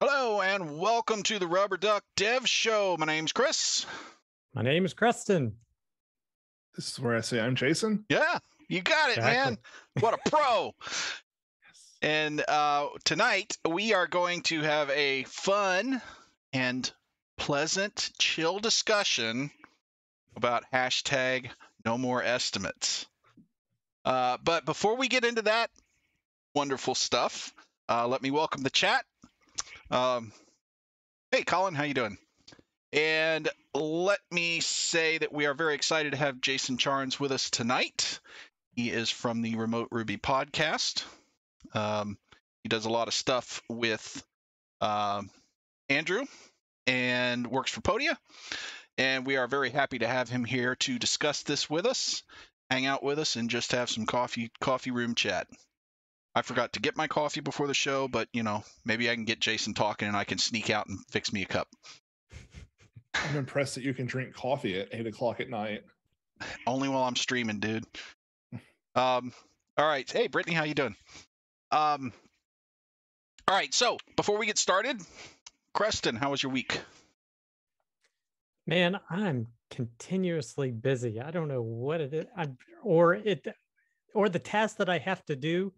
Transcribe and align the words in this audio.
Hello 0.00 0.40
and 0.40 0.78
welcome 0.78 1.22
to 1.24 1.38
the 1.38 1.46
Rubber 1.46 1.76
Duck 1.76 2.04
Dev 2.16 2.48
Show. 2.48 2.96
My 2.98 3.06
name's 3.06 3.32
Chris. 3.32 3.84
My 4.54 4.62
name 4.62 4.84
is 4.84 4.94
Creston. 4.94 5.56
This 6.74 6.90
is 6.92 7.00
where 7.00 7.16
I 7.16 7.20
say 7.20 7.40
I'm 7.40 7.54
Jason. 7.56 8.04
Yeah, 8.08 8.38
you 8.68 8.80
got 8.80 9.10
it, 9.10 9.18
Exactly. 9.18 9.50
man. 9.52 9.58
What 10.00 10.14
a 10.14 10.18
pro. 10.30 10.72
Yes. 10.82 11.98
and 12.02 12.42
uh, 12.48 12.88
tonight 13.04 13.58
we 13.68 13.92
are 13.92 14.06
going 14.06 14.40
to 14.44 14.60
have 14.62 14.88
a 14.90 15.24
fun 15.24 16.00
and 16.52 16.90
pleasant, 17.36 18.10
chill 18.18 18.58
discussion 18.58 19.50
about 20.36 20.64
hashtag 20.72 21.50
no 21.84 21.98
more 21.98 22.22
estimates. 22.22 23.06
Uh, 24.04 24.38
but 24.42 24.64
before 24.64 24.96
we 24.96 25.08
get 25.08 25.24
into 25.26 25.42
that 25.42 25.70
wonderful 26.54 26.94
stuff, 26.94 27.52
uh, 27.88 28.08
let 28.08 28.22
me 28.22 28.30
welcome 28.30 28.62
the 28.62 28.70
chat. 28.70 29.04
Um, 29.90 30.32
hey, 31.32 31.42
Colin, 31.42 31.74
how 31.74 31.82
you 31.82 31.94
doing? 31.94 32.16
And 32.92 33.48
let 33.74 34.20
me 34.30 34.60
say 34.60 35.18
that 35.18 35.32
we 35.32 35.46
are 35.46 35.54
very 35.54 35.74
excited 35.74 36.12
to 36.12 36.18
have 36.18 36.40
Jason 36.40 36.76
Charnes 36.76 37.18
with 37.18 37.32
us 37.32 37.50
tonight. 37.50 38.20
He 38.74 38.90
is 38.90 39.10
from 39.10 39.42
the 39.42 39.56
Remote 39.56 39.88
Ruby 39.90 40.16
podcast. 40.16 41.04
Um, 41.74 42.18
he 42.62 42.68
does 42.68 42.84
a 42.84 42.90
lot 42.90 43.08
of 43.08 43.14
stuff 43.14 43.62
with 43.68 44.24
um, 44.80 45.30
Andrew 45.88 46.24
and 46.86 47.46
works 47.48 47.72
for 47.72 47.80
Podia. 47.80 48.16
And 48.96 49.26
we 49.26 49.36
are 49.36 49.48
very 49.48 49.70
happy 49.70 49.98
to 50.00 50.08
have 50.08 50.28
him 50.28 50.44
here 50.44 50.76
to 50.76 50.98
discuss 50.98 51.42
this 51.42 51.68
with 51.68 51.86
us, 51.86 52.22
hang 52.70 52.86
out 52.86 53.02
with 53.02 53.18
us, 53.18 53.36
and 53.36 53.50
just 53.50 53.72
have 53.72 53.90
some 53.90 54.06
coffee 54.06 54.50
coffee 54.60 54.90
room 54.90 55.14
chat. 55.14 55.48
I 56.34 56.42
forgot 56.42 56.74
to 56.74 56.80
get 56.80 56.96
my 56.96 57.08
coffee 57.08 57.40
before 57.40 57.66
the 57.66 57.74
show, 57.74 58.08
but 58.08 58.28
you 58.32 58.42
know, 58.42 58.62
maybe 58.84 59.10
I 59.10 59.14
can 59.14 59.24
get 59.24 59.40
Jason 59.40 59.74
talking 59.74 60.08
and 60.08 60.16
I 60.16 60.24
can 60.24 60.38
sneak 60.38 60.70
out 60.70 60.86
and 60.86 60.98
fix 61.10 61.32
me 61.32 61.42
a 61.42 61.46
cup. 61.46 61.68
I'm 63.14 63.36
impressed 63.36 63.74
that 63.74 63.84
you 63.84 63.94
can 63.94 64.06
drink 64.06 64.34
coffee 64.34 64.78
at 64.78 64.88
eight 64.92 65.06
o'clock 65.06 65.40
at 65.40 65.50
night. 65.50 65.82
Only 66.66 66.88
while 66.88 67.04
I'm 67.04 67.16
streaming, 67.16 67.58
dude. 67.58 67.84
Um, 68.94 69.32
all 69.76 69.86
right. 69.86 70.10
Hey, 70.10 70.28
Brittany, 70.28 70.54
how 70.54 70.64
you 70.64 70.74
doing? 70.74 70.96
Um, 71.70 72.12
all 73.48 73.56
right. 73.56 73.72
So 73.74 73.98
before 74.16 74.38
we 74.38 74.46
get 74.46 74.58
started, 74.58 75.00
Creston, 75.74 76.16
how 76.16 76.30
was 76.30 76.42
your 76.42 76.52
week? 76.52 76.80
Man, 78.66 79.00
I'm 79.08 79.48
continuously 79.70 80.70
busy. 80.70 81.20
I 81.20 81.30
don't 81.30 81.48
know 81.48 81.62
what 81.62 82.00
it 82.00 82.14
is, 82.14 82.26
I'm, 82.36 82.56
or 82.82 83.14
it, 83.14 83.46
or 84.14 84.28
the 84.28 84.38
task 84.38 84.76
that 84.78 84.88
I 84.88 84.98
have 84.98 85.24
to 85.26 85.36
do. 85.36 85.72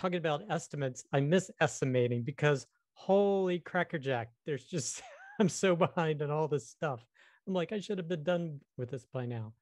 Talking 0.00 0.16
about 0.16 0.44
estimates, 0.48 1.04
I 1.12 1.20
miss 1.20 1.50
estimating 1.60 2.22
because 2.22 2.66
holy 2.94 3.58
crackerjack, 3.58 4.30
there's 4.46 4.64
just 4.64 5.02
I'm 5.38 5.50
so 5.50 5.76
behind 5.76 6.22
on 6.22 6.30
all 6.30 6.48
this 6.48 6.70
stuff. 6.70 7.04
I'm 7.46 7.52
like 7.52 7.70
I 7.70 7.80
should 7.80 7.98
have 7.98 8.08
been 8.08 8.22
done 8.22 8.60
with 8.78 8.90
this 8.90 9.04
by 9.12 9.26
now. 9.26 9.52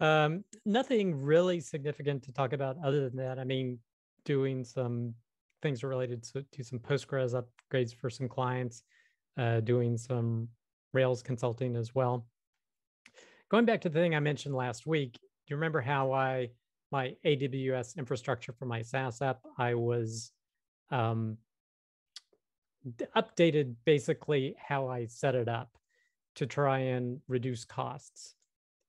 Um, 0.00 0.44
nothing 0.66 1.14
really 1.14 1.60
significant 1.60 2.24
to 2.24 2.32
talk 2.32 2.52
about 2.52 2.76
other 2.84 3.08
than 3.08 3.16
that. 3.16 3.38
I 3.38 3.44
mean, 3.44 3.78
doing 4.26 4.64
some 4.64 5.14
things 5.62 5.82
related 5.82 6.24
to, 6.24 6.42
to 6.42 6.62
some 6.62 6.78
Postgres 6.78 7.34
upgrades 7.34 7.94
for 7.94 8.10
some 8.10 8.28
clients, 8.28 8.82
uh, 9.38 9.60
doing 9.60 9.96
some 9.96 10.46
Rails 10.92 11.22
consulting 11.22 11.74
as 11.74 11.94
well. 11.94 12.26
Going 13.50 13.64
back 13.64 13.80
to 13.80 13.88
the 13.88 13.98
thing 13.98 14.14
I 14.14 14.20
mentioned 14.20 14.54
last 14.54 14.86
week, 14.86 15.14
do 15.14 15.20
you 15.48 15.56
remember 15.56 15.80
how 15.80 16.12
I 16.12 16.50
my 16.94 17.16
AWS 17.26 17.96
infrastructure 17.98 18.52
for 18.52 18.66
my 18.66 18.80
SaaS 18.80 19.20
app? 19.20 19.40
I 19.58 19.74
was 19.74 20.30
um, 20.92 21.38
updated 23.16 23.74
basically 23.84 24.54
how 24.64 24.86
I 24.86 25.06
set 25.06 25.34
it 25.34 25.48
up 25.48 25.76
to 26.36 26.46
try 26.46 26.78
and 26.78 27.20
reduce 27.26 27.64
costs. 27.64 28.36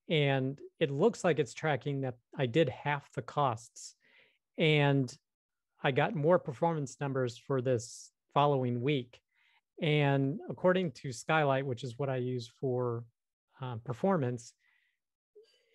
And 0.07 0.59
it 0.79 0.91
looks 0.91 1.23
like 1.23 1.39
it's 1.39 1.55
tracking 1.55 2.01
that 2.01 2.13
I 2.37 2.45
did 2.45 2.69
half 2.69 3.11
the 3.13 3.23
costs. 3.23 3.95
And 4.59 5.11
I 5.83 5.89
got 5.89 6.13
more 6.13 6.37
performance 6.37 6.97
numbers 7.01 7.35
for 7.39 7.59
this 7.59 8.11
following 8.35 8.81
week. 8.83 9.19
And 9.81 10.39
according 10.47 10.91
to 10.91 11.11
Skylight, 11.11 11.65
which 11.65 11.83
is 11.83 11.97
what 11.97 12.09
I 12.09 12.17
use 12.17 12.51
for 12.61 13.03
uh, 13.59 13.77
performance, 13.83 14.53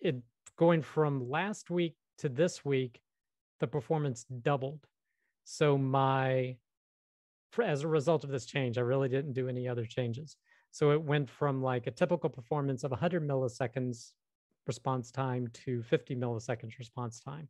it 0.01 0.15
going 0.57 0.81
from 0.81 1.29
last 1.29 1.69
week 1.69 1.95
to 2.19 2.29
this 2.29 2.63
week, 2.63 3.01
the 3.59 3.67
performance 3.67 4.25
doubled. 4.41 4.87
So 5.43 5.77
my, 5.77 6.57
as 7.61 7.83
a 7.83 7.87
result 7.87 8.23
of 8.23 8.29
this 8.29 8.45
change, 8.45 8.77
I 8.77 8.81
really 8.81 9.09
didn't 9.09 9.33
do 9.33 9.47
any 9.47 9.67
other 9.67 9.85
changes. 9.85 10.37
So 10.71 10.91
it 10.91 11.01
went 11.01 11.29
from 11.29 11.61
like 11.61 11.87
a 11.87 11.91
typical 11.91 12.29
performance 12.29 12.83
of 12.83 12.91
100 12.91 13.27
milliseconds 13.27 14.13
response 14.67 15.11
time 15.11 15.47
to 15.65 15.81
50 15.83 16.15
milliseconds 16.15 16.77
response 16.77 17.19
time 17.19 17.47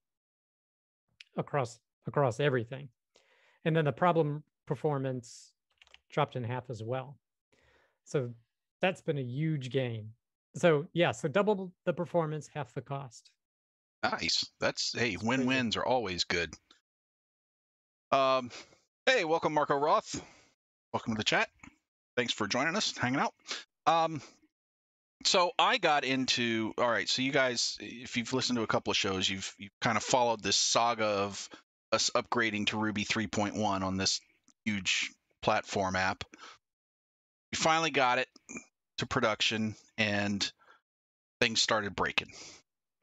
across 1.38 1.80
across 2.08 2.40
everything. 2.40 2.90
And 3.66 3.76
then 3.76 3.86
the 3.86 3.92
problem 3.92 4.44
performance 4.66 5.54
dropped 6.10 6.36
in 6.36 6.44
half 6.44 6.70
as 6.70 6.82
well. 6.82 7.18
So 8.04 8.32
that's 8.82 9.02
been 9.02 9.18
a 9.18 9.24
huge 9.24 9.70
gain. 9.70 10.10
So 10.56 10.88
yeah, 10.94 11.12
so 11.12 11.28
double 11.28 11.72
the 11.86 11.94
performance, 11.94 12.50
half 12.54 12.74
the 12.74 12.82
cost. 12.82 13.30
Nice. 14.04 14.46
That's 14.60 14.94
hey, 14.98 15.18
win-wins 15.22 15.78
are 15.78 15.86
always 15.86 16.24
good. 16.24 16.54
Um, 18.12 18.50
hey, 19.06 19.26
welcome 19.26 19.54
Marco 19.54 19.76
Roth. 19.76 20.22
Welcome 20.92 21.14
to 21.14 21.18
the 21.20 21.24
chat. 21.24 21.50
Thanks 22.18 22.34
for 22.34 22.48
joining 22.48 22.76
us, 22.76 22.98
hanging 22.98 23.20
out. 23.20 23.34
Um, 23.86 24.22
so 25.26 25.52
I 25.60 25.78
got 25.78 26.04
into 26.04 26.74
all 26.78 26.90
right. 26.90 27.08
So 27.08 27.22
you 27.22 27.32
guys, 27.32 27.78
if 27.80 28.18
you've 28.18 28.34
listened 28.34 28.58
to 28.58 28.64
a 28.64 28.68
couple 28.68 28.92
of 28.92 28.98
shows, 28.98 29.30
you've 29.30 29.54
you've 29.58 29.80
kind 29.82 29.98
of 29.98 30.04
followed 30.04 30.42
this 30.42 30.58
saga 30.58 31.06
of 31.06 31.48
us 31.92 32.10
upgrading 32.16 32.68
to 32.68 32.78
Ruby 32.78 33.06
3.1 33.06 33.84
on 33.84 33.98
this 33.98 34.20
huge 34.66 35.12
platform 35.42 35.96
app. 35.96 36.24
We 37.52 37.58
finally 37.58 37.92
got 37.92 38.18
it 38.18 38.28
to 38.98 39.06
production, 39.06 39.76
and 39.98 40.52
things 41.40 41.62
started 41.62 41.96
breaking 41.96 42.30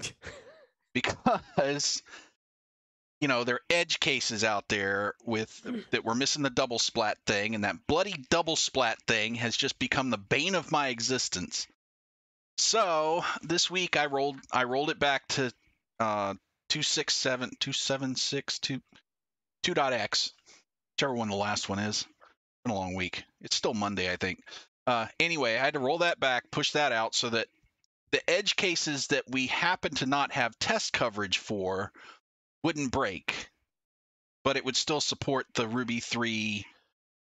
because 0.95 2.03
you 3.21 3.29
know 3.29 3.45
there 3.45 3.57
are 3.57 3.61
edge 3.71 4.01
cases 4.01 4.45
out 4.45 4.69
there 4.69 5.15
with 5.25 5.61
that 5.91 6.05
we're 6.05 6.15
missing 6.15 6.43
the 6.43 6.51
double 6.51 6.79
splat 6.79 7.19
thing 7.27 7.55
and 7.55 7.65
that 7.65 7.87
bloody 7.87 8.15
double 8.31 8.57
splat 8.57 8.99
thing 9.07 9.35
has 9.37 9.57
just 9.57 9.79
become 9.79 10.11
the 10.11 10.19
bane 10.19 10.55
of 10.55 10.71
my 10.71 10.89
existence. 10.89 11.67
So 12.59 13.25
this 13.43 13.71
week 13.71 13.97
i 13.97 14.07
rolled 14.07 14.37
i 14.53 14.65
rolled 14.65 14.91
it 14.91 14.99
back 14.99 15.27
to 15.29 15.53
uh 16.01 16.35
267 16.69 17.51
276 17.61 18.59
2 18.59 18.81
2.x 19.65 20.33
whichever 20.97 21.15
one 21.15 21.29
the 21.29 21.37
last 21.37 21.69
one 21.69 21.79
is. 21.79 22.03
It's 22.03 22.07
been 22.65 22.73
a 22.73 22.79
long 22.79 22.95
week. 22.95 23.25
It's 23.41 23.57
still 23.57 23.75
monday 23.75 24.13
i 24.13 24.17
think. 24.17 24.41
Uh 24.87 25.07
anyway 25.19 25.57
i 25.57 25.65
had 25.65 25.75
to 25.75 25.81
roll 25.81 25.99
that 25.99 26.21
back 26.21 26.51
push 26.51 26.73
that 26.73 26.93
out 26.93 27.15
so 27.15 27.31
that 27.31 27.49
the 28.11 28.31
edge 28.31 28.57
cases 28.57 29.09
that 29.09 29.25
we 29.29 29.47
happen 29.47 29.95
to 29.97 30.07
not 30.07 30.33
have 30.33 30.59
test 30.59 30.93
coverage 30.93 31.39
for 31.39 31.93
wouldn't 32.63 32.93
break, 32.93 33.49
but 34.45 34.57
it 34.57 34.65
would 34.65 34.77
still 34.77 35.01
support 35.01 35.47
the 35.55 35.69
Ruby 35.69 36.01
3 36.01 36.65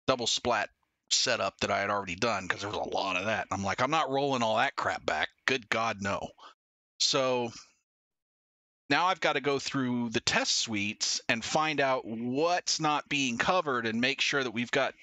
double 0.06 0.26
splat 0.26 0.70
setup 1.10 1.58
that 1.60 1.70
I 1.70 1.80
had 1.80 1.90
already 1.90 2.14
done 2.14 2.46
because 2.46 2.62
there 2.62 2.70
was 2.70 2.78
a 2.78 2.94
lot 2.94 3.16
of 3.16 3.26
that. 3.26 3.46
I'm 3.50 3.64
like, 3.64 3.82
I'm 3.82 3.90
not 3.90 4.10
rolling 4.10 4.42
all 4.42 4.56
that 4.56 4.76
crap 4.76 5.04
back. 5.04 5.28
Good 5.46 5.68
God, 5.68 5.98
no. 6.00 6.28
So 6.98 7.50
now 8.88 9.06
I've 9.06 9.20
got 9.20 9.34
to 9.34 9.40
go 9.40 9.58
through 9.58 10.10
the 10.10 10.20
test 10.20 10.56
suites 10.56 11.20
and 11.28 11.44
find 11.44 11.80
out 11.80 12.04
what's 12.04 12.80
not 12.80 13.08
being 13.08 13.38
covered 13.38 13.86
and 13.86 14.00
make 14.00 14.20
sure 14.20 14.42
that 14.42 14.50
we've 14.50 14.70
got 14.70 14.94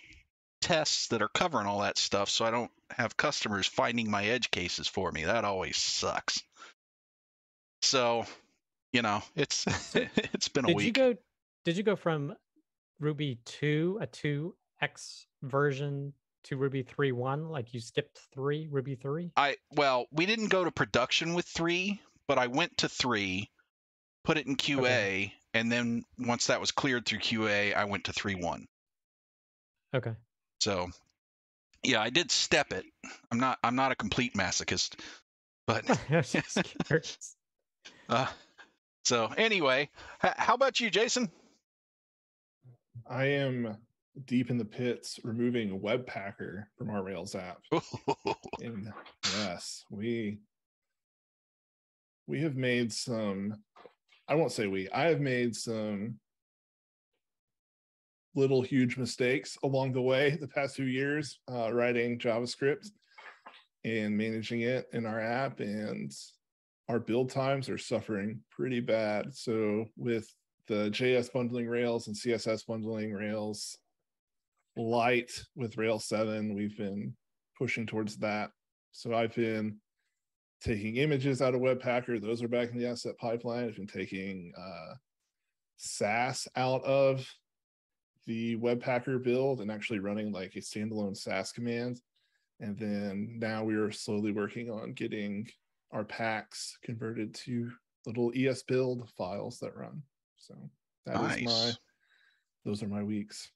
tests 0.62 1.08
that 1.10 1.22
are 1.22 1.30
covering 1.30 1.68
all 1.68 1.82
that 1.82 1.98
stuff 1.98 2.30
so 2.30 2.46
I 2.46 2.52
don't 2.52 2.72
have 2.92 3.18
customers 3.18 3.68
finding 3.68 4.10
my 4.10 4.26
edge 4.26 4.50
cases 4.52 4.88
for 4.88 5.12
me. 5.12 5.26
That 5.26 5.46
always 5.46 5.78
sucks. 5.78 6.42
So, 7.82 8.26
you 8.92 9.02
know, 9.02 9.22
it's 9.36 9.66
it's 9.96 10.48
been 10.50 10.66
a 10.66 10.70
Did 10.70 10.78
week. 10.78 10.86
you 10.88 10.92
go 10.94 11.16
did 11.66 11.78
you 11.78 11.84
go 11.84 11.96
from 11.96 12.34
Ruby 13.00 13.40
2, 13.46 14.00
a 14.02 14.08
2x 14.08 15.26
version 15.44 16.14
to 16.46 16.56
Ruby 16.58 16.84
3.1? 16.84 17.50
Like 17.52 17.74
you 17.74 17.80
skipped 17.80 18.20
three, 18.34 18.68
Ruby 18.72 18.96
3? 18.96 19.32
I 19.36 19.58
well, 19.76 20.08
we 20.12 20.26
didn't 20.26 20.48
go 20.48 20.64
to 20.64 20.72
production 20.72 21.34
with 21.34 21.46
3, 21.46 22.00
but 22.28 22.38
I 22.40 22.48
went 22.48 22.78
to 22.78 22.90
3, 22.90 23.50
put 24.24 24.38
it 24.38 24.48
in 24.48 24.56
QA, 24.56 24.80
Okay. 24.80 25.34
and 25.54 25.72
then 25.72 26.04
once 26.18 26.48
that 26.48 26.60
was 26.62 26.72
cleared 26.72 27.06
through 27.06 27.20
QA, 27.20 27.76
I 27.76 27.86
went 27.86 28.06
to 28.06 28.14
3.1. 28.14 28.64
Okay. 29.94 30.14
So, 30.60 30.90
yeah, 31.84 32.02
I 32.02 32.10
did 32.10 32.32
step 32.32 32.72
it. 32.74 32.86
I'm 33.32 33.40
not 33.40 33.60
I'm 33.64 33.76
not 33.76 33.92
a 33.92 33.96
complete 33.96 34.34
masochist, 34.34 35.00
but 35.66 35.90
I 36.10 36.18
was 36.18 36.32
just 36.32 36.60
curious. 36.86 37.36
uh, 38.10 38.28
so 39.06 39.28
anyway, 39.38 39.90
h- 40.24 40.34
how 40.38 40.54
about 40.56 40.80
you, 40.80 40.90
Jason? 40.90 41.32
I 43.10 43.26
am 43.26 43.78
deep 44.26 44.50
in 44.50 44.58
the 44.58 44.66
pits 44.66 45.20
removing 45.24 45.80
Webpacker 45.80 46.66
from 46.78 46.90
our 46.90 47.04
Rails 47.04 47.36
app. 47.36 47.60
and 48.60 48.92
yes, 49.24 49.86
we 49.92 50.40
we 52.28 52.42
have 52.42 52.56
made 52.56 52.92
some 52.92 53.56
I 54.28 54.36
won't 54.36 54.52
say 54.52 54.68
we, 54.68 54.90
I 54.90 55.04
have 55.06 55.22
made 55.22 55.56
some 55.56 56.20
little 58.38 58.62
huge 58.62 58.98
mistakes 58.98 59.58
along 59.64 59.92
the 59.92 60.02
way 60.02 60.38
the 60.40 60.48
past 60.48 60.76
few 60.76 60.86
years 60.86 61.40
uh, 61.52 61.74
writing 61.74 62.20
JavaScript 62.20 62.92
and 63.84 64.16
managing 64.16 64.62
it 64.62 64.88
in 64.94 65.08
our 65.08 65.20
app 65.20 65.60
and 65.60 66.14
our 66.88 67.00
build 67.00 67.32
times 67.32 67.68
are 67.68 67.80
suffering 67.80 68.40
pretty 68.52 68.80
bad. 68.80 69.34
So 69.34 69.86
with 69.98 70.32
the 70.68 70.90
JS 70.92 71.34
bundling 71.34 71.68
Rails 71.68 72.08
and 72.08 72.16
CSS 72.16 72.66
bundling 72.68 73.12
Rails 73.12 73.78
light 74.78 75.32
with 75.56 75.78
Rails 75.78 76.06
7, 76.06 76.54
we've 76.54 76.78
been 76.78 77.16
pushing 77.58 77.88
towards 77.88 78.18
that. 78.18 78.52
So 78.92 79.16
I've 79.16 79.34
been 79.36 79.78
taking 80.62 80.98
images 80.98 81.42
out 81.42 81.56
of 81.56 81.62
Webpacker. 81.62 82.22
Those 82.22 82.44
are 82.44 82.48
back 82.48 82.70
in 82.72 82.78
the 82.78 82.88
asset 82.88 83.18
pipeline. 83.18 83.66
I've 83.66 83.76
been 83.76 83.88
taking 83.88 84.54
uh, 84.56 84.94
Sass 85.78 86.48
out 86.56 86.84
of 86.84 87.28
the 88.28 88.58
Webpacker 88.58 89.24
build 89.24 89.62
and 89.62 89.72
actually 89.72 90.00
running 90.00 90.32
like 90.32 90.56
a 90.56 90.60
standalone 90.60 91.18
Sass 91.18 91.52
command. 91.52 92.02
And 92.60 92.78
then 92.78 93.38
now 93.40 93.64
we 93.64 93.76
are 93.76 93.92
slowly 93.92 94.32
working 94.32 94.70
on 94.70 94.94
getting 94.94 95.48
our 95.92 96.04
packs 96.04 96.78
converted 96.84 97.34
to 97.34 97.72
little 98.06 98.32
esbuild 98.32 99.10
files 99.18 99.60
that 99.60 99.76
run. 99.76 100.04
So 100.38 100.56
that 101.06 101.16
nice. 101.16 101.38
is 101.38 101.46
my 101.46 101.72
those 102.66 102.84
are 102.84 102.88
my 102.88 103.04
weeks. 103.04 103.50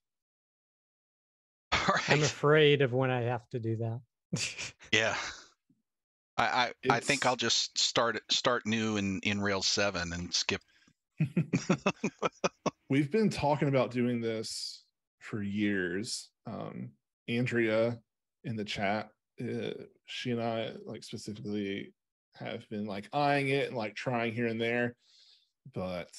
All 1.74 1.80
right. 1.90 2.10
I'm 2.10 2.24
afraid 2.24 2.82
of 2.82 2.94
when 2.94 3.12
I 3.12 3.22
have 3.24 3.48
to 3.50 3.60
do 3.60 3.78
that. 3.78 4.74
yeah. 4.94 5.16
I 6.38 6.46
I, 6.46 6.72
I, 6.90 7.00
think 7.02 7.26
I'll 7.26 7.36
just 7.36 7.78
start 7.78 8.22
start 8.32 8.66
new 8.66 8.96
in 8.98 9.20
in 9.24 9.42
Rails 9.42 9.68
7 9.68 10.14
and 10.14 10.34
skip 10.34 10.62
We've 12.90 13.12
been 13.12 13.30
talking 13.30 13.68
about 13.68 13.92
doing 13.92 14.22
this 14.22 14.84
for 15.20 15.42
years. 15.42 16.30
Um, 16.46 16.92
Andrea 17.28 18.00
in 18.44 18.56
the 18.56 18.66
chat, 18.66 19.10
uh, 19.42 19.72
she 20.06 20.32
and 20.32 20.42
I 20.42 20.72
like 20.86 21.04
specifically 21.04 21.94
have 22.36 22.68
been 22.70 22.86
like 22.86 23.10
eyeing 23.14 23.50
it 23.50 23.68
and 23.68 23.78
like 23.78 23.96
trying 23.96 24.34
here 24.34 24.48
and 24.48 24.60
there, 24.60 24.96
but 25.74 26.10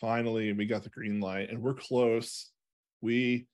finally 0.00 0.52
we 0.52 0.66
got 0.66 0.82
the 0.82 0.90
green 0.90 1.20
light 1.20 1.50
and 1.50 1.62
we're 1.62 1.74
close. 1.74 2.50
We 3.00 3.46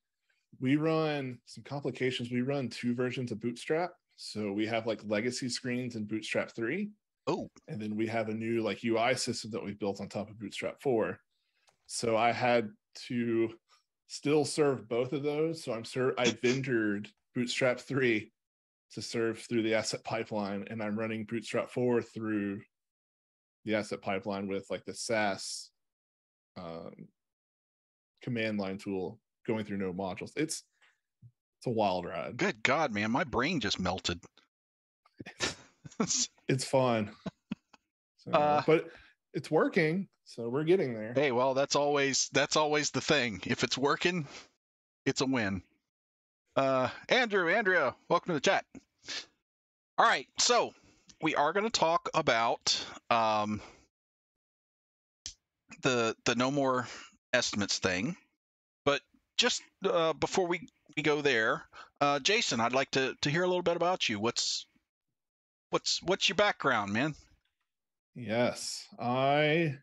we 0.60 0.76
run 0.76 1.38
some 1.46 1.64
complications. 1.64 2.30
We 2.30 2.42
run 2.42 2.68
two 2.68 2.94
versions 2.94 3.32
of 3.32 3.40
Bootstrap. 3.40 3.90
So 4.16 4.52
we 4.52 4.66
have 4.66 4.86
like 4.86 5.00
legacy 5.04 5.48
screens 5.48 5.96
and 5.96 6.06
Bootstrap 6.06 6.54
3. 6.54 6.90
Oh. 7.26 7.48
And 7.68 7.80
then 7.80 7.96
we 7.96 8.06
have 8.06 8.28
a 8.28 8.34
new 8.34 8.62
like 8.62 8.84
UI 8.84 9.14
system 9.14 9.50
that 9.52 9.64
we've 9.64 9.78
built 9.78 10.00
on 10.00 10.08
top 10.08 10.30
of 10.30 10.38
Bootstrap 10.38 10.80
4. 10.82 11.18
So 11.86 12.16
I 12.16 12.32
had 12.32 12.70
to 13.08 13.50
still 14.08 14.44
serve 14.44 14.88
both 14.88 15.12
of 15.12 15.22
those. 15.22 15.62
So 15.62 15.72
I'm 15.72 15.84
sure 15.84 16.14
I 16.18 16.26
vendored 16.26 17.08
Bootstrap 17.34 17.80
3 17.80 18.30
to 18.94 19.02
serve 19.02 19.40
through 19.40 19.62
the 19.62 19.74
asset 19.74 20.02
pipeline 20.04 20.64
and 20.70 20.82
i'm 20.82 20.98
running 20.98 21.24
bootstrap 21.24 21.70
4 21.70 22.00
through 22.00 22.60
the 23.64 23.74
asset 23.74 24.00
pipeline 24.00 24.46
with 24.46 24.66
like 24.70 24.84
the 24.84 24.94
sass 24.94 25.70
um, 26.56 26.92
command 28.22 28.58
line 28.58 28.78
tool 28.78 29.18
going 29.46 29.64
through 29.64 29.78
node 29.78 29.96
modules 29.96 30.30
it's 30.36 30.62
it's 31.58 31.66
a 31.66 31.70
wild 31.70 32.04
ride 32.04 32.36
good 32.36 32.62
god 32.62 32.92
man 32.92 33.10
my 33.10 33.24
brain 33.24 33.58
just 33.58 33.80
melted 33.80 34.20
it's 36.48 36.64
fun 36.64 37.10
so, 38.18 38.32
uh, 38.32 38.62
but 38.66 38.88
it's 39.32 39.50
working 39.50 40.08
so 40.26 40.48
we're 40.48 40.64
getting 40.64 40.94
there. 40.94 41.12
Hey 41.14 41.32
well 41.32 41.52
that's 41.54 41.76
always 41.76 42.30
that's 42.32 42.56
always 42.56 42.90
the 42.90 43.02
thing. 43.02 43.42
If 43.44 43.62
it's 43.62 43.76
working 43.76 44.26
it's 45.06 45.20
a 45.20 45.26
win. 45.26 45.62
Uh, 46.56 46.88
Andrew, 47.08 47.48
Andrea, 47.52 47.94
welcome 48.08 48.28
to 48.28 48.34
the 48.34 48.40
chat. 48.40 48.64
All 49.98 50.06
right, 50.06 50.26
so 50.38 50.72
we 51.20 51.34
are 51.34 51.52
going 51.52 51.64
to 51.64 51.70
talk 51.70 52.08
about 52.14 52.84
um, 53.10 53.60
the 55.82 56.16
the 56.24 56.34
no 56.36 56.50
more 56.50 56.86
estimates 57.32 57.78
thing, 57.78 58.16
but 58.84 59.00
just 59.36 59.62
uh, 59.84 60.12
before 60.14 60.46
we, 60.46 60.68
we 60.96 61.02
go 61.02 61.20
there, 61.20 61.64
uh, 62.00 62.18
Jason, 62.20 62.60
I'd 62.60 62.72
like 62.72 62.92
to 62.92 63.14
to 63.22 63.30
hear 63.30 63.42
a 63.42 63.48
little 63.48 63.62
bit 63.62 63.76
about 63.76 64.08
you. 64.08 64.18
What's 64.18 64.66
what's 65.74 66.00
what's 66.04 66.28
your 66.28 66.36
background, 66.36 66.92
man? 66.92 67.16
Yes, 68.14 68.86
I 68.96 69.74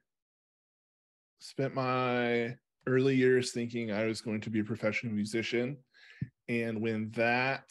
spent 1.40 1.76
my 1.76 2.56
early 2.88 3.14
years 3.14 3.52
thinking 3.52 3.92
I 3.92 4.06
was 4.06 4.22
going 4.22 4.40
to 4.42 4.50
be 4.50 4.62
a 4.62 4.64
professional 4.64 5.14
musician 5.14 5.76
and 6.48 6.82
when 6.82 7.12
that 7.12 7.66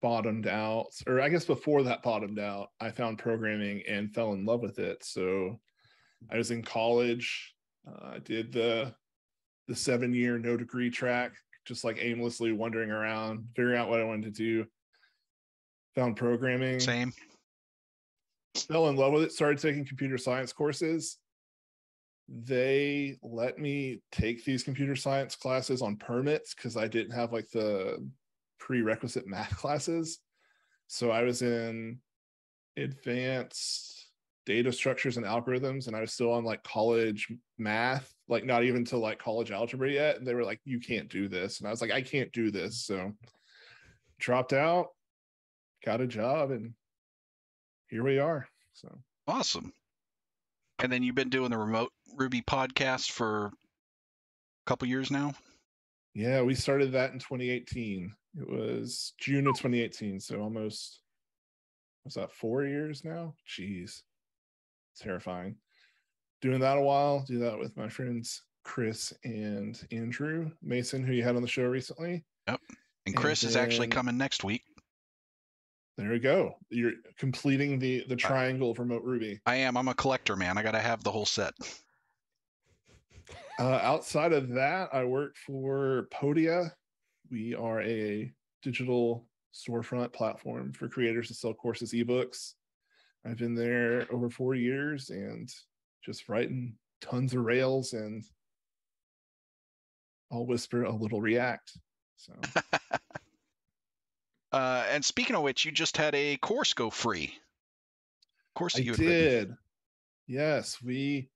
bottomed 0.00 0.46
out, 0.46 0.86
or 1.06 1.20
I 1.20 1.28
guess 1.28 1.44
before 1.44 1.82
that 1.82 2.02
bottomed 2.02 2.38
out, 2.38 2.68
I 2.80 2.90
found 2.90 3.18
programming 3.18 3.82
and 3.86 4.14
fell 4.14 4.32
in 4.32 4.46
love 4.46 4.62
with 4.62 4.78
it. 4.78 5.04
So 5.04 5.60
I 6.32 6.38
was 6.38 6.50
in 6.50 6.62
college. 6.62 7.54
Uh, 7.86 8.14
I 8.14 8.18
did 8.20 8.54
the 8.54 8.94
the 9.68 9.76
seven 9.76 10.14
year 10.14 10.38
no 10.38 10.56
degree 10.56 10.88
track, 10.88 11.32
just 11.66 11.84
like 11.84 11.98
aimlessly 12.00 12.52
wandering 12.52 12.90
around, 12.90 13.48
figuring 13.54 13.78
out 13.78 13.90
what 13.90 14.00
I 14.00 14.04
wanted 14.04 14.34
to 14.34 14.42
do. 14.42 14.66
Found 15.96 16.16
programming. 16.16 16.80
Same. 16.80 17.12
Fell 18.56 18.88
in 18.88 18.96
love 18.96 19.12
with 19.12 19.22
it. 19.22 19.32
Started 19.32 19.58
taking 19.58 19.84
computer 19.84 20.18
science 20.18 20.52
courses 20.52 21.18
they 22.30 23.18
let 23.22 23.58
me 23.58 24.00
take 24.12 24.44
these 24.44 24.62
computer 24.62 24.94
science 24.94 25.34
classes 25.34 25.82
on 25.82 25.96
permits 25.96 26.54
because 26.54 26.76
I 26.76 26.86
didn't 26.86 27.12
have 27.12 27.32
like 27.32 27.50
the 27.50 27.98
prerequisite 28.58 29.26
math 29.26 29.56
classes. 29.56 30.20
So 30.86 31.10
I 31.10 31.22
was 31.22 31.42
in 31.42 31.98
advanced 32.76 34.10
data 34.46 34.72
structures 34.72 35.16
and 35.16 35.26
algorithms, 35.26 35.88
and 35.88 35.96
I 35.96 36.00
was 36.00 36.12
still 36.12 36.32
on 36.32 36.44
like 36.44 36.62
college 36.62 37.32
math, 37.58 38.12
like 38.28 38.44
not 38.44 38.62
even 38.62 38.84
to 38.86 38.96
like 38.96 39.18
college 39.18 39.50
algebra 39.50 39.90
yet. 39.90 40.16
And 40.16 40.26
they 40.26 40.34
were 40.34 40.44
like, 40.44 40.60
you 40.64 40.78
can't 40.78 41.08
do 41.08 41.28
this. 41.28 41.58
And 41.58 41.66
I 41.66 41.70
was 41.70 41.80
like, 41.80 41.92
I 41.92 42.00
can't 42.00 42.32
do 42.32 42.52
this. 42.52 42.84
So 42.84 43.12
dropped 44.20 44.52
out, 44.52 44.88
got 45.84 46.00
a 46.00 46.06
job, 46.06 46.50
and 46.50 46.74
here 47.88 48.04
we 48.04 48.18
are. 48.18 48.46
So 48.72 48.98
awesome. 49.26 49.72
And 50.78 50.90
then 50.90 51.02
you've 51.02 51.14
been 51.14 51.28
doing 51.28 51.50
the 51.50 51.58
remote 51.58 51.92
Ruby 52.16 52.42
podcast 52.42 53.10
for 53.10 53.46
a 53.46 53.52
couple 54.66 54.88
years 54.88 55.10
now. 55.10 55.34
Yeah, 56.14 56.42
we 56.42 56.54
started 56.54 56.92
that 56.92 57.12
in 57.12 57.18
2018. 57.18 58.12
It 58.38 58.48
was 58.48 59.12
June 59.18 59.46
of 59.46 59.56
2018, 59.56 60.20
so 60.20 60.40
almost 60.40 61.00
was 62.04 62.14
that 62.14 62.32
four 62.32 62.64
years 62.64 63.04
now? 63.04 63.34
Jeez, 63.46 64.02
terrifying. 64.96 65.56
Doing 66.40 66.60
that 66.60 66.78
a 66.78 66.80
while. 66.80 67.24
Do 67.26 67.40
that 67.40 67.58
with 67.58 67.76
my 67.76 67.88
friends 67.88 68.42
Chris 68.64 69.12
and 69.24 69.80
Andrew 69.92 70.50
Mason, 70.62 71.04
who 71.04 71.12
you 71.12 71.22
had 71.22 71.36
on 71.36 71.42
the 71.42 71.48
show 71.48 71.64
recently. 71.64 72.24
Yep. 72.48 72.60
And 73.06 73.16
Chris 73.16 73.42
and 73.42 73.52
then, 73.52 73.62
is 73.62 73.64
actually 73.64 73.88
coming 73.88 74.16
next 74.16 74.44
week. 74.44 74.62
There 76.00 76.14
you 76.14 76.18
go. 76.18 76.54
You're 76.70 76.94
completing 77.18 77.78
the 77.78 78.06
the 78.08 78.16
triangle 78.16 78.70
of 78.70 78.78
remote 78.78 79.02
Ruby. 79.04 79.38
I 79.44 79.56
am. 79.56 79.76
I'm 79.76 79.88
a 79.88 79.94
collector, 79.94 80.34
man. 80.34 80.56
I 80.56 80.62
got 80.62 80.72
to 80.72 80.80
have 80.80 81.04
the 81.04 81.10
whole 81.10 81.26
set. 81.26 81.52
Uh, 83.58 83.78
outside 83.82 84.32
of 84.32 84.48
that, 84.48 84.88
I 84.94 85.04
work 85.04 85.36
for 85.36 86.08
Podia. 86.10 86.70
We 87.30 87.54
are 87.54 87.82
a 87.82 88.32
digital 88.62 89.26
storefront 89.54 90.14
platform 90.14 90.72
for 90.72 90.88
creators 90.88 91.28
to 91.28 91.34
sell 91.34 91.52
courses, 91.52 91.92
ebooks. 91.92 92.54
I've 93.26 93.36
been 93.36 93.54
there 93.54 94.06
over 94.10 94.30
four 94.30 94.54
years 94.54 95.10
and 95.10 95.50
just 96.02 96.30
writing 96.30 96.76
tons 97.02 97.34
of 97.34 97.44
Rails 97.44 97.92
and 97.92 98.24
I'll 100.32 100.46
whisper 100.46 100.84
a 100.84 100.94
little 100.94 101.20
React. 101.20 101.72
So 102.16 102.32
Uh, 104.52 104.84
and 104.90 105.04
speaking 105.04 105.36
of 105.36 105.42
which, 105.42 105.64
you 105.64 105.72
just 105.72 105.96
had 105.96 106.14
a 106.14 106.36
course 106.38 106.74
go 106.74 106.90
free. 106.90 107.24
Of 107.24 108.54
Course 108.54 108.76
I 108.76 108.82
did. 108.82 108.98
Written. 108.98 109.58
Yes, 110.26 110.78
we 110.82 111.30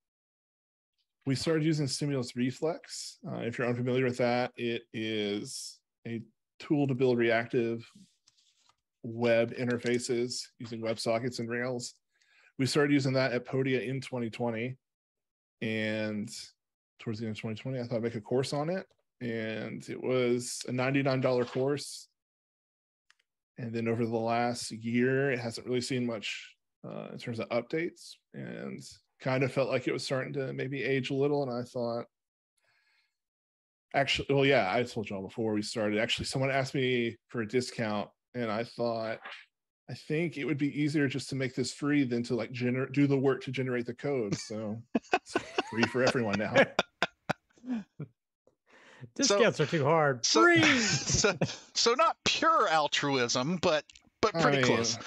we 1.26 1.34
started 1.34 1.64
using 1.64 1.86
Stimulus 1.86 2.36
Reflex. 2.36 3.18
Uh, 3.26 3.38
if 3.38 3.58
you're 3.58 3.68
unfamiliar 3.68 4.04
with 4.04 4.18
that, 4.18 4.52
it 4.56 4.82
is 4.92 5.78
a 6.06 6.22
tool 6.58 6.86
to 6.86 6.94
build 6.94 7.18
reactive 7.18 7.88
web 9.02 9.54
interfaces 9.54 10.42
using 10.58 10.80
WebSockets 10.80 11.38
and 11.38 11.48
Rails. 11.48 11.94
We 12.58 12.66
started 12.66 12.92
using 12.92 13.12
that 13.14 13.32
at 13.32 13.46
Podia 13.46 13.86
in 13.86 14.00
2020, 14.00 14.76
and 15.62 16.30
towards 17.00 17.18
the 17.18 17.26
end 17.26 17.36
of 17.36 17.40
2020, 17.40 17.78
I 17.78 17.82
thought 17.84 17.96
I'd 17.96 18.02
make 18.02 18.14
a 18.14 18.20
course 18.20 18.52
on 18.52 18.70
it, 18.70 18.86
and 19.20 19.86
it 19.88 20.00
was 20.00 20.62
a 20.68 20.72
$99 20.72 21.46
course. 21.48 22.08
And 23.58 23.72
then 23.72 23.88
over 23.88 24.04
the 24.04 24.16
last 24.16 24.70
year, 24.70 25.30
it 25.30 25.38
hasn't 25.38 25.66
really 25.66 25.80
seen 25.80 26.06
much 26.06 26.54
uh, 26.84 27.08
in 27.12 27.18
terms 27.18 27.38
of 27.38 27.48
updates 27.50 28.14
and 28.32 28.82
kind 29.20 29.42
of 29.42 29.52
felt 29.52 29.70
like 29.70 29.86
it 29.86 29.92
was 29.92 30.04
starting 30.04 30.32
to 30.34 30.52
maybe 30.52 30.82
age 30.82 31.10
a 31.10 31.14
little. 31.14 31.42
And 31.42 31.52
I 31.52 31.62
thought, 31.62 32.06
actually, 33.94 34.26
well, 34.30 34.44
yeah, 34.44 34.70
I 34.72 34.82
told 34.82 35.08
y'all 35.08 35.22
before 35.22 35.54
we 35.54 35.62
started. 35.62 35.98
Actually, 35.98 36.26
someone 36.26 36.50
asked 36.50 36.74
me 36.74 37.16
for 37.28 37.42
a 37.42 37.48
discount, 37.48 38.08
and 38.34 38.50
I 38.50 38.64
thought, 38.64 39.18
I 39.88 39.94
think 39.94 40.36
it 40.36 40.44
would 40.44 40.58
be 40.58 40.80
easier 40.80 41.08
just 41.08 41.28
to 41.30 41.36
make 41.36 41.54
this 41.54 41.72
free 41.72 42.04
than 42.04 42.22
to 42.24 42.34
like 42.34 42.52
generate 42.52 42.92
do 42.92 43.06
the 43.06 43.18
work 43.18 43.42
to 43.44 43.52
generate 43.52 43.86
the 43.86 43.94
code. 43.94 44.34
So 44.34 44.82
it's 45.12 45.36
free 45.70 45.84
for 45.84 46.02
everyone 46.02 46.38
now. 46.38 46.54
Discounts 49.16 49.60
are 49.60 49.66
too 49.66 49.84
hard. 49.84 50.24
So, 50.26 50.42
Free. 50.42 50.62
so, 50.78 51.36
so 51.74 51.94
not 51.94 52.16
pure 52.24 52.68
altruism, 52.68 53.56
but 53.58 53.84
but 54.20 54.34
I 54.34 54.42
pretty 54.42 54.58
mean, 54.58 54.66
close. 54.66 54.98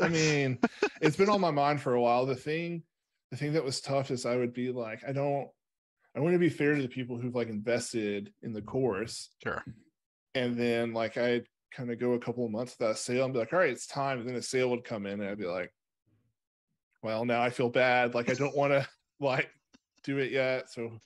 I 0.00 0.08
mean, 0.10 0.58
it's 1.00 1.16
been 1.16 1.30
on 1.30 1.40
my 1.40 1.50
mind 1.50 1.80
for 1.80 1.94
a 1.94 2.00
while. 2.00 2.26
The 2.26 2.34
thing, 2.36 2.82
the 3.30 3.36
thing 3.36 3.52
that 3.54 3.64
was 3.64 3.80
tough 3.80 4.10
is 4.10 4.26
I 4.26 4.36
would 4.36 4.52
be 4.52 4.70
like, 4.70 5.02
I 5.08 5.12
don't, 5.12 5.48
I 6.16 6.20
want 6.20 6.34
to 6.34 6.38
be 6.38 6.48
fair 6.50 6.74
to 6.74 6.82
the 6.82 6.88
people 6.88 7.18
who've 7.18 7.34
like 7.34 7.48
invested 7.48 8.32
in 8.42 8.52
the 8.52 8.62
course, 8.62 9.30
Sure. 9.42 9.64
and 10.34 10.56
then 10.56 10.92
like 10.92 11.16
I'd 11.16 11.46
kind 11.72 11.90
of 11.90 11.98
go 11.98 12.12
a 12.12 12.18
couple 12.18 12.44
of 12.44 12.50
months 12.50 12.74
without 12.78 12.94
a 12.94 12.98
sale 12.98 13.24
and 13.24 13.32
be 13.32 13.38
like, 13.38 13.52
all 13.52 13.58
right, 13.60 13.70
it's 13.70 13.86
time. 13.86 14.18
And 14.20 14.28
then 14.28 14.34
a 14.36 14.42
sale 14.42 14.70
would 14.70 14.84
come 14.84 15.06
in, 15.06 15.20
and 15.20 15.30
I'd 15.30 15.38
be 15.38 15.46
like, 15.46 15.72
well, 17.02 17.24
now 17.24 17.40
I 17.40 17.50
feel 17.50 17.70
bad. 17.70 18.14
Like 18.14 18.28
I 18.28 18.34
don't 18.34 18.56
want 18.56 18.72
to 18.72 18.86
like 19.20 19.48
do 20.04 20.18
it 20.18 20.32
yet. 20.32 20.70
So 20.70 20.98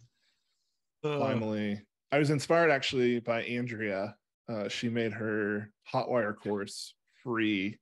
Uh, 1.05 1.19
finally, 1.19 1.81
I 2.13 2.19
was 2.19 2.29
inspired 2.29 2.71
actually 2.71 3.21
by 3.21 3.43
Andrea. 3.43 4.15
Uh, 4.47 4.69
she 4.69 4.91
made 4.91 5.15
her 5.15 5.73
Hotwire 5.93 6.37
course 6.37 6.95
free 7.23 7.79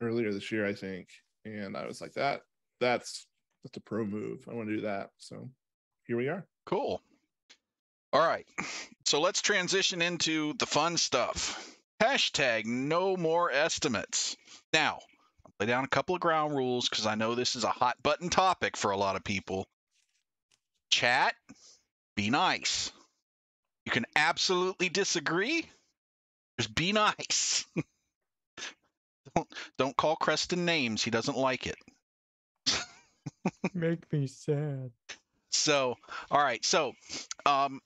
earlier 0.00 0.32
this 0.32 0.50
year, 0.50 0.66
I 0.66 0.74
think, 0.74 1.08
and 1.44 1.76
I 1.76 1.86
was 1.86 2.00
like, 2.00 2.14
that 2.14 2.42
that's 2.80 3.26
that's 3.62 3.76
a 3.76 3.80
pro 3.80 4.04
move. 4.04 4.44
I 4.50 4.54
want 4.54 4.68
to 4.68 4.76
do 4.76 4.82
that. 4.82 5.10
So 5.18 5.48
here 6.04 6.16
we 6.16 6.28
are. 6.28 6.44
Cool. 6.66 7.00
All 8.12 8.26
right. 8.26 8.46
So 9.04 9.20
let's 9.20 9.40
transition 9.40 10.02
into 10.02 10.54
the 10.58 10.66
fun 10.66 10.96
stuff. 10.96 11.76
Hashtag 12.02 12.66
no 12.66 13.16
more 13.16 13.50
estimates. 13.50 14.36
Now, 14.72 14.98
I'll 15.44 15.52
lay 15.60 15.66
down 15.66 15.84
a 15.84 15.88
couple 15.88 16.14
of 16.14 16.20
ground 16.20 16.56
rules 16.56 16.88
because 16.88 17.06
I 17.06 17.14
know 17.14 17.34
this 17.34 17.54
is 17.54 17.64
a 17.64 17.68
hot 17.68 17.96
button 18.02 18.30
topic 18.30 18.76
for 18.76 18.90
a 18.90 18.96
lot 18.96 19.16
of 19.16 19.24
people. 19.24 19.66
Chat, 20.90 21.34
be 22.16 22.30
nice. 22.30 22.92
You 23.88 23.90
can 23.90 24.04
absolutely 24.16 24.90
disagree. 24.90 25.64
Just 26.58 26.74
be 26.74 26.92
nice. 26.92 27.64
don't 29.34 29.48
don't 29.78 29.96
call 29.96 30.14
Creston 30.14 30.66
names. 30.66 31.02
He 31.02 31.10
doesn't 31.10 31.38
like 31.38 31.66
it. 31.66 31.76
Make 33.72 34.12
me 34.12 34.26
sad. 34.26 34.90
So, 35.48 35.96
all 36.30 36.38
right. 36.38 36.62
So, 36.66 36.92
um, 37.46 37.80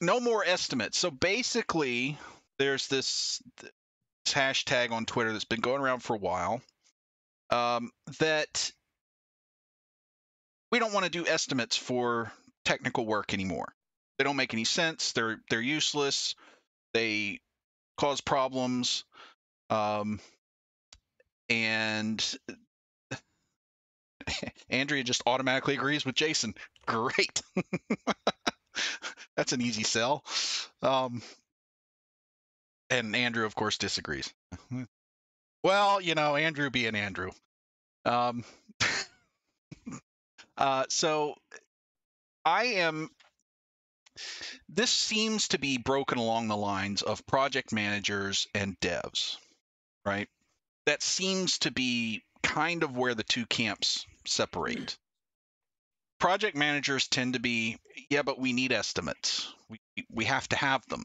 no 0.00 0.20
more 0.20 0.44
estimates. 0.44 0.96
So 0.96 1.10
basically, 1.10 2.16
there's 2.60 2.86
this, 2.86 3.42
this 3.60 3.72
hashtag 4.26 4.92
on 4.92 5.06
Twitter 5.06 5.32
that's 5.32 5.44
been 5.44 5.60
going 5.60 5.82
around 5.82 6.04
for 6.04 6.14
a 6.14 6.20
while 6.20 6.62
um, 7.50 7.90
that 8.20 8.70
we 10.70 10.78
don't 10.78 10.92
want 10.92 11.04
to 11.04 11.10
do 11.10 11.26
estimates 11.26 11.76
for 11.76 12.30
technical 12.64 13.06
work 13.06 13.34
anymore. 13.34 13.74
They 14.22 14.28
don't 14.28 14.36
make 14.36 14.54
any 14.54 14.62
sense. 14.62 15.10
They're 15.14 15.40
they're 15.50 15.60
useless. 15.60 16.36
They 16.94 17.40
cause 17.96 18.20
problems. 18.20 19.02
Um, 19.68 20.20
and 21.48 22.38
Andrea 24.70 25.02
just 25.02 25.24
automatically 25.26 25.74
agrees 25.74 26.04
with 26.04 26.14
Jason. 26.14 26.54
Great. 26.86 27.42
That's 29.36 29.52
an 29.54 29.60
easy 29.60 29.82
sell. 29.82 30.22
Um, 30.82 31.20
and 32.90 33.16
Andrew, 33.16 33.44
of 33.44 33.56
course, 33.56 33.76
disagrees. 33.76 34.32
well, 35.64 36.00
you 36.00 36.14
know, 36.14 36.36
Andrew 36.36 36.70
being 36.70 36.94
Andrew. 36.94 37.32
Um, 38.04 38.44
uh, 40.56 40.84
so 40.90 41.34
I 42.44 42.64
am. 42.64 43.10
This 44.68 44.90
seems 44.90 45.48
to 45.48 45.58
be 45.58 45.78
broken 45.78 46.18
along 46.18 46.48
the 46.48 46.56
lines 46.56 47.02
of 47.02 47.26
project 47.26 47.72
managers 47.72 48.46
and 48.54 48.78
devs, 48.80 49.36
right? 50.04 50.28
That 50.86 51.02
seems 51.02 51.58
to 51.60 51.70
be 51.70 52.22
kind 52.42 52.82
of 52.82 52.96
where 52.96 53.14
the 53.14 53.24
two 53.24 53.46
camps 53.46 54.04
separate. 54.26 54.98
Project 56.18 56.56
managers 56.56 57.08
tend 57.08 57.34
to 57.34 57.40
be, 57.40 57.78
yeah, 58.10 58.22
but 58.22 58.38
we 58.38 58.52
need 58.52 58.72
estimates. 58.72 59.52
We 59.68 59.80
we 60.10 60.24
have 60.26 60.48
to 60.48 60.56
have 60.56 60.86
them. 60.86 61.04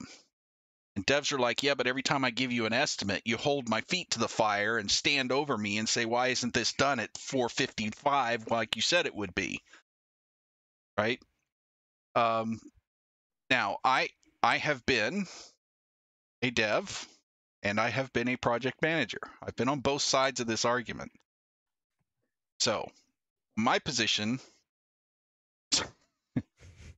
And 0.95 1.05
devs 1.05 1.31
are 1.31 1.39
like, 1.39 1.61
yeah, 1.61 1.75
but 1.75 1.85
every 1.85 2.01
time 2.01 2.25
I 2.25 2.31
give 2.31 2.51
you 2.51 2.65
an 2.65 2.73
estimate, 2.73 3.21
you 3.23 3.37
hold 3.37 3.69
my 3.69 3.81
feet 3.81 4.09
to 4.11 4.19
the 4.19 4.27
fire 4.27 4.79
and 4.79 4.89
stand 4.89 5.31
over 5.31 5.55
me 5.55 5.77
and 5.77 5.87
say, 5.87 6.05
why 6.05 6.29
isn't 6.29 6.55
this 6.55 6.73
done 6.73 6.99
at 6.99 7.15
455 7.19 8.49
like 8.49 8.75
you 8.75 8.81
said 8.81 9.05
it 9.05 9.13
would 9.13 9.35
be? 9.35 9.61
Right? 10.97 11.21
Um, 12.15 12.59
now, 13.49 13.77
I 13.83 14.09
I 14.43 14.57
have 14.57 14.85
been 14.85 15.27
a 16.41 16.49
dev 16.49 17.07
and 17.63 17.79
I 17.79 17.89
have 17.89 18.13
been 18.13 18.27
a 18.27 18.37
project 18.37 18.81
manager. 18.81 19.19
I've 19.41 19.55
been 19.55 19.69
on 19.69 19.79
both 19.79 20.01
sides 20.01 20.39
of 20.39 20.47
this 20.47 20.65
argument. 20.65 21.11
So, 22.59 22.89
my 23.55 23.79
position 23.79 24.39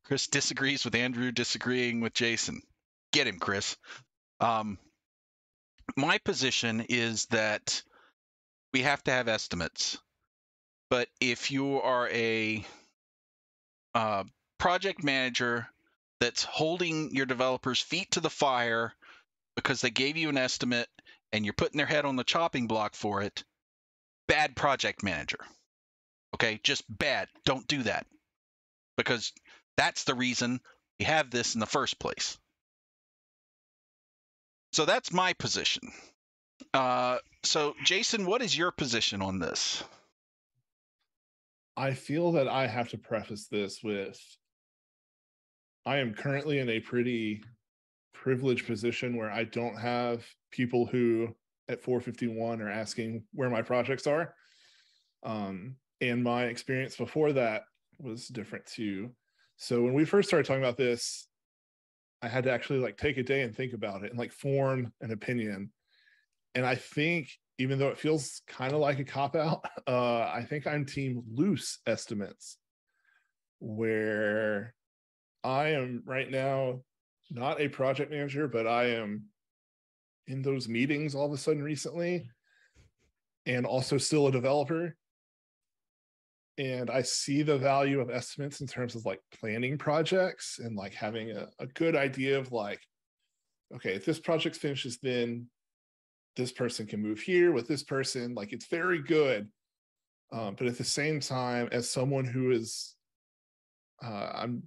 Chris 0.03 0.27
disagrees 0.27 0.85
with 0.85 0.95
Andrew 0.95 1.31
disagreeing 1.31 2.01
with 2.01 2.13
Jason. 2.13 2.61
Get 3.11 3.27
him, 3.27 3.39
Chris. 3.39 3.77
Um, 4.39 4.77
my 5.95 6.17
position 6.19 6.85
is 6.89 7.25
that 7.27 7.81
we 8.73 8.81
have 8.81 9.03
to 9.03 9.11
have 9.11 9.27
estimates. 9.27 9.97
But 10.89 11.09
if 11.19 11.51
you 11.51 11.81
are 11.81 12.09
a 12.09 12.65
uh, 13.93 14.23
project 14.57 15.03
manager 15.03 15.67
that's 16.19 16.43
holding 16.43 17.15
your 17.15 17.25
developers' 17.25 17.81
feet 17.81 18.11
to 18.11 18.19
the 18.19 18.29
fire 18.29 18.93
because 19.55 19.81
they 19.81 19.89
gave 19.89 20.17
you 20.17 20.29
an 20.29 20.37
estimate 20.37 20.87
and 21.31 21.45
you're 21.45 21.53
putting 21.53 21.77
their 21.77 21.85
head 21.85 22.05
on 22.05 22.15
the 22.15 22.23
chopping 22.23 22.67
block 22.67 22.95
for 22.95 23.21
it, 23.21 23.43
bad 24.27 24.55
project 24.55 25.03
manager. 25.03 25.39
Okay, 26.35 26.59
just 26.63 26.83
bad. 26.89 27.27
Don't 27.45 27.67
do 27.67 27.83
that 27.83 28.05
because 28.97 29.33
that's 29.77 30.03
the 30.03 30.13
reason 30.13 30.59
we 30.99 31.05
have 31.05 31.29
this 31.29 31.53
in 31.53 31.59
the 31.59 31.65
first 31.65 31.99
place. 31.99 32.37
So 34.71 34.85
that's 34.85 35.11
my 35.11 35.33
position. 35.33 35.91
Uh, 36.73 37.17
so, 37.43 37.75
Jason, 37.83 38.25
what 38.25 38.41
is 38.41 38.55
your 38.55 38.71
position 38.71 39.21
on 39.21 39.39
this? 39.39 39.83
I 41.75 41.93
feel 41.93 42.33
that 42.33 42.47
I 42.47 42.67
have 42.67 42.89
to 42.89 42.97
preface 42.97 43.47
this 43.47 43.81
with 43.81 44.19
I 45.85 45.97
am 45.97 46.13
currently 46.13 46.59
in 46.59 46.69
a 46.69 46.79
pretty 46.79 47.43
privileged 48.13 48.67
position 48.67 49.15
where 49.15 49.31
I 49.31 49.45
don't 49.45 49.77
have 49.77 50.25
people 50.51 50.85
who 50.85 51.35
at 51.69 51.81
451 51.81 52.61
are 52.61 52.69
asking 52.69 53.23
where 53.33 53.49
my 53.49 53.61
projects 53.61 54.07
are. 54.07 54.33
Um, 55.23 55.75
and 56.01 56.23
my 56.23 56.45
experience 56.45 56.95
before 56.95 57.33
that 57.33 57.63
was 57.99 58.27
different 58.27 58.65
too. 58.65 59.11
So 59.57 59.81
when 59.81 59.93
we 59.93 60.05
first 60.05 60.29
started 60.29 60.45
talking 60.45 60.63
about 60.63 60.77
this, 60.77 61.27
I 62.21 62.27
had 62.27 62.43
to 62.45 62.51
actually 62.51 62.79
like 62.79 62.97
take 62.97 63.17
a 63.17 63.23
day 63.23 63.41
and 63.41 63.55
think 63.55 63.73
about 63.73 64.03
it 64.03 64.09
and 64.09 64.19
like 64.19 64.31
form 64.31 64.91
an 65.01 65.11
opinion. 65.11 65.71
And 66.55 66.65
I 66.65 66.75
think 66.75 67.29
even 67.59 67.77
though 67.77 67.89
it 67.89 67.97
feels 67.97 68.41
kind 68.47 68.73
of 68.73 68.79
like 68.79 68.99
a 68.99 69.03
cop 69.03 69.35
out, 69.35 69.63
uh, 69.87 70.21
I 70.21 70.45
think 70.47 70.65
I'm 70.65 70.85
team 70.85 71.23
loose 71.31 71.79
estimates, 71.85 72.57
where 73.59 74.73
I 75.43 75.69
am 75.69 76.03
right 76.05 76.29
now 76.29 76.81
not 77.31 77.61
a 77.61 77.67
project 77.67 78.11
manager, 78.11 78.47
but 78.47 78.67
I 78.67 78.91
am 78.91 79.25
in 80.27 80.41
those 80.41 80.67
meetings 80.67 81.15
all 81.15 81.25
of 81.25 81.33
a 81.33 81.37
sudden 81.37 81.61
recently, 81.61 82.29
and 83.45 83.65
also 83.65 83.97
still 83.97 84.27
a 84.27 84.31
developer. 84.31 84.95
And 86.57 86.89
I 86.89 87.03
see 87.03 87.41
the 87.41 87.57
value 87.57 88.01
of 88.01 88.09
estimates 88.09 88.59
in 88.61 88.67
terms 88.67 88.95
of 88.95 89.05
like 89.05 89.21
planning 89.39 89.77
projects 89.77 90.59
and 90.59 90.75
like 90.75 90.93
having 90.93 91.31
a, 91.31 91.47
a 91.59 91.67
good 91.67 91.95
idea 91.95 92.37
of 92.37 92.51
like, 92.51 92.81
okay, 93.73 93.93
if 93.93 94.05
this 94.05 94.19
project 94.19 94.57
finishes, 94.57 94.99
then 95.01 95.47
this 96.35 96.51
person 96.51 96.85
can 96.85 97.01
move 97.01 97.19
here 97.19 97.51
with 97.51 97.67
this 97.67 97.83
person. 97.83 98.35
Like 98.35 98.51
it's 98.51 98.67
very 98.67 99.01
good. 99.01 99.47
Um, 100.31 100.55
but 100.57 100.67
at 100.67 100.77
the 100.77 100.83
same 100.83 101.19
time, 101.19 101.69
as 101.71 101.89
someone 101.89 102.25
who 102.25 102.51
is, 102.51 102.95
uh, 104.03 104.31
I'm 104.35 104.63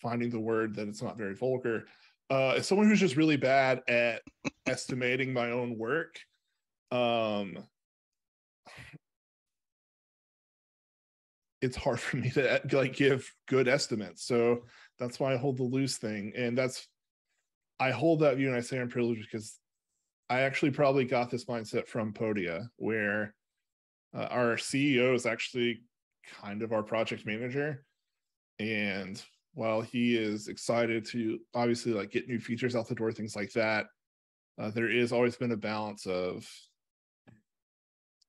finding 0.00 0.30
the 0.30 0.40
word 0.40 0.74
that 0.76 0.88
it's 0.88 1.02
not 1.02 1.18
very 1.18 1.34
vulgar. 1.34 1.84
Uh, 2.30 2.50
as 2.50 2.66
someone 2.66 2.88
who's 2.88 3.00
just 3.00 3.16
really 3.16 3.36
bad 3.36 3.82
at 3.88 4.22
estimating 4.66 5.32
my 5.32 5.50
own 5.50 5.76
work, 5.76 6.18
um, 6.92 7.58
it's 11.62 11.76
hard 11.76 12.00
for 12.00 12.16
me 12.16 12.30
to 12.30 12.60
like 12.72 12.96
give 12.96 13.30
good 13.48 13.68
estimates. 13.68 14.24
So 14.24 14.62
that's 14.98 15.20
why 15.20 15.34
I 15.34 15.36
hold 15.36 15.58
the 15.58 15.64
loose 15.64 15.98
thing, 15.98 16.32
and 16.36 16.56
that's 16.56 16.86
I 17.78 17.90
hold 17.90 18.20
that 18.20 18.36
view, 18.36 18.48
and 18.48 18.56
I 18.56 18.60
say 18.60 18.78
I'm 18.78 18.88
privileged 18.88 19.28
because 19.30 19.58
I 20.28 20.42
actually 20.42 20.70
probably 20.70 21.04
got 21.04 21.30
this 21.30 21.46
mindset 21.46 21.88
from 21.88 22.12
Podia, 22.12 22.68
where 22.76 23.34
uh, 24.14 24.26
our 24.30 24.56
CEO 24.56 25.14
is 25.14 25.26
actually 25.26 25.82
kind 26.42 26.62
of 26.62 26.72
our 26.72 26.82
project 26.82 27.26
manager, 27.26 27.84
and 28.58 29.22
while 29.54 29.80
he 29.80 30.16
is 30.16 30.48
excited 30.48 31.04
to 31.06 31.38
obviously 31.54 31.92
like 31.92 32.10
get 32.10 32.28
new 32.28 32.38
features 32.38 32.76
out 32.76 32.88
the 32.88 32.94
door, 32.94 33.12
things 33.12 33.34
like 33.34 33.52
that, 33.52 33.86
uh, 34.60 34.70
there 34.70 34.90
is 34.90 35.12
always 35.12 35.36
been 35.36 35.52
a 35.52 35.56
balance 35.56 36.06
of 36.06 36.48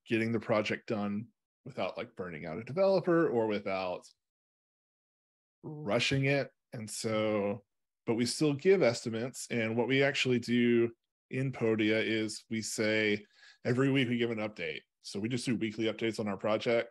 getting 0.07 0.31
the 0.31 0.39
project 0.39 0.87
done 0.87 1.25
without 1.65 1.97
like 1.97 2.15
burning 2.15 2.45
out 2.45 2.57
a 2.57 2.63
developer 2.63 3.27
or 3.27 3.47
without 3.47 4.01
rushing 5.63 6.25
it. 6.25 6.49
And 6.73 6.89
so, 6.89 7.61
but 8.07 8.15
we 8.15 8.25
still 8.25 8.53
give 8.53 8.81
estimates. 8.81 9.47
And 9.51 9.75
what 9.75 9.87
we 9.87 10.03
actually 10.03 10.39
do 10.39 10.89
in 11.29 11.51
Podia 11.51 12.03
is 12.03 12.43
we 12.49 12.61
say 12.61 13.23
every 13.65 13.91
week 13.91 14.09
we 14.09 14.17
give 14.17 14.31
an 14.31 14.39
update. 14.39 14.81
So 15.03 15.19
we 15.19 15.29
just 15.29 15.45
do 15.45 15.55
weekly 15.55 15.85
updates 15.85 16.19
on 16.19 16.27
our 16.27 16.37
project 16.37 16.89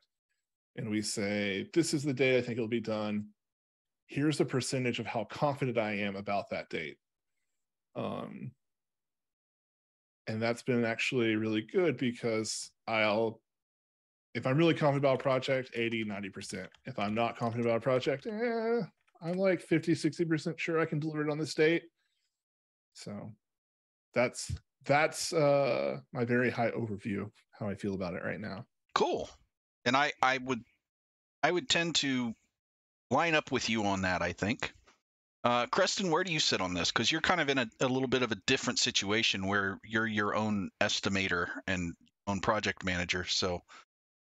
and 0.77 0.89
we 0.89 1.03
say, 1.03 1.69
this 1.75 1.95
is 1.95 2.03
the 2.03 2.15
day 2.15 2.39
I 2.39 2.43
think 2.43 2.57
it'll 2.57 2.69
be 2.69 2.81
done. 2.81 3.27
Here's 4.11 4.39
the 4.39 4.45
percentage 4.45 4.99
of 4.99 5.07
how 5.07 5.23
confident 5.23 5.79
I 5.79 5.93
am 5.93 6.17
about 6.17 6.51
that 6.51 6.69
date. 6.69 6.97
Um, 7.95 8.51
and 10.27 10.43
that's 10.43 10.63
been 10.63 10.85
actually 10.85 11.37
really 11.37 11.63
good 11.63 11.97
because 11.97 12.73
I'll 12.89 13.41
if 14.35 14.49
I'm 14.49 14.59
really 14.59 14.75
confident 14.75 15.05
about 15.05 15.21
a 15.21 15.23
project, 15.23 15.71
80, 15.75 16.05
90%. 16.05 16.67
If 16.87 16.99
I'm 16.99 17.15
not 17.15 17.37
confident 17.37 17.67
about 17.67 17.79
a 17.79 17.81
project, 17.81 18.27
eh, 18.27 18.81
I'm 19.23 19.37
like 19.37 19.61
50, 19.61 19.93
60% 19.93 20.59
sure 20.59 20.81
I 20.81 20.87
can 20.87 20.99
deliver 20.99 21.23
it 21.23 21.31
on 21.31 21.39
this 21.39 21.55
date. 21.55 21.83
So 22.95 23.33
that's 24.13 24.51
that's 24.87 25.33
uh 25.33 25.99
my 26.13 26.25
very 26.25 26.51
high 26.51 26.73
overview 26.73 27.23
of 27.23 27.33
how 27.53 27.69
I 27.69 27.77
feel 27.77 27.95
about 27.95 28.15
it 28.15 28.25
right 28.25 28.41
now. 28.41 28.67
Cool. 28.97 29.31
And 29.85 29.97
I 29.97 30.13
I 30.21 30.39
would 30.39 30.65
I 31.45 31.53
would 31.53 31.69
tend 31.69 31.95
to 31.97 32.35
line 33.11 33.35
up 33.35 33.51
with 33.51 33.69
you 33.69 33.85
on 33.85 34.03
that, 34.03 34.23
I 34.23 34.33
think. 34.33 34.73
Uh, 35.43 35.67
Creston, 35.67 36.11
where 36.11 36.23
do 36.23 36.33
you 36.33 36.41
sit 36.41 36.61
on 36.61 36.75
this? 36.75 36.93
Because 36.93 37.11
you're 37.11 37.23
kind 37.23 37.41
of 37.41 37.49
in 37.49 37.59
a, 37.59 37.67
a 37.81 37.89
little 37.89 38.09
bit 38.09 38.23
of 38.23 38.31
a 38.31 38.37
different 38.47 38.79
situation 38.79 39.47
where 39.47 39.79
you're 39.85 40.07
your 40.07 40.35
own 40.35 40.71
estimator 40.81 41.49
and 41.67 41.95
own 42.27 42.41
project 42.41 42.85
manager. 42.85 43.25
So 43.25 43.63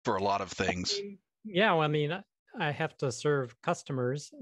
for 0.04 0.16
a 0.16 0.22
lot 0.22 0.40
of 0.40 0.50
things. 0.50 0.98
Yeah, 1.44 1.72
well, 1.72 1.82
I 1.82 1.88
mean, 1.88 2.22
I 2.58 2.70
have 2.70 2.96
to 2.98 3.10
serve 3.10 3.60
customers, 3.62 4.32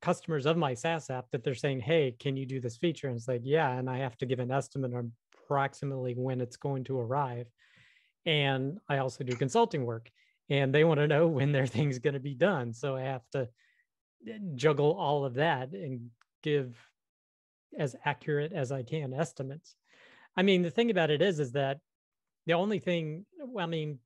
customers 0.00 0.46
of 0.46 0.56
my 0.56 0.74
SaaS 0.74 1.10
app 1.10 1.30
that 1.32 1.44
they're 1.44 1.54
saying, 1.54 1.80
"Hey, 1.80 2.14
can 2.18 2.36
you 2.36 2.46
do 2.46 2.60
this 2.60 2.76
feature?" 2.76 3.08
And 3.08 3.16
it's 3.16 3.28
like, 3.28 3.42
"Yeah," 3.44 3.70
and 3.72 3.90
I 3.90 3.98
have 3.98 4.16
to 4.18 4.26
give 4.26 4.38
an 4.38 4.50
estimate 4.50 4.94
on 4.94 5.12
approximately 5.34 6.14
when 6.14 6.40
it's 6.40 6.56
going 6.56 6.84
to 6.84 6.98
arrive. 6.98 7.46
And 8.24 8.78
I 8.88 8.98
also 8.98 9.22
do 9.22 9.36
consulting 9.36 9.84
work, 9.84 10.10
and 10.48 10.74
they 10.74 10.84
want 10.84 11.00
to 11.00 11.08
know 11.08 11.26
when 11.26 11.52
their 11.52 11.66
thing's 11.66 11.98
going 11.98 12.14
to 12.14 12.20
be 12.20 12.34
done. 12.34 12.72
So 12.72 12.96
I 12.96 13.02
have 13.02 13.28
to 13.32 13.48
eh, 14.28 14.38
juggle 14.54 14.96
all 14.98 15.24
of 15.24 15.34
that 15.34 15.72
and 15.72 16.10
give 16.42 16.76
as 17.78 17.96
accurate 18.04 18.52
as 18.52 18.72
I 18.72 18.82
can 18.82 19.12
estimates. 19.12 19.74
I 20.36 20.42
mean, 20.42 20.62
the 20.62 20.70
thing 20.70 20.90
about 20.90 21.10
it 21.10 21.22
is, 21.22 21.40
is 21.40 21.52
that 21.52 21.78
the 22.46 22.54
only 22.54 22.78
thing, 22.78 23.24
I 23.58 23.66
mean, 23.66 23.98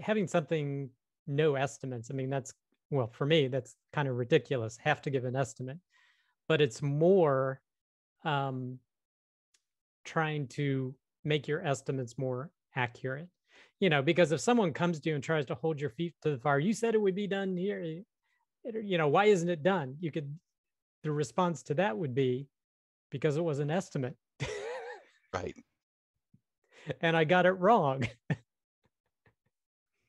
having 0.00 0.26
something 0.26 0.90
no 1.26 1.54
estimates, 1.56 2.10
I 2.10 2.14
mean, 2.14 2.30
that's, 2.30 2.54
well, 2.90 3.08
for 3.08 3.26
me, 3.26 3.48
that's 3.48 3.74
kind 3.92 4.06
of 4.06 4.16
ridiculous. 4.16 4.78
Have 4.82 5.02
to 5.02 5.10
give 5.10 5.24
an 5.24 5.34
estimate, 5.34 5.78
but 6.46 6.60
it's 6.60 6.82
more 6.82 7.60
um, 8.24 8.78
trying 10.04 10.46
to 10.48 10.94
make 11.24 11.48
your 11.48 11.66
estimates 11.66 12.16
more 12.16 12.50
accurate. 12.74 13.28
You 13.80 13.90
know, 13.90 14.02
because 14.02 14.32
if 14.32 14.40
someone 14.40 14.72
comes 14.72 15.00
to 15.00 15.10
you 15.10 15.14
and 15.14 15.24
tries 15.24 15.46
to 15.46 15.54
hold 15.54 15.80
your 15.80 15.90
feet 15.90 16.14
to 16.22 16.30
the 16.30 16.38
fire, 16.38 16.58
you 16.58 16.72
said 16.72 16.94
it 16.94 17.00
would 17.00 17.14
be 17.14 17.26
done 17.26 17.56
here. 17.56 18.02
You 18.64 18.98
know, 18.98 19.08
why 19.08 19.26
isn't 19.26 19.48
it 19.48 19.62
done? 19.62 19.96
You 20.00 20.10
could, 20.10 20.34
the 21.02 21.12
response 21.12 21.62
to 21.64 21.74
that 21.74 21.96
would 21.96 22.14
be 22.14 22.48
because 23.10 23.36
it 23.36 23.44
was 23.44 23.58
an 23.58 23.70
estimate. 23.70 24.16
right. 25.32 25.56
And 27.00 27.16
I 27.16 27.24
got 27.24 27.46
it 27.46 27.52
wrong. 27.52 28.06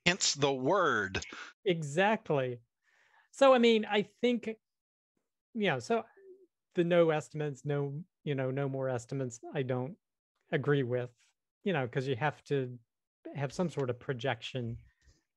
hence 0.07 0.35
the 0.35 0.53
word. 0.53 1.19
Exactly. 1.65 2.59
So 3.31 3.53
I 3.53 3.57
mean, 3.57 3.85
I 3.89 4.07
think, 4.21 4.47
you 5.53 5.67
know, 5.67 5.79
so 5.79 6.03
the 6.75 6.83
no 6.83 7.09
estimates, 7.09 7.65
no, 7.65 7.93
you 8.23 8.33
know, 8.33 8.49
no 8.49 8.69
more 8.69 8.89
estimates, 8.89 9.39
I 9.53 9.63
don't 9.63 9.95
agree 10.51 10.83
with, 10.83 11.09
you 11.63 11.73
know, 11.73 11.85
because 11.85 12.07
you 12.07 12.15
have 12.15 12.41
to 12.45 12.77
have 13.35 13.53
some 13.53 13.69
sort 13.69 13.89
of 13.89 13.99
projection. 13.99 14.77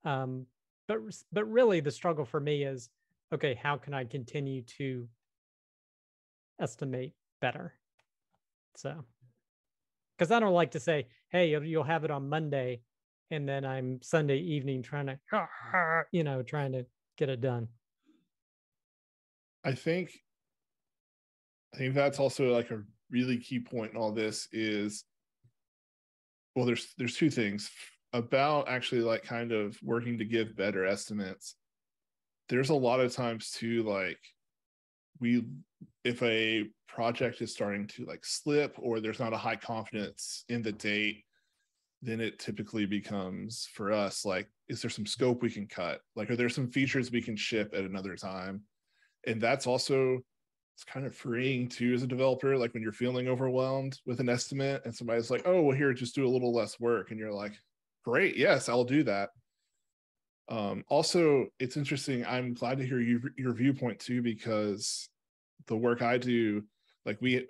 Um, 0.04 0.46
but 0.88 0.98
but 1.32 1.44
really 1.50 1.80
the 1.80 1.90
struggle 1.90 2.24
for 2.24 2.40
me 2.40 2.64
is 2.64 2.90
okay, 3.32 3.54
how 3.54 3.76
can 3.76 3.94
I 3.94 4.04
continue 4.04 4.62
to 4.78 5.08
estimate 6.60 7.14
better? 7.40 7.74
So 8.76 9.04
because 10.16 10.30
I 10.30 10.40
don't 10.40 10.52
like 10.52 10.72
to 10.72 10.80
say, 10.80 11.06
hey, 11.30 11.48
you'll 11.48 11.84
have 11.84 12.04
it 12.04 12.10
on 12.10 12.28
Monday 12.28 12.80
and 13.30 13.48
then 13.48 13.64
I'm 13.64 14.00
Sunday 14.02 14.38
evening 14.38 14.82
trying 14.82 15.06
to, 15.06 15.18
you 16.12 16.24
know, 16.24 16.42
trying 16.42 16.72
to 16.72 16.84
get 17.16 17.28
it 17.28 17.40
done. 17.40 17.68
I 19.64 19.72
think, 19.72 20.12
I 21.74 21.78
think 21.78 21.94
that's 21.94 22.18
also 22.18 22.52
like 22.52 22.70
a 22.70 22.82
really 23.10 23.38
key 23.38 23.60
point 23.60 23.92
in 23.92 23.96
all 23.96 24.12
this 24.12 24.48
is, 24.52 25.04
well, 26.54 26.66
there's 26.66 26.92
there's 26.98 27.16
two 27.16 27.30
things 27.30 27.70
about 28.12 28.68
actually 28.68 29.02
like 29.02 29.22
kind 29.22 29.52
of 29.52 29.78
working 29.82 30.18
to 30.18 30.24
give 30.24 30.56
better 30.56 30.84
estimates. 30.84 31.54
There's 32.48 32.70
a 32.70 32.74
lot 32.74 33.00
of 33.00 33.14
times 33.14 33.50
too, 33.52 33.84
like 33.84 34.18
we 35.20 35.44
if 36.04 36.22
a 36.22 36.64
project 36.88 37.40
is 37.40 37.52
starting 37.52 37.86
to 37.86 38.04
like 38.04 38.24
slip 38.24 38.74
or 38.78 39.00
there's 39.00 39.20
not 39.20 39.32
a 39.32 39.38
high 39.38 39.56
confidence 39.56 40.44
in 40.48 40.62
the 40.62 40.72
date 40.72 41.24
then 42.02 42.20
it 42.20 42.38
typically 42.38 42.86
becomes 42.86 43.68
for 43.74 43.92
us 43.92 44.24
like 44.24 44.48
is 44.68 44.82
there 44.82 44.90
some 44.90 45.06
scope 45.06 45.42
we 45.42 45.50
can 45.50 45.66
cut 45.66 46.00
like 46.16 46.30
are 46.30 46.36
there 46.36 46.48
some 46.48 46.68
features 46.68 47.12
we 47.12 47.22
can 47.22 47.36
ship 47.36 47.72
at 47.76 47.84
another 47.84 48.16
time 48.16 48.62
and 49.26 49.40
that's 49.40 49.66
also 49.66 50.18
it's 50.80 50.90
kind 50.90 51.04
of 51.04 51.14
freeing 51.14 51.68
too 51.68 51.92
as 51.92 52.02
a 52.02 52.06
developer 52.06 52.56
like 52.56 52.72
when 52.72 52.82
you're 52.82 52.90
feeling 52.90 53.28
overwhelmed 53.28 53.98
with 54.06 54.18
an 54.18 54.30
estimate 54.30 54.80
and 54.86 54.94
somebody's 54.94 55.30
like 55.30 55.42
oh 55.44 55.60
well 55.60 55.76
here 55.76 55.92
just 55.92 56.14
do 56.14 56.26
a 56.26 56.28
little 56.28 56.54
less 56.54 56.80
work 56.80 57.10
and 57.10 57.20
you're 57.20 57.32
like 57.32 57.52
great 58.02 58.34
yes 58.34 58.68
i'll 58.70 58.84
do 58.84 59.02
that 59.02 59.28
um, 60.48 60.82
also 60.88 61.46
it's 61.58 61.76
interesting 61.76 62.24
i'm 62.24 62.54
glad 62.54 62.78
to 62.78 62.86
hear 62.86 62.98
you, 62.98 63.20
your 63.36 63.52
viewpoint 63.52 63.98
too 63.98 64.22
because 64.22 65.10
the 65.66 65.76
work 65.76 66.00
i 66.00 66.16
do 66.16 66.62
like 67.04 67.18
we 67.20 67.46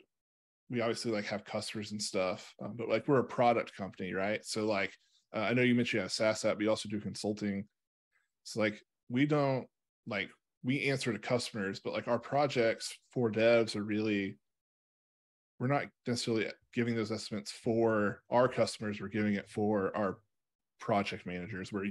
we 0.68 0.80
obviously 0.80 1.10
like 1.10 1.26
have 1.26 1.44
customers 1.44 1.90
and 1.90 2.00
stuff, 2.00 2.54
um, 2.62 2.74
but 2.76 2.88
like 2.88 3.08
we're 3.08 3.18
a 3.18 3.24
product 3.24 3.76
company, 3.76 4.14
right? 4.14 4.44
So 4.44 4.64
like 4.66 4.92
uh, 5.34 5.40
I 5.40 5.52
know 5.52 5.62
you 5.62 5.74
mentioned 5.74 5.98
you 5.98 6.02
have 6.02 6.12
SaaS 6.12 6.44
app, 6.44 6.56
but 6.56 6.62
you 6.62 6.70
also 6.70 6.88
do 6.88 7.00
consulting. 7.00 7.64
So 8.44 8.60
like 8.60 8.80
we 9.08 9.26
don't 9.26 9.66
like 10.06 10.30
we 10.62 10.90
answer 10.90 11.12
to 11.12 11.18
customers, 11.18 11.80
but 11.80 11.92
like 11.92 12.08
our 12.08 12.18
projects 12.18 12.94
for 13.10 13.30
devs 13.30 13.76
are 13.76 13.82
really 13.82 14.36
we're 15.58 15.66
not 15.66 15.84
necessarily 16.06 16.46
giving 16.72 16.96
those 16.96 17.12
estimates 17.12 17.52
for 17.52 18.22
our 18.30 18.48
customers. 18.48 18.98
We're 18.98 19.08
giving 19.08 19.34
it 19.34 19.48
for 19.48 19.94
our 19.94 20.18
project 20.80 21.26
managers, 21.26 21.70
where 21.70 21.84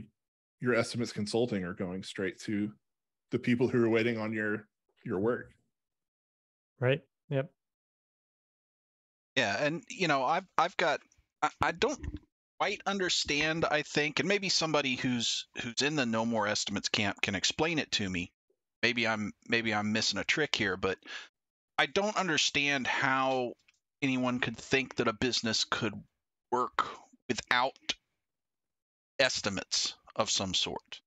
your 0.59 0.73
estimates 0.73 1.13
consulting 1.13 1.63
are 1.63 1.75
going 1.75 2.01
straight 2.01 2.39
to 2.41 2.71
the 3.29 3.37
people 3.37 3.67
who 3.67 3.83
are 3.83 3.89
waiting 3.89 4.17
on 4.17 4.33
your 4.33 4.67
your 5.05 5.19
work. 5.19 5.51
Right. 6.79 7.01
Yep. 7.29 7.51
Yeah, 9.35 9.63
and 9.63 9.83
you 9.87 10.07
know, 10.07 10.23
I've 10.23 10.47
I've 10.57 10.75
got 10.77 10.99
I, 11.43 11.49
I 11.61 11.71
don't 11.71 11.99
quite 12.59 12.81
understand. 12.87 13.65
I 13.69 13.83
think, 13.83 14.19
and 14.19 14.27
maybe 14.27 14.49
somebody 14.49 14.95
who's 14.95 15.47
who's 15.61 15.81
in 15.83 15.95
the 15.95 16.07
no 16.07 16.25
more 16.25 16.47
estimates 16.47 16.89
camp 16.89 17.21
can 17.21 17.35
explain 17.35 17.77
it 17.77 17.91
to 17.93 18.09
me. 18.09 18.31
Maybe 18.81 19.07
I'm 19.07 19.33
maybe 19.47 19.73
I'm 19.73 19.91
missing 19.91 20.19
a 20.19 20.23
trick 20.23 20.55
here, 20.55 20.77
but 20.77 20.97
I 21.77 21.85
don't 21.85 22.17
understand 22.17 22.87
how 22.87 23.53
anyone 24.01 24.39
could 24.39 24.57
think 24.57 24.95
that 24.95 25.07
a 25.07 25.13
business 25.13 25.65
could 25.65 25.93
work 26.51 26.87
without 27.27 27.77
estimates 29.19 29.95
of 30.15 30.29
some 30.29 30.53
sort. 30.53 31.01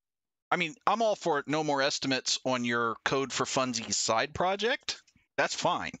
I 0.51 0.55
mean, 0.55 0.75
I'm 0.85 1.01
all 1.01 1.15
for 1.15 1.43
no 1.47 1.63
more 1.63 1.81
estimates 1.81 2.39
on 2.45 2.63
your 2.63 2.95
code 3.03 3.33
for 3.33 3.45
funsies 3.45 3.95
side 3.95 4.33
project. 4.33 5.01
That's 5.37 5.55
fine. 5.55 5.93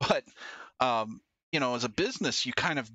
But 0.00 0.24
um, 0.80 1.20
you 1.52 1.60
know, 1.60 1.74
as 1.74 1.84
a 1.84 1.88
business, 1.88 2.46
you 2.46 2.52
kind 2.52 2.78
of 2.78 2.90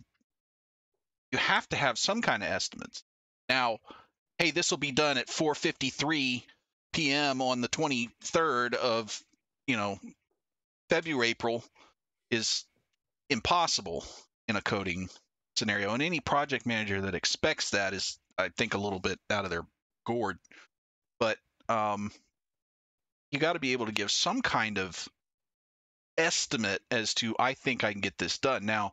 you 1.32 1.38
have 1.38 1.68
to 1.70 1.76
have 1.76 1.98
some 1.98 2.22
kind 2.22 2.44
of 2.44 2.50
estimates. 2.50 3.04
Now, 3.50 3.80
hey, 4.38 4.52
this 4.52 4.72
will 4.72 4.78
be 4.78 4.92
done 4.92 5.18
at 5.18 5.28
4:53 5.28 6.44
p.m. 6.94 7.42
on 7.42 7.62
the 7.62 7.70
23rd 7.70 8.76
of, 8.76 9.22
you 9.68 9.76
know, 9.76 10.00
February 10.90 11.30
April 11.30 11.64
is 12.32 12.66
impossible 13.30 14.06
in 14.48 14.56
a 14.56 14.62
coding 14.62 15.10
scenario. 15.56 15.94
And 15.94 16.02
any 16.02 16.20
project 16.20 16.66
manager 16.66 17.02
that 17.02 17.16
expects 17.16 17.72
that 17.72 17.94
is, 17.94 18.18
I 18.38 18.50
think, 18.50 18.74
a 18.74 18.80
little 18.80 19.00
bit 19.00 19.20
out 19.30 19.46
of 19.46 19.52
their 19.52 19.66
gourd. 20.06 20.38
But 21.20 21.38
um, 21.70 22.12
you 23.32 23.40
got 23.40 23.54
to 23.54 23.60
be 23.60 23.74
able 23.74 23.88
to 23.88 23.92
give 23.92 24.12
some 24.12 24.42
kind 24.42 24.78
of 24.78 25.08
estimate 26.18 26.82
as 26.92 27.16
to 27.16 27.36
I 27.40 27.54
think 27.54 27.84
I 27.84 27.92
can 27.92 28.02
get 28.02 28.18
this 28.18 28.38
done. 28.38 28.66
Now, 28.66 28.92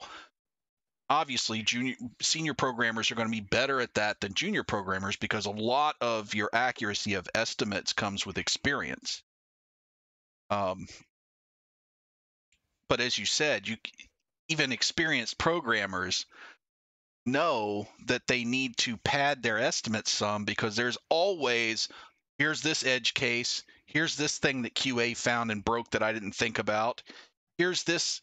obviously, 1.11 1.63
junior 1.63 1.97
senior 2.23 2.55
programmers 2.55 3.11
are 3.11 3.17
going 3.17 3.29
to 3.29 3.33
be 3.33 3.41
better 3.41 3.81
at 3.81 3.95
that 3.95 4.21
than 4.21 4.33
junior 4.33 4.63
programmers 4.63 5.17
because 5.17 5.45
a 5.47 5.51
lot 5.51 5.97
of 6.01 6.35
your 6.35 6.49
accuracy 6.53 7.15
of 7.15 7.29
estimates 7.35 7.93
comes 7.93 8.25
with 8.25 8.39
experience. 8.39 9.23
Um, 10.49 10.87
but 12.89 13.01
as 13.01 13.19
you 13.19 13.27
said, 13.27 13.69
you 13.69 13.77
even 14.49 14.73
experienced 14.73 15.39
programmers 15.39 16.27
know 17.27 17.87
that 18.07 18.27
they 18.27 18.45
need 18.45 18.77
to 18.79 18.97
pad 18.99 19.43
their 19.43 19.59
estimates 19.59 20.11
some 20.11 20.45
because 20.45 20.75
there's 20.75 20.99
always 21.09 21.89
here's 22.39 22.63
this 22.63 22.85
edge 22.85 23.13
case 23.13 23.63
here's 23.87 24.17
this 24.17 24.39
thing 24.39 24.63
that 24.63 24.75
qa 24.75 25.15
found 25.15 25.51
and 25.51 25.65
broke 25.65 25.91
that 25.91 26.03
i 26.03 26.13
didn't 26.13 26.33
think 26.33 26.59
about 26.59 27.03
here's 27.59 27.83
this 27.85 28.23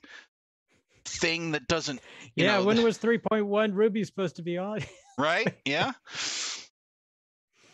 thing 1.07 1.51
that 1.51 1.67
doesn't 1.67 1.99
yeah 2.35 2.57
know, 2.57 2.65
when 2.65 2.77
the- 2.77 2.83
was 2.83 2.97
3.1 2.99 3.73
ruby 3.73 4.03
supposed 4.03 4.35
to 4.37 4.41
be 4.41 4.57
on? 4.57 4.79
Right? 5.19 5.55
Yeah. 5.65 5.93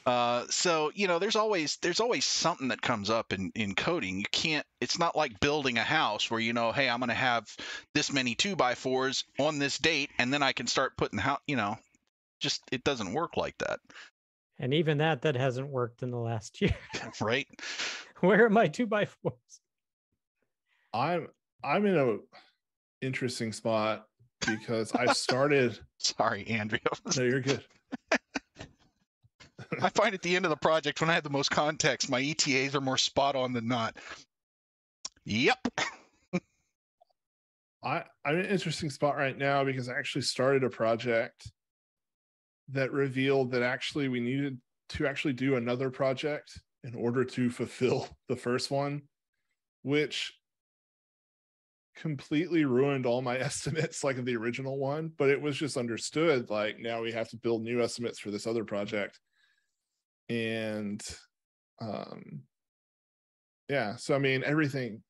Uh, 0.06 0.46
so 0.50 0.92
you 0.96 1.08
know 1.08 1.20
there's 1.20 1.36
always 1.38 1.78
there's 1.82 2.00
always 2.02 2.26
something 2.26 2.70
that 2.70 2.82
comes 2.82 3.10
up 3.10 3.32
in 3.32 3.52
in 3.56 3.74
coding. 3.74 4.20
You 4.20 4.26
can't 4.32 4.66
it's 4.82 5.00
not 5.00 5.16
like 5.16 5.40
building 5.40 5.78
a 5.78 5.84
house 5.84 6.30
where 6.30 6.42
you 6.42 6.52
know 6.54 6.72
hey 6.74 6.90
i'm 6.90 7.00
going 7.00 7.08
to 7.10 7.16
have 7.16 7.46
this 7.94 8.12
many 8.12 8.36
two 8.36 8.56
by 8.58 8.76
fours 8.76 9.24
on 9.40 9.60
this 9.60 9.78
date 9.78 10.10
and 10.18 10.34
then 10.34 10.44
i 10.44 10.52
can 10.52 10.68
start 10.68 10.98
putting 10.98 11.20
how 11.20 11.38
you 11.48 11.56
know 11.56 11.78
just 12.42 12.62
it 12.72 12.84
doesn't 12.84 13.14
work 13.14 13.38
like 13.38 13.58
that. 13.60 13.80
And 14.60 14.74
even 14.74 14.98
that 14.98 15.22
that 15.22 15.36
hasn't 15.36 15.70
worked 15.70 16.04
in 16.04 16.12
the 16.12 16.18
last 16.18 16.62
year. 16.62 16.76
Right. 17.22 17.48
Where 18.20 18.46
are 18.46 18.50
my 18.50 18.68
two 18.68 18.86
by 18.88 19.06
fours 19.06 19.62
I'm 20.94 21.28
I'm 21.64 21.86
in 21.86 21.96
a 21.98 22.18
interesting 23.06 23.52
spot 23.54 24.06
because 24.46 24.92
I 24.96 25.14
started. 25.14 25.80
sorry 25.98 26.46
andrea 26.48 26.82
no, 27.16 27.24
you're 27.24 27.42
good. 27.42 27.64
i 29.82 29.90
find 29.90 30.14
at 30.14 30.22
the 30.22 30.36
end 30.36 30.46
of 30.46 30.50
the 30.50 30.58
project 30.58 31.02
when 31.02 31.10
i 31.10 31.14
have 31.14 31.24
the 31.24 31.30
most 31.30 31.50
context 31.50 32.10
my 32.10 32.22
etas 32.22 32.76
are 32.76 32.82
more 32.82 32.98
spot 32.98 33.36
on 33.36 33.54
than 33.54 33.68
not 33.68 33.98
yep 35.26 35.58
I 37.84 38.04
I'm 38.24 38.36
in 38.36 38.46
an 38.46 38.52
interesting 38.52 38.90
spot 38.90 39.18
right 39.18 39.38
now 39.38 39.64
because 39.64 39.90
I 39.90 39.98
actually 39.98 40.22
started 40.22 40.64
a 40.64 40.70
project 40.70 41.52
that 42.70 42.92
revealed 42.94 43.52
that 43.52 43.62
actually 43.62 44.08
we 44.08 44.22
needed 44.22 44.58
to 44.90 45.06
actually 45.06 45.34
do 45.34 45.58
another 45.58 45.90
project 45.90 46.60
in 46.84 46.96
order 46.96 47.24
to 47.26 47.50
fulfill 47.50 48.08
the 48.30 48.36
first 48.36 48.72
one, 48.72 49.02
which 49.82 50.34
completely 51.96 52.66
ruined 52.66 53.06
all 53.06 53.22
my 53.22 53.38
estimates 53.40 54.04
like 54.04 54.24
the 54.24 54.36
original 54.36 54.78
one, 54.78 55.12
but 55.18 55.30
it 55.30 55.42
was 55.42 55.58
just 55.58 55.78
understood 55.78 56.50
like 56.50 56.80
now 56.80 57.02
we 57.02 57.12
have 57.12 57.30
to 57.30 57.38
build 57.38 57.64
new 57.64 57.82
estimates 57.82 58.20
for 58.20 58.32
this 58.32 58.48
other 58.48 58.64
project. 58.64 59.20
And 60.30 61.02
um 61.82 62.44
yeah, 63.70 63.96
so 63.96 64.16
I 64.16 64.20
mean 64.20 64.44
everything 64.44 65.04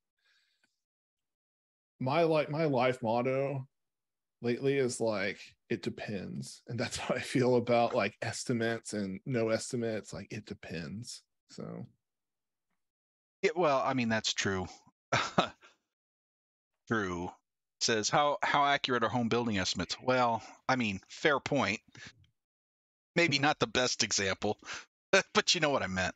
my 2.00 2.24
like 2.24 2.50
my 2.50 2.65
life 2.65 3.02
motto 3.02 3.67
lately 4.41 4.78
is 4.78 5.00
like 5.00 5.39
it 5.69 5.82
depends 5.82 6.62
and 6.67 6.78
that's 6.78 6.98
how 7.04 7.15
i 7.15 7.19
feel 7.19 7.56
about 7.56 7.96
like 7.96 8.17
estimates 8.22 8.91
and 8.93 9.22
no 9.26 9.50
estimates 9.50 10.12
like 10.12 10.28
it 10.32 10.46
depends 10.46 11.24
so 11.50 11.86
Yeah, 13.43 13.52
well, 13.58 13.82
I 13.86 13.93
mean 13.93 14.08
that's 14.10 14.34
true. 14.34 14.65
true. 16.88 17.32
Says 17.82 18.10
how 18.10 18.38
how 18.41 18.65
accurate 18.65 19.04
are 19.04 19.10
home 19.10 19.28
building 19.30 19.58
estimates? 19.58 19.98
Well, 20.02 20.41
I 20.69 20.76
mean, 20.78 21.02
fair 21.10 21.39
point. 21.39 21.82
Maybe 23.15 23.39
not 23.39 23.60
the 23.60 23.67
best 23.67 24.04
example, 24.04 24.58
but 25.34 25.54
you 25.54 25.62
know 25.62 25.69
what 25.69 25.84
I 25.84 25.88
meant. 25.88 26.15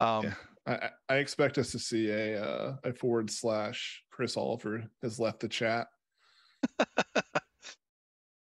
Um, 0.00 0.24
Yeah. 0.24 0.34
I, 0.66 0.72
I- 0.74 0.90
I 1.08 1.14
expect 1.16 1.58
us 1.58 1.70
to 1.72 1.78
see 1.78 2.10
a 2.10 2.42
uh, 2.44 2.76
a 2.84 2.92
forward 2.92 3.30
slash 3.30 4.02
Chris 4.10 4.36
Oliver 4.36 4.84
has 5.02 5.18
left 5.20 5.40
the 5.40 5.48
chat. 5.48 5.86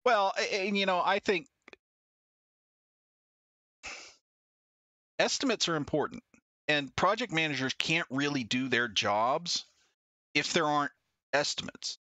Well, 0.04 0.32
a- 0.36 0.66
and 0.66 0.76
you 0.76 0.84
know, 0.84 1.00
I 1.04 1.20
think 1.20 1.46
estimates 5.18 5.68
are 5.68 5.76
important, 5.76 6.22
and 6.68 6.94
project 6.96 7.32
managers 7.32 7.74
can't 7.74 8.06
really 8.10 8.44
do 8.44 8.68
their 8.68 8.88
jobs 8.88 9.64
if 10.34 10.52
there 10.52 10.66
aren't 10.66 10.92
estimates. 11.32 11.98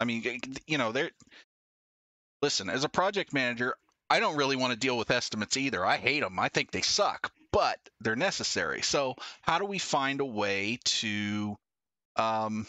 I 0.00 0.04
mean, 0.04 0.40
you 0.66 0.78
know, 0.78 0.92
they're 0.92 1.10
listen, 2.40 2.68
as 2.68 2.84
a 2.84 2.88
project 2.88 3.32
manager, 3.32 3.76
I 4.10 4.20
don't 4.20 4.36
really 4.36 4.56
want 4.56 4.72
to 4.72 4.78
deal 4.78 4.98
with 4.98 5.10
estimates 5.10 5.56
either. 5.56 5.84
I 5.84 5.96
hate 5.96 6.20
them. 6.20 6.38
I 6.38 6.48
think 6.48 6.70
they 6.70 6.82
suck, 6.82 7.32
but 7.52 7.78
they're 8.00 8.16
necessary. 8.16 8.82
So, 8.82 9.14
how 9.42 9.58
do 9.58 9.64
we 9.64 9.78
find 9.78 10.20
a 10.20 10.24
way 10.24 10.78
to 10.84 11.56
um 12.16 12.66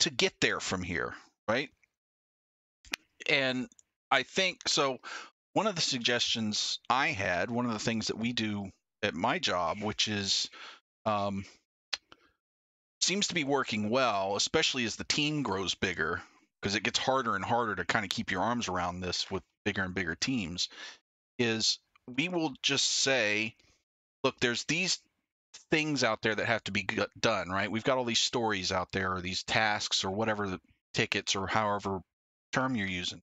to 0.00 0.10
get 0.10 0.34
there 0.40 0.60
from 0.60 0.82
here, 0.82 1.14
right? 1.48 1.70
And 3.28 3.68
I 4.10 4.22
think 4.22 4.68
so 4.68 5.00
one 5.52 5.66
of 5.66 5.74
the 5.74 5.80
suggestions 5.80 6.78
I 6.88 7.08
had, 7.08 7.50
one 7.50 7.66
of 7.66 7.72
the 7.72 7.78
things 7.78 8.08
that 8.08 8.18
we 8.18 8.32
do 8.32 8.70
at 9.02 9.14
my 9.14 9.38
job, 9.38 9.82
which 9.82 10.08
is 10.08 10.48
um, 11.04 11.44
seems 13.08 13.28
to 13.28 13.34
be 13.34 13.44
working 13.44 13.88
well, 13.88 14.36
especially 14.36 14.84
as 14.84 14.96
the 14.96 15.04
team 15.04 15.42
grows 15.42 15.74
bigger, 15.74 16.20
because 16.60 16.74
it 16.74 16.82
gets 16.82 16.98
harder 16.98 17.34
and 17.36 17.44
harder 17.44 17.74
to 17.74 17.84
kind 17.86 18.04
of 18.04 18.10
keep 18.10 18.30
your 18.30 18.42
arms 18.42 18.68
around 18.68 19.00
this 19.00 19.30
with 19.30 19.42
bigger 19.64 19.82
and 19.82 19.94
bigger 19.94 20.14
teams, 20.14 20.68
is 21.38 21.78
we 22.06 22.28
will 22.28 22.52
just 22.62 22.84
say, 22.84 23.54
look, 24.22 24.38
there's 24.40 24.64
these 24.64 24.98
things 25.70 26.04
out 26.04 26.20
there 26.20 26.34
that 26.34 26.44
have 26.44 26.62
to 26.64 26.70
be 26.70 26.86
done, 27.18 27.48
right? 27.48 27.70
We've 27.70 27.82
got 27.82 27.96
all 27.96 28.04
these 28.04 28.20
stories 28.20 28.72
out 28.72 28.92
there, 28.92 29.14
or 29.14 29.22
these 29.22 29.42
tasks, 29.42 30.04
or 30.04 30.10
whatever 30.10 30.46
the 30.46 30.60
tickets, 30.92 31.34
or 31.34 31.46
however 31.46 32.02
term 32.52 32.76
you're 32.76 32.86
using. 32.86 33.22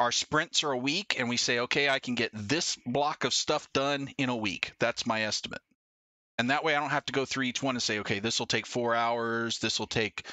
Our 0.00 0.10
sprints 0.10 0.64
are 0.64 0.72
a 0.72 0.76
week 0.76 1.20
and 1.20 1.28
we 1.28 1.36
say 1.36 1.60
okay 1.60 1.88
i 1.88 2.00
can 2.00 2.16
get 2.16 2.32
this 2.34 2.76
block 2.84 3.22
of 3.22 3.32
stuff 3.32 3.72
done 3.72 4.12
in 4.18 4.28
a 4.28 4.36
week. 4.36 4.72
That's 4.80 5.06
my 5.06 5.22
estimate 5.22 5.62
and 6.38 6.50
that 6.50 6.64
way 6.64 6.74
i 6.74 6.80
don't 6.80 6.90
have 6.90 7.06
to 7.06 7.12
go 7.12 7.24
through 7.24 7.44
each 7.44 7.62
one 7.62 7.74
and 7.74 7.82
say 7.82 8.00
okay 8.00 8.18
this 8.18 8.38
will 8.38 8.46
take 8.46 8.66
four 8.66 8.94
hours 8.94 9.58
this 9.58 9.78
will 9.78 9.86
take 9.86 10.26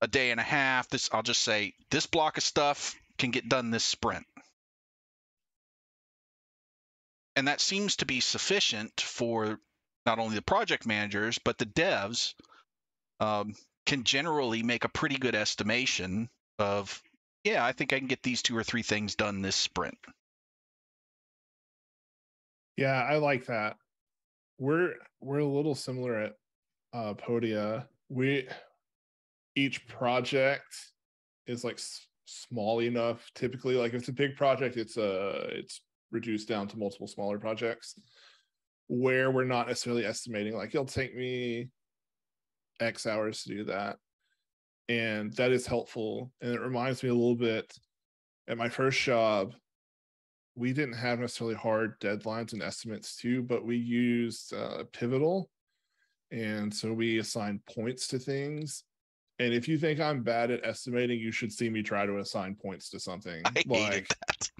a 0.00 0.08
day 0.08 0.30
and 0.30 0.40
a 0.40 0.44
half 0.44 0.88
this 0.88 1.10
i'll 1.12 1.22
just 1.22 1.42
say 1.42 1.74
this 1.90 2.06
block 2.06 2.36
of 2.36 2.42
stuff 2.42 2.94
can 3.18 3.30
get 3.30 3.48
done 3.48 3.70
this 3.70 3.84
sprint 3.84 4.26
and 7.36 7.48
that 7.48 7.60
seems 7.60 7.96
to 7.96 8.06
be 8.06 8.20
sufficient 8.20 9.00
for 9.00 9.58
not 10.04 10.18
only 10.18 10.34
the 10.34 10.42
project 10.42 10.86
managers 10.86 11.38
but 11.38 11.58
the 11.58 11.66
devs 11.66 12.34
um, 13.20 13.54
can 13.86 14.04
generally 14.04 14.62
make 14.62 14.84
a 14.84 14.88
pretty 14.88 15.16
good 15.16 15.34
estimation 15.34 16.28
of 16.58 17.02
yeah, 17.44 17.64
I 17.64 17.72
think 17.72 17.92
I 17.92 17.98
can 17.98 18.08
get 18.08 18.22
these 18.22 18.42
two 18.42 18.56
or 18.56 18.62
three 18.62 18.82
things 18.82 19.16
done 19.16 19.42
this 19.42 19.56
sprint. 19.56 19.98
Yeah, 22.76 23.02
I 23.02 23.16
like 23.16 23.46
that. 23.46 23.76
We're 24.62 24.94
we're 25.20 25.40
a 25.40 25.44
little 25.44 25.74
similar 25.74 26.20
at 26.20 26.32
uh 26.94 27.14
Podia. 27.14 27.88
We 28.08 28.46
each 29.56 29.88
project 29.88 30.72
is 31.48 31.64
like 31.64 31.74
s- 31.74 32.06
small 32.26 32.80
enough. 32.80 33.28
Typically, 33.34 33.74
like 33.74 33.92
if 33.92 34.02
it's 34.02 34.08
a 34.08 34.12
big 34.12 34.36
project, 34.36 34.76
it's 34.76 34.96
uh 34.96 35.48
it's 35.50 35.80
reduced 36.12 36.46
down 36.46 36.68
to 36.68 36.78
multiple 36.78 37.08
smaller 37.08 37.40
projects 37.40 37.98
where 38.86 39.32
we're 39.32 39.42
not 39.42 39.66
necessarily 39.66 40.06
estimating 40.06 40.54
like 40.54 40.68
it'll 40.68 40.86
take 40.86 41.16
me 41.16 41.68
X 42.78 43.04
hours 43.04 43.42
to 43.42 43.48
do 43.48 43.64
that. 43.64 43.96
And 44.88 45.32
that 45.32 45.50
is 45.50 45.66
helpful. 45.66 46.30
And 46.40 46.54
it 46.54 46.60
reminds 46.60 47.02
me 47.02 47.08
a 47.08 47.14
little 47.14 47.34
bit 47.34 47.76
at 48.46 48.58
my 48.58 48.68
first 48.68 49.00
job, 49.00 49.54
we 50.54 50.72
didn't 50.72 50.94
have 50.94 51.18
necessarily 51.18 51.54
hard 51.54 51.98
deadlines 52.00 52.52
and 52.52 52.62
estimates 52.62 53.16
too, 53.16 53.42
but 53.42 53.64
we 53.64 53.76
used 53.76 54.52
uh, 54.52 54.84
Pivotal. 54.92 55.50
And 56.30 56.72
so 56.72 56.92
we 56.92 57.18
assign 57.18 57.60
points 57.68 58.06
to 58.08 58.18
things. 58.18 58.84
And 59.38 59.52
if 59.52 59.68
you 59.68 59.78
think 59.78 60.00
I'm 60.00 60.22
bad 60.22 60.50
at 60.50 60.64
estimating, 60.64 61.18
you 61.18 61.32
should 61.32 61.52
see 61.52 61.68
me 61.68 61.82
try 61.82 62.06
to 62.06 62.18
assign 62.18 62.54
points 62.54 62.90
to 62.90 63.00
something. 63.00 63.42
I 63.46 63.50
hated 63.54 64.06
that. 64.08 64.50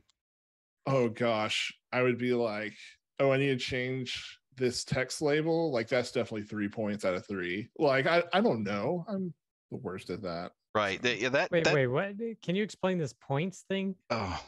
oh 0.87 1.09
gosh, 1.09 1.73
I 1.93 2.03
would 2.03 2.19
be 2.19 2.33
like, 2.35 2.75
oh, 3.21 3.31
I 3.31 3.37
need 3.37 3.49
to 3.49 3.57
change 3.57 4.39
this 4.57 4.85
text 4.85 5.23
label. 5.23 5.71
Like 5.71 5.89
that's 5.89 6.11
definitely 6.11 6.43
three 6.43 6.69
points 6.69 7.05
out 7.05 7.15
of 7.15 7.27
three. 7.27 7.69
Like 7.79 8.07
I, 8.07 8.23
I 8.33 8.41
don't 8.41 8.65
know. 8.65 9.05
I'm 9.09 9.33
the 9.71 9.79
worst 9.79 10.11
at 10.11 10.23
that. 10.23 10.53
Right. 10.75 11.01
That, 11.03 11.21
yeah, 11.21 11.29
that, 11.31 11.51
Wait, 11.51 11.65
that, 11.65 11.75
wait, 11.75 11.87
what? 11.87 12.15
Can 12.43 12.57
you 12.57 12.63
explain 12.63 12.99
this 12.99 13.13
points 13.13 13.65
thing? 13.69 13.95
Oh, 14.11 14.43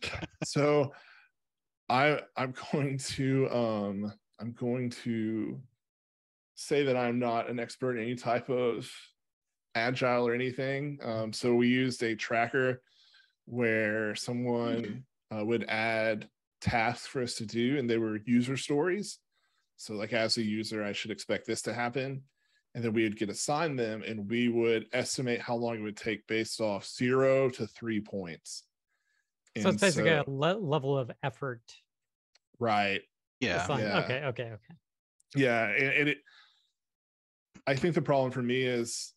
so 0.44 0.92
I 1.88 2.20
I'm 2.36 2.54
going 2.72 2.98
to 2.98 3.48
um 3.50 4.12
I'm 4.40 4.52
going 4.52 4.90
to 5.04 5.60
say 6.54 6.84
that 6.84 6.96
I'm 6.96 7.18
not 7.18 7.48
an 7.48 7.60
expert 7.60 7.96
in 7.96 8.04
any 8.04 8.14
type 8.14 8.48
of 8.48 8.90
agile 9.74 10.26
or 10.26 10.34
anything. 10.34 10.98
Um, 11.02 11.32
so 11.32 11.54
we 11.54 11.68
used 11.68 12.02
a 12.02 12.14
tracker 12.14 12.82
where 13.46 14.14
someone 14.14 15.04
uh, 15.34 15.44
would 15.44 15.64
add 15.68 16.28
tasks 16.60 17.06
for 17.06 17.22
us 17.22 17.34
to 17.34 17.46
do, 17.46 17.78
and 17.78 17.88
they 17.88 17.98
were 17.98 18.20
user 18.24 18.56
stories. 18.56 19.18
So 19.76 19.94
like 19.94 20.12
as 20.12 20.36
a 20.36 20.42
user, 20.42 20.84
I 20.84 20.92
should 20.92 21.10
expect 21.10 21.46
this 21.46 21.62
to 21.62 21.74
happen. 21.74 22.22
And 22.74 22.82
then 22.82 22.92
we 22.92 23.02
would 23.02 23.18
get 23.18 23.28
assigned 23.28 23.78
them 23.78 24.02
and 24.06 24.30
we 24.30 24.48
would 24.48 24.86
estimate 24.92 25.42
how 25.42 25.56
long 25.56 25.76
it 25.76 25.82
would 25.82 25.96
take 25.96 26.26
based 26.26 26.60
off 26.60 26.86
zero 26.86 27.50
to 27.50 27.66
three 27.66 28.00
points. 28.00 28.64
So 29.56 29.68
And 29.68 29.74
it's 29.74 29.80
basically 29.82 30.10
so- 30.10 30.24
a 30.26 30.30
le- 30.30 30.58
level 30.58 30.96
of 30.98 31.10
effort. 31.22 31.62
right. 32.58 33.00
yeah. 33.40 33.66
Yeah. 33.68 33.98
Okay, 34.04 34.24
okay, 34.24 34.42
okay. 34.52 34.74
yeah 35.36 35.66
and, 35.68 35.92
and 35.92 36.08
it 36.10 36.18
i 37.66 37.74
think 37.74 37.94
the 37.94 38.02
problem 38.02 38.30
for 38.30 38.42
me 38.42 38.62
is 38.62 39.14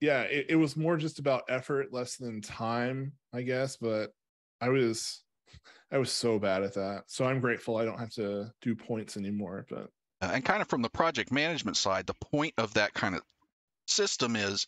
yeah 0.00 0.22
it, 0.22 0.46
it 0.50 0.56
was 0.56 0.76
more 0.76 0.96
just 0.96 1.18
about 1.18 1.42
effort 1.48 1.92
less 1.92 2.16
than 2.16 2.40
time 2.40 3.12
i 3.32 3.42
guess 3.42 3.76
but 3.76 4.10
i 4.60 4.68
was 4.68 5.22
i 5.92 5.98
was 5.98 6.10
so 6.10 6.38
bad 6.38 6.62
at 6.62 6.74
that 6.74 7.04
so 7.06 7.24
i'm 7.24 7.40
grateful 7.40 7.76
i 7.76 7.84
don't 7.84 7.98
have 8.00 8.10
to 8.10 8.50
do 8.62 8.74
points 8.74 9.16
anymore 9.16 9.64
but 9.70 9.88
Uh, 10.22 10.30
and 10.34 10.44
kind 10.44 10.62
of 10.62 10.68
from 10.68 10.80
the 10.82 10.88
project 10.90 11.30
management 11.30 11.76
side, 11.76 12.06
the 12.06 12.14
point 12.32 12.54
of 12.56 12.72
that 12.74 12.94
kind 12.94 13.14
of 13.14 13.20
system 13.86 14.34
is 14.34 14.66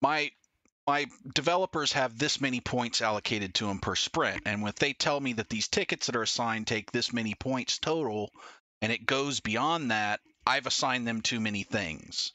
my 0.00 0.30
my 0.86 1.06
developers 1.34 1.92
have 1.92 2.16
this 2.16 2.40
many 2.40 2.60
points 2.60 3.02
allocated 3.02 3.54
to 3.54 3.66
them 3.66 3.80
per 3.80 3.96
sprint, 3.96 4.42
and 4.46 4.66
if 4.68 4.76
they 4.76 4.92
tell 4.92 5.20
me 5.20 5.32
that 5.34 5.48
these 5.48 5.68
tickets 5.68 6.06
that 6.06 6.16
are 6.16 6.22
assigned 6.22 6.66
take 6.66 6.92
this 6.92 7.12
many 7.12 7.34
points 7.34 7.78
total, 7.78 8.30
and 8.82 8.92
it 8.92 9.06
goes 9.06 9.40
beyond 9.40 9.90
that, 9.90 10.20
I've 10.46 10.66
assigned 10.66 11.06
them 11.06 11.22
too 11.22 11.40
many 11.40 11.64
things. 11.64 12.32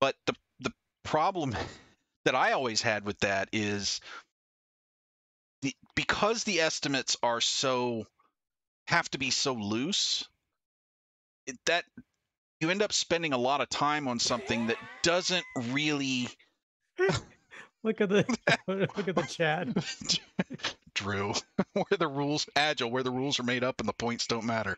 But 0.00 0.16
the 0.26 0.34
the 0.60 0.72
problem 1.02 1.56
that 2.24 2.34
I 2.34 2.52
always 2.52 2.82
had 2.82 3.04
with 3.04 3.18
that 3.20 3.48
is 3.52 4.00
the, 5.62 5.74
because 5.94 6.44
the 6.44 6.60
estimates 6.60 7.16
are 7.22 7.40
so 7.40 8.06
have 8.86 9.10
to 9.10 9.18
be 9.18 9.30
so 9.30 9.54
loose 9.54 10.28
it, 11.46 11.56
that 11.66 11.84
you 12.60 12.70
end 12.70 12.82
up 12.82 12.92
spending 12.92 13.32
a 13.32 13.38
lot 13.38 13.60
of 13.60 13.68
time 13.68 14.08
on 14.08 14.18
something 14.18 14.66
that 14.66 14.78
doesn't 15.02 15.44
really 15.70 16.28
Look 17.84 18.00
at 18.00 18.08
the 18.08 18.24
look 18.66 19.08
at 19.08 19.14
the 19.14 19.22
chat. 19.22 19.68
Drew, 20.94 21.32
where 21.72 21.84
the 21.96 22.08
rules 22.08 22.48
agile, 22.56 22.90
where 22.90 23.04
the 23.04 23.10
rules 23.10 23.38
are 23.38 23.44
made 23.44 23.62
up 23.62 23.78
and 23.78 23.88
the 23.88 23.92
points 23.92 24.26
don't 24.26 24.44
matter. 24.44 24.76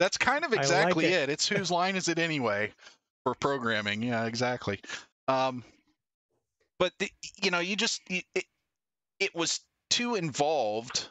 That's 0.00 0.18
kind 0.18 0.44
of 0.44 0.52
I 0.52 0.56
like 0.56 0.64
exactly 0.64 1.06
it. 1.06 1.12
it. 1.12 1.28
It's 1.30 1.48
whose 1.48 1.70
line 1.70 1.94
is 1.94 2.08
it 2.08 2.18
anyway 2.18 2.72
for 3.22 3.34
programming? 3.34 4.02
Yeah, 4.02 4.24
exactly. 4.26 4.80
Um, 5.28 5.62
but 6.78 6.92
the, 6.98 7.10
you 7.42 7.52
know, 7.52 7.60
you 7.60 7.76
just 7.76 8.00
it, 8.10 8.24
it, 8.34 8.44
it 9.20 9.34
was 9.34 9.60
too 9.90 10.16
involved 10.16 11.06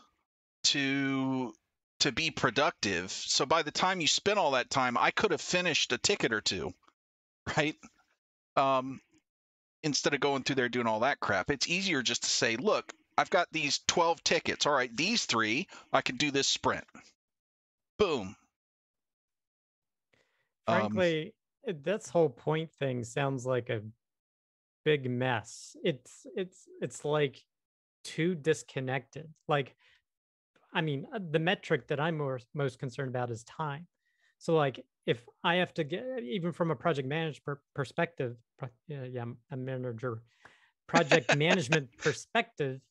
to 0.66 1.54
to 2.02 2.12
be 2.12 2.30
productive. 2.30 3.12
So 3.12 3.46
by 3.46 3.64
the 3.64 3.72
time 3.72 4.02
you 4.02 4.08
spent 4.08 4.38
all 4.38 4.52
that 4.52 4.70
time, 4.70 4.98
I 4.98 5.12
could 5.12 5.32
have 5.32 5.42
finished 5.42 5.92
a 5.94 5.98
ticket 5.98 6.34
or 6.34 6.42
two, 6.42 6.74
right? 7.56 7.76
Um, 8.56 9.02
instead 9.88 10.14
of 10.14 10.20
going 10.20 10.44
through 10.44 10.58
there 10.58 10.70
doing 10.70 10.86
all 10.86 11.00
that 11.00 11.20
crap, 11.20 11.50
it's 11.50 11.68
easier 11.68 12.04
just 12.04 12.24
to 12.24 12.30
say, 12.30 12.58
look, 12.58 12.94
I've 13.18 13.30
got 13.32 13.48
these 13.52 13.80
12 13.88 14.24
tickets. 14.24 14.66
All 14.68 14.74
right, 14.74 14.96
these 14.96 15.26
three, 15.26 15.68
I 15.92 16.02
can 16.02 16.18
do 16.18 16.30
this 16.30 16.48
sprint. 16.48 16.84
Boom. 17.98 18.36
Um, 20.68 20.76
Frankly, 20.76 21.34
it- 21.64 21.84
this 21.84 22.10
whole 22.10 22.30
point 22.30 22.72
thing 22.74 23.04
sounds 23.04 23.46
like 23.46 23.70
a 23.70 23.82
big 24.86 25.10
mess. 25.10 25.76
It's 25.84 26.26
it's 26.36 26.68
it's 26.82 27.04
like 27.04 27.44
too 28.04 28.36
disconnected. 28.36 29.34
Like, 29.48 29.76
I 30.74 30.82
mean, 30.82 31.08
uh, 31.14 31.20
the 31.32 31.40
metric 31.40 31.88
that 31.88 32.00
I'm 32.00 32.18
more, 32.18 32.40
most 32.54 32.80
concerned 32.80 33.10
about 33.10 33.32
is 33.32 33.44
time. 33.44 33.88
So, 34.38 34.56
like, 34.56 34.86
if 35.08 35.26
I 35.44 35.56
have 35.56 35.74
to 35.76 35.84
get 35.86 36.04
even 36.22 36.52
from 36.52 36.70
a 36.70 36.76
project 36.76 37.08
management 37.08 37.44
per- 37.44 37.62
perspective, 37.74 38.36
yeah, 38.88 39.06
I'm 39.22 39.38
a 39.50 39.58
manager, 39.58 40.22
project 40.86 41.36
management 41.38 41.90
perspective, 41.98 42.82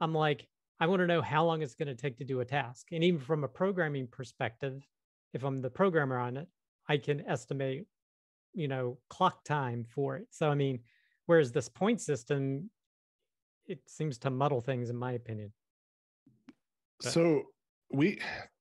I'm 0.00 0.12
like, 0.12 0.48
I 0.80 0.86
want 0.86 1.00
to 1.00 1.06
know 1.06 1.22
how 1.22 1.44
long 1.44 1.62
it's 1.62 1.74
going 1.76 1.88
to 1.88 1.94
take 1.94 2.18
to 2.18 2.24
do 2.24 2.40
a 2.40 2.44
task, 2.44 2.88
and 2.90 3.04
even 3.04 3.20
from 3.20 3.44
a 3.44 3.48
programming 3.48 4.08
perspective, 4.08 4.84
if 5.32 5.44
I'm 5.44 5.62
the 5.62 5.70
programmer 5.70 6.18
on 6.18 6.36
it, 6.36 6.48
I 6.88 6.96
can 6.96 7.24
estimate, 7.28 7.86
you 8.52 8.66
know, 8.66 8.98
clock 9.08 9.44
time 9.44 9.86
for 9.88 10.16
it. 10.16 10.26
So 10.30 10.50
I 10.50 10.54
mean, 10.56 10.80
whereas 11.26 11.52
this 11.52 11.68
point 11.68 12.00
system, 12.00 12.68
it 13.66 13.78
seems 13.86 14.18
to 14.18 14.30
muddle 14.30 14.60
things, 14.60 14.90
in 14.90 14.96
my 14.96 15.12
opinion. 15.12 15.52
But- 17.00 17.12
so 17.12 17.44
we 17.92 18.18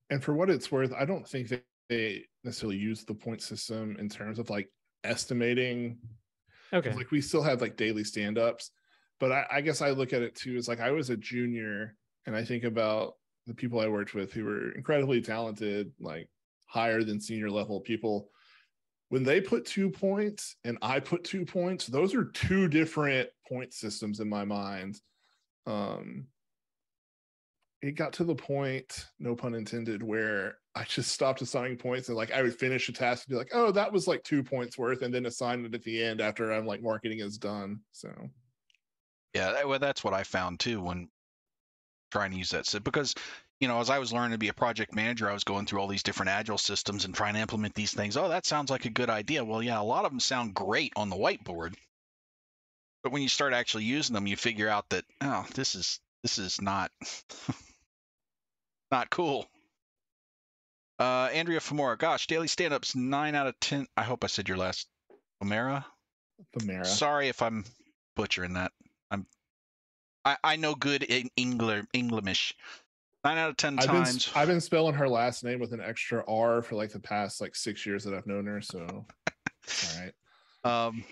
and 0.10 0.24
for 0.24 0.34
what 0.34 0.50
it's 0.50 0.72
worth 0.72 0.92
i 0.94 1.06
don't 1.06 1.28
think 1.28 1.50
that 1.50 1.64
they 1.90 2.24
necessarily 2.44 2.78
use 2.78 3.04
the 3.04 3.14
point 3.14 3.42
system 3.42 3.96
in 4.00 4.10
terms 4.10 4.40
of 4.40 4.50
like 4.50 4.70
estimating. 5.04 5.98
Okay. 6.72 6.94
like 6.94 7.10
we 7.10 7.20
still 7.20 7.42
have 7.42 7.62
like 7.62 7.78
daily 7.78 8.04
stand-ups 8.04 8.70
but 9.20 9.32
I, 9.32 9.46
I 9.52 9.62
guess 9.62 9.82
i 9.82 9.92
look 9.92 10.14
at 10.14 10.22
it 10.22 10.36
too 10.36 10.56
as 10.56 10.68
like 10.68 10.80
i 10.80 10.92
was 10.92 11.10
a 11.10 11.18
junior 11.18 11.96
and 12.26 12.36
i 12.36 12.44
think 12.44 12.64
about 12.64 13.14
the 13.48 13.54
people 13.54 13.80
i 13.80 13.88
worked 13.88 14.14
with 14.14 14.32
who 14.32 14.46
were 14.46 14.72
incredibly 14.72 15.22
talented 15.22 15.92
like 16.00 16.30
higher 16.68 17.04
than 17.04 17.20
senior 17.20 17.50
level 17.50 17.80
people 17.82 18.30
when 19.10 19.24
they 19.24 19.42
put 19.42 19.66
two 19.66 19.90
points 19.90 20.56
and 20.64 20.78
i 20.82 21.00
put 21.00 21.24
two 21.24 21.46
points 21.46 21.88
those 21.88 22.14
are 22.14 22.26
two 22.26 22.68
different 22.68 23.30
point 23.48 23.74
systems 23.74 24.20
in 24.20 24.30
my 24.30 24.46
mind 24.46 25.00
um 25.66 26.26
it 27.82 27.92
got 27.96 28.14
to 28.14 28.24
the 28.24 28.36
point 28.36 29.08
no 29.20 29.36
pun 29.36 29.56
intended 29.56 30.04
where 30.04 30.58
i 30.76 30.84
just 30.84 31.12
stopped 31.12 31.42
assigning 31.42 31.78
points 31.78 32.10
and 32.10 32.18
like 32.18 32.32
i 32.32 32.42
would 32.42 32.58
finish 32.58 32.90
a 32.90 32.94
task 32.94 33.26
and 33.28 33.34
be 33.34 33.38
like 33.38 33.52
oh 33.54 33.72
that 33.72 33.92
was 33.92 34.08
like 34.08 34.24
two 34.24 34.44
points 34.44 34.78
worth 34.78 35.02
and 35.02 35.14
then 35.14 35.26
assign 35.26 35.66
it 35.66 35.74
at 35.76 35.84
the 35.84 36.04
end 36.04 36.22
after 36.22 36.52
i'm 36.52 36.66
like 36.66 36.82
marketing 36.82 37.20
is 37.20 37.38
done 37.38 37.80
so 37.92 38.10
Yeah, 39.34 39.64
well, 39.64 39.80
that's 39.80 40.04
what 40.04 40.14
I 40.14 40.24
found 40.24 40.60
too 40.60 40.82
when 40.82 41.10
trying 42.12 42.32
to 42.32 42.38
use 42.38 42.50
that. 42.52 42.66
So 42.66 42.80
because 42.80 43.16
you 43.60 43.68
know, 43.68 43.80
as 43.82 43.90
I 43.90 44.00
was 44.00 44.14
learning 44.14 44.32
to 44.32 44.38
be 44.38 44.48
a 44.48 44.54
project 44.54 44.96
manager, 44.96 45.30
I 45.30 45.34
was 45.34 45.44
going 45.44 45.66
through 45.66 45.80
all 45.82 45.88
these 45.88 46.04
different 46.04 46.30
agile 46.30 46.58
systems 46.58 47.06
and 47.06 47.14
trying 47.14 47.34
to 47.34 47.42
implement 47.42 47.76
these 47.76 47.94
things. 47.94 48.16
Oh, 48.18 48.30
that 48.30 48.46
sounds 48.46 48.70
like 48.72 48.86
a 48.86 48.90
good 48.90 49.10
idea. 49.10 49.44
Well, 49.44 49.62
yeah, 49.64 49.80
a 49.80 49.84
lot 49.84 50.06
of 50.06 50.12
them 50.12 50.20
sound 50.22 50.54
great 50.56 50.94
on 50.96 51.10
the 51.10 51.18
whiteboard, 51.18 51.76
but 53.04 53.12
when 53.12 53.22
you 53.22 53.30
start 53.30 53.54
actually 53.54 53.86
using 53.86 54.14
them, 54.14 54.28
you 54.28 54.36
figure 54.38 54.70
out 54.70 54.90
that 54.90 55.06
oh, 55.22 55.46
this 55.56 55.76
is 55.76 56.00
this 56.24 56.38
is 56.38 56.62
not 56.62 56.92
not 58.92 59.10
cool. 59.10 59.48
Uh, 61.00 61.30
Andrea 61.32 61.60
Fomera, 61.60 61.98
gosh, 61.98 62.28
daily 62.28 62.48
stand-ups 62.48 62.96
nine 62.96 63.36
out 63.36 63.48
of 63.48 63.60
ten. 63.60 63.88
I 63.96 64.04
hope 64.04 64.24
I 64.24 64.28
said 64.28 64.48
your 64.50 64.58
last. 64.58 64.88
Omera. 65.42 65.86
the 66.54 66.66
Mara. 66.66 66.84
Sorry 66.86 67.30
if 67.30 67.42
I'm 67.42 67.64
butchering 68.16 68.54
that. 68.54 68.72
I'm 69.10 69.26
I, 70.26 70.36
I 70.44 70.56
know 70.58 70.76
good 70.76 71.04
in 71.04 71.30
Engler 71.38 71.84
English. 71.94 72.54
Nine 73.24 73.38
out 73.38 73.50
of 73.50 73.58
10 73.58 73.80
I've 73.80 73.88
been, 73.88 73.96
times. 73.96 74.28
s- 74.28 74.32
I've 74.36 74.48
been 74.48 74.62
spelling 74.62 74.96
her 74.96 75.08
last 75.10 75.44
name 75.44 75.60
with 75.60 75.74
an 75.74 75.82
extra 75.82 76.24
R 76.28 76.62
for 76.62 76.76
like 76.76 76.92
the 76.92 77.00
past 77.00 77.42
like 77.42 77.56
six 77.56 77.86
years 77.86 78.04
that 78.06 78.14
I've 78.14 78.28
known 78.28 78.46
her. 78.46 78.62
So, 78.62 78.80
all 78.80 79.06
right. 80.02 80.14
Um, 80.66 81.06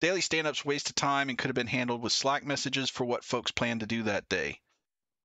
daily 0.00 0.20
stand-ups 0.20 0.64
waste 0.64 0.88
of 0.88 0.96
time 0.96 1.28
and 1.28 1.38
could 1.38 1.46
have 1.46 1.54
been 1.54 1.68
handled 1.68 2.02
with 2.02 2.12
Slack 2.12 2.44
messages 2.44 2.90
for 2.90 3.04
what 3.04 3.22
folks 3.22 3.52
plan 3.52 3.78
to 3.78 3.86
do 3.86 4.02
that 4.02 4.28
day. 4.28 4.58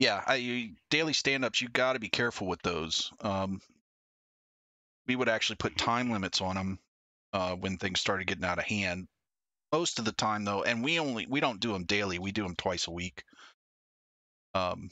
Yeah, 0.01 0.23
I, 0.25 0.35
you, 0.37 0.71
daily 0.89 1.13
stand-ups, 1.13 1.61
you 1.61 1.69
got 1.69 1.93
to 1.93 1.99
be 1.99 2.09
careful 2.09 2.47
with 2.47 2.59
those. 2.63 3.13
Um, 3.21 3.61
we 5.05 5.15
would 5.15 5.29
actually 5.29 5.57
put 5.57 5.77
time 5.77 6.09
limits 6.09 6.41
on 6.41 6.55
them 6.55 6.79
uh, 7.33 7.53
when 7.53 7.77
things 7.77 7.99
started 7.99 8.25
getting 8.25 8.43
out 8.43 8.57
of 8.57 8.63
hand. 8.63 9.07
Most 9.71 9.99
of 9.99 10.05
the 10.05 10.11
time, 10.11 10.43
though, 10.43 10.63
and 10.63 10.83
we 10.83 10.99
only 10.99 11.27
we 11.29 11.39
don't 11.39 11.59
do 11.59 11.71
them 11.71 11.83
daily. 11.83 12.17
We 12.17 12.31
do 12.31 12.41
them 12.41 12.55
twice 12.55 12.87
a 12.87 12.91
week. 12.91 13.23
Um, 14.55 14.89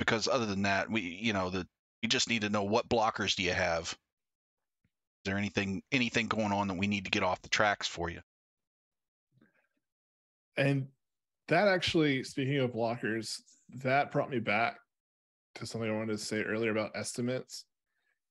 because 0.00 0.26
other 0.26 0.46
than 0.46 0.62
that, 0.62 0.90
we 0.90 1.02
you 1.02 1.32
know 1.32 1.50
the 1.50 1.64
you 2.02 2.08
just 2.08 2.28
need 2.28 2.42
to 2.42 2.50
know 2.50 2.64
what 2.64 2.88
blockers 2.88 3.36
do 3.36 3.44
you 3.44 3.52
have. 3.52 3.84
Is 3.84 3.96
there 5.26 5.38
anything 5.38 5.80
anything 5.92 6.26
going 6.26 6.50
on 6.50 6.66
that 6.66 6.76
we 6.76 6.88
need 6.88 7.04
to 7.04 7.10
get 7.12 7.22
off 7.22 7.40
the 7.42 7.48
tracks 7.48 7.86
for 7.86 8.10
you? 8.10 8.20
And 10.56 10.88
that 11.46 11.68
actually, 11.68 12.24
speaking 12.24 12.58
of 12.58 12.72
blockers, 12.72 13.40
that 13.82 14.12
brought 14.12 14.30
me 14.30 14.38
back 14.38 14.78
to 15.56 15.66
something 15.66 15.90
I 15.90 15.94
wanted 15.94 16.18
to 16.18 16.24
say 16.24 16.42
earlier 16.42 16.70
about 16.70 16.92
estimates 16.94 17.64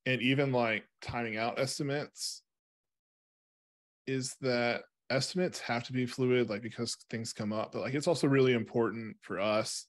and 0.05 0.21
even 0.21 0.51
like 0.51 0.83
timing 1.01 1.37
out 1.37 1.59
estimates 1.59 2.41
is 4.05 4.35
that 4.41 4.81
estimates 5.09 5.59
have 5.59 5.83
to 5.85 5.93
be 5.93 6.05
fluid, 6.05 6.49
like 6.49 6.61
because 6.61 6.97
things 7.09 7.33
come 7.33 7.53
up, 7.53 7.71
but 7.71 7.81
like 7.81 7.93
it's 7.93 8.07
also 8.07 8.27
really 8.27 8.53
important 8.53 9.15
for 9.21 9.39
us 9.39 9.87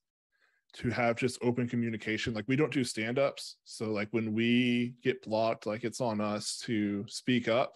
to 0.74 0.90
have 0.90 1.16
just 1.16 1.38
open 1.42 1.68
communication. 1.68 2.34
Like 2.34 2.46
we 2.48 2.56
don't 2.56 2.72
do 2.72 2.84
stand 2.84 3.18
ups. 3.18 3.56
So, 3.64 3.90
like 3.90 4.08
when 4.10 4.32
we 4.32 4.94
get 5.02 5.22
blocked, 5.22 5.66
like 5.66 5.84
it's 5.84 6.00
on 6.00 6.20
us 6.20 6.58
to 6.64 7.04
speak 7.08 7.48
up, 7.48 7.74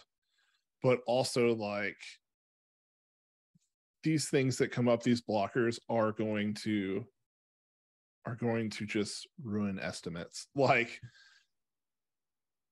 but 0.83 1.01
also 1.07 1.55
like 1.55 1.99
these 4.03 4.29
things 4.29 4.57
that 4.59 4.71
come 4.71 4.89
up, 4.89 5.03
these 5.03 5.23
blockers 5.23 5.79
are 5.89 6.13
going 6.13 6.55
to 6.55 7.05
are 8.27 8.37
going 8.37 8.71
to 8.71 8.87
just 8.87 9.27
ruin 9.43 9.79
estimates. 9.79 10.47
Like 10.55 11.01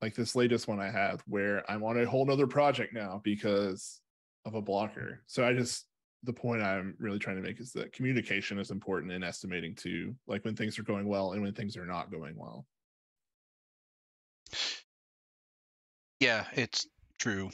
like 0.03 0.15
this 0.15 0.37
latest 0.37 0.69
one 0.69 0.79
I 0.79 0.91
have 0.91 1.23
where 1.27 1.69
I'm 1.71 1.83
on 1.83 1.99
a 1.99 2.05
whole 2.05 2.27
nother 2.27 2.47
project 2.47 2.93
now 2.93 3.21
because 3.25 4.01
of 4.45 4.55
a 4.55 4.61
blocker. 4.61 5.23
So 5.27 5.47
I 5.47 5.55
just 5.55 5.87
the 6.23 6.33
point 6.33 6.63
I'm 6.63 6.95
really 6.99 7.19
trying 7.19 7.37
to 7.37 7.43
make 7.43 7.61
is 7.61 7.73
that 7.73 7.93
communication 7.93 8.59
is 8.59 8.71
important 8.71 9.13
in 9.13 9.23
estimating 9.23 9.75
too, 9.75 10.15
like 10.27 10.45
when 10.45 10.57
things 10.57 10.79
are 10.79 10.83
going 10.83 11.09
well 11.09 11.33
and 11.33 11.43
when 11.43 11.55
things 11.55 11.77
are 11.77 11.87
not 11.87 12.11
going 12.11 12.37
well. 12.37 12.67
Yeah, 16.21 16.45
it's 16.55 16.87
true. 17.19 17.51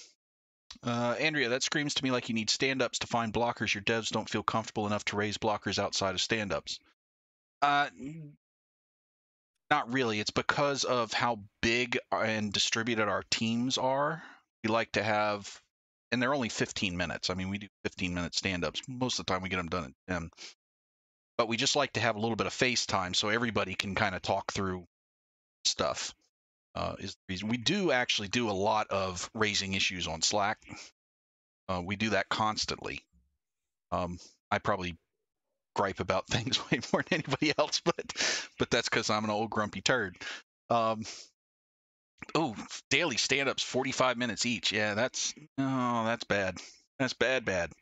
Uh, 0.83 1.14
Andrea, 1.20 1.50
that 1.50 1.62
screams 1.62 1.94
to 1.94 2.05
me 2.05 2.11
like 2.11 2.28
you 2.28 2.35
need 2.35 2.50
stand-ups 2.50 3.00
to 3.00 3.07
find 3.07 3.33
blockers. 3.33 3.74
Your 3.74 3.83
devs 3.83 4.11
don't 4.11 4.28
feel 4.28 4.42
comfortable 4.42 4.87
enough 4.87 5.05
to 5.07 5.16
raise 5.16 5.38
blockers 5.38 5.78
outside 5.78 6.14
of 6.14 6.20
stand-ups. 6.20 6.78
Uh, 7.62 7.88
not 9.70 9.92
really. 9.92 10.20
It's 10.20 10.31
because 10.31 10.85
of 10.85 11.12
how 11.12 11.38
big 11.62 11.98
and 12.11 12.53
distributed 12.53 13.09
our 13.09 13.22
teams 13.31 13.79
are. 13.79 14.22
We 14.62 14.70
like 14.70 14.92
to 14.92 15.03
have, 15.03 15.61
and 16.11 16.20
they're 16.20 16.35
only 16.35 16.51
15 16.51 16.96
minutes. 16.96 17.31
I 17.31 17.35
mean, 17.35 17.48
we 17.48 17.59
do 17.59 17.68
15 17.85 18.12
minute 18.12 18.35
stand-ups. 18.35 18.83
Most 18.88 19.18
of 19.18 19.27
the 19.27 19.33
time, 19.33 19.42
we 19.42 19.48
get 19.48 19.57
them 19.57 19.68
done 19.68 19.94
in 20.09 20.14
10. 20.14 20.31
But 21.38 21.48
we 21.48 21.57
just 21.57 21.77
like 21.77 21.94
to 21.94 22.01
have 22.01 22.16
a 22.16 22.20
little 22.20 22.37
bit 22.37 22.46
of 22.46 22.53
face 22.53 22.85
time 22.85 23.14
so 23.14 23.29
everybody 23.29 23.75
can 23.75 23.94
kind 23.94 24.14
of 24.14 24.22
talk 24.22 24.53
through 24.53 24.85
stuff. 25.64 26.14
Uh, 26.75 26.96
is 26.98 27.12
the 27.12 27.33
reason 27.33 27.48
we 27.48 27.57
do 27.57 27.92
actually 27.92 28.29
do 28.29 28.51
a 28.51 28.53
lot 28.53 28.88
of 28.90 29.31
raising 29.35 29.75
issues 29.75 30.07
on 30.07 30.22
Slack. 30.22 30.59
Uh, 31.68 31.83
we 31.85 31.96
do 31.96 32.11
that 32.11 32.29
constantly. 32.29 33.05
Um, 33.90 34.18
I 34.51 34.59
probably 34.59 34.96
gripe 35.74 36.00
about 36.00 36.26
things 36.28 36.58
way 36.70 36.80
more 36.92 37.02
than 37.08 37.22
anybody 37.24 37.52
else, 37.58 37.80
but 37.85 38.50
but 38.58 38.70
that's 38.70 38.88
because 38.88 39.11
I'm 39.11 39.24
an 39.24 39.30
old 39.30 39.50
grumpy 39.50 39.80
turd. 39.80 40.16
Um, 40.70 41.02
oh, 42.35 42.54
daily 42.90 43.16
stand-ups, 43.16 43.62
45 43.62 44.16
minutes 44.16 44.46
each. 44.46 44.72
Yeah, 44.72 44.94
that's 44.94 45.35
oh, 45.58 46.04
that's 46.04 46.24
bad. 46.24 46.58
That's 46.98 47.14
bad, 47.14 47.44
bad. 47.44 47.72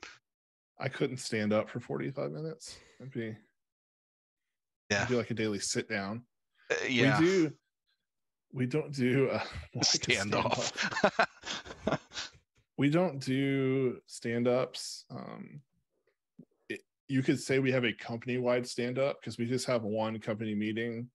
I 0.78 0.88
couldn't 0.88 1.18
stand 1.18 1.52
up 1.52 1.68
for 1.68 1.78
45 1.78 2.32
minutes. 2.32 2.78
It'd 2.98 3.12
be 3.12 3.36
Yeah. 4.90 5.04
be 5.06 5.14
like 5.14 5.30
a 5.30 5.34
daily 5.34 5.58
sit 5.58 5.88
down. 5.88 6.22
Uh, 6.70 6.74
yeah. 6.88 7.20
We 7.20 7.26
do 7.26 7.52
we 8.52 8.66
don't 8.66 8.92
do 8.92 9.28
uh, 9.28 9.42
like 9.74 9.84
a 9.84 9.86
standoff. 9.86 10.72
standoff. 10.72 11.98
we 12.78 12.88
don't 12.88 13.20
do 13.20 14.00
stand-ups. 14.06 15.04
Um 15.10 15.60
it, 15.60 15.69
you 17.10 17.22
could 17.22 17.40
say 17.40 17.58
we 17.58 17.72
have 17.72 17.84
a 17.84 17.92
company-wide 17.92 18.66
stand-up 18.66 19.20
because 19.20 19.36
we 19.36 19.44
just 19.44 19.66
have 19.66 19.82
one 19.82 20.18
company 20.20 20.54
meeting 20.54 21.08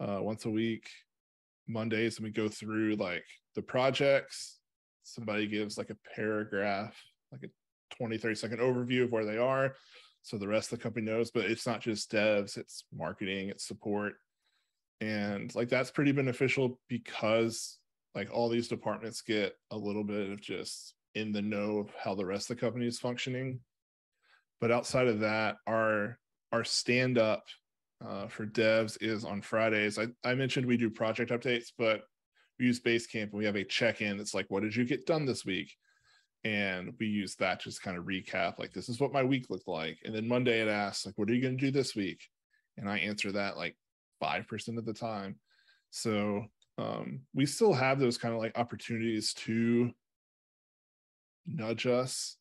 uh 0.00 0.18
once 0.20 0.46
a 0.46 0.50
week, 0.50 0.88
Mondays, 1.68 2.16
and 2.16 2.24
we 2.24 2.30
go 2.30 2.48
through 2.48 2.96
like 2.96 3.24
the 3.54 3.62
projects. 3.62 4.60
Somebody 5.02 5.46
gives 5.46 5.76
like 5.76 5.90
a 5.90 6.14
paragraph, 6.14 6.96
like 7.30 7.42
a 7.42 7.96
20, 7.96 8.16
30 8.16 8.34
second 8.34 8.58
overview 8.60 9.04
of 9.04 9.12
where 9.12 9.26
they 9.26 9.36
are. 9.36 9.74
So 10.22 10.38
the 10.38 10.48
rest 10.48 10.72
of 10.72 10.78
the 10.78 10.82
company 10.82 11.04
knows, 11.04 11.30
but 11.30 11.44
it's 11.44 11.66
not 11.66 11.80
just 11.80 12.10
devs, 12.10 12.56
it's 12.56 12.84
marketing, 12.94 13.50
it's 13.50 13.66
support. 13.66 14.14
And 15.00 15.54
like 15.54 15.68
that's 15.68 15.90
pretty 15.90 16.12
beneficial 16.12 16.80
because 16.88 17.78
like 18.14 18.30
all 18.32 18.48
these 18.48 18.68
departments 18.68 19.20
get 19.20 19.54
a 19.70 19.76
little 19.76 20.04
bit 20.04 20.30
of 20.30 20.40
just 20.40 20.94
in 21.14 21.32
the 21.32 21.42
know 21.42 21.78
of 21.78 21.90
how 22.02 22.14
the 22.14 22.24
rest 22.24 22.50
of 22.50 22.56
the 22.56 22.60
company 22.60 22.86
is 22.86 22.98
functioning. 22.98 23.60
But 24.62 24.70
outside 24.70 25.08
of 25.08 25.18
that, 25.20 25.56
our 25.66 26.16
our 26.52 26.62
stand 26.62 27.18
up 27.18 27.42
uh, 28.00 28.28
for 28.28 28.46
devs 28.46 28.96
is 29.00 29.24
on 29.24 29.42
Fridays. 29.42 29.98
I, 29.98 30.06
I 30.22 30.36
mentioned 30.36 30.66
we 30.66 30.76
do 30.76 30.88
project 30.88 31.32
updates, 31.32 31.72
but 31.76 32.02
we 32.60 32.66
use 32.66 32.78
Basecamp 32.78 33.24
and 33.24 33.32
we 33.32 33.44
have 33.44 33.56
a 33.56 33.64
check 33.64 34.02
in 34.02 34.16
that's 34.16 34.34
like, 34.34 34.46
what 34.50 34.62
did 34.62 34.76
you 34.76 34.84
get 34.84 35.04
done 35.04 35.26
this 35.26 35.44
week? 35.44 35.74
And 36.44 36.94
we 37.00 37.06
use 37.06 37.34
that 37.36 37.60
just 37.60 37.82
kind 37.82 37.96
of 37.96 38.04
recap, 38.04 38.60
like, 38.60 38.72
this 38.72 38.88
is 38.88 39.00
what 39.00 39.12
my 39.12 39.24
week 39.24 39.46
looked 39.50 39.66
like. 39.66 39.98
And 40.04 40.14
then 40.14 40.28
Monday 40.28 40.60
it 40.60 40.68
asks, 40.68 41.06
like, 41.06 41.18
what 41.18 41.28
are 41.28 41.34
you 41.34 41.42
going 41.42 41.58
to 41.58 41.64
do 41.64 41.72
this 41.72 41.96
week? 41.96 42.22
And 42.76 42.88
I 42.88 42.98
answer 42.98 43.32
that 43.32 43.56
like 43.56 43.76
5% 44.22 44.78
of 44.78 44.84
the 44.84 44.94
time. 44.94 45.40
So 45.90 46.44
um, 46.78 47.22
we 47.34 47.46
still 47.46 47.72
have 47.72 47.98
those 47.98 48.18
kind 48.18 48.32
of 48.32 48.40
like 48.40 48.56
opportunities 48.56 49.34
to 49.34 49.90
nudge 51.46 51.86
us, 51.86 52.36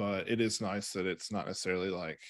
but 0.00 0.30
it 0.30 0.40
is 0.40 0.62
nice 0.62 0.94
that 0.94 1.04
it's 1.04 1.30
not 1.30 1.46
necessarily 1.46 1.90
like 1.90 2.20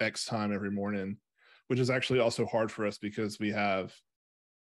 X 0.00 0.24
time 0.24 0.54
every 0.54 0.70
morning, 0.70 1.18
which 1.66 1.78
is 1.78 1.90
actually 1.90 2.18
also 2.18 2.46
hard 2.46 2.72
for 2.72 2.86
us 2.86 2.96
because 2.96 3.38
we 3.38 3.52
have 3.52 3.92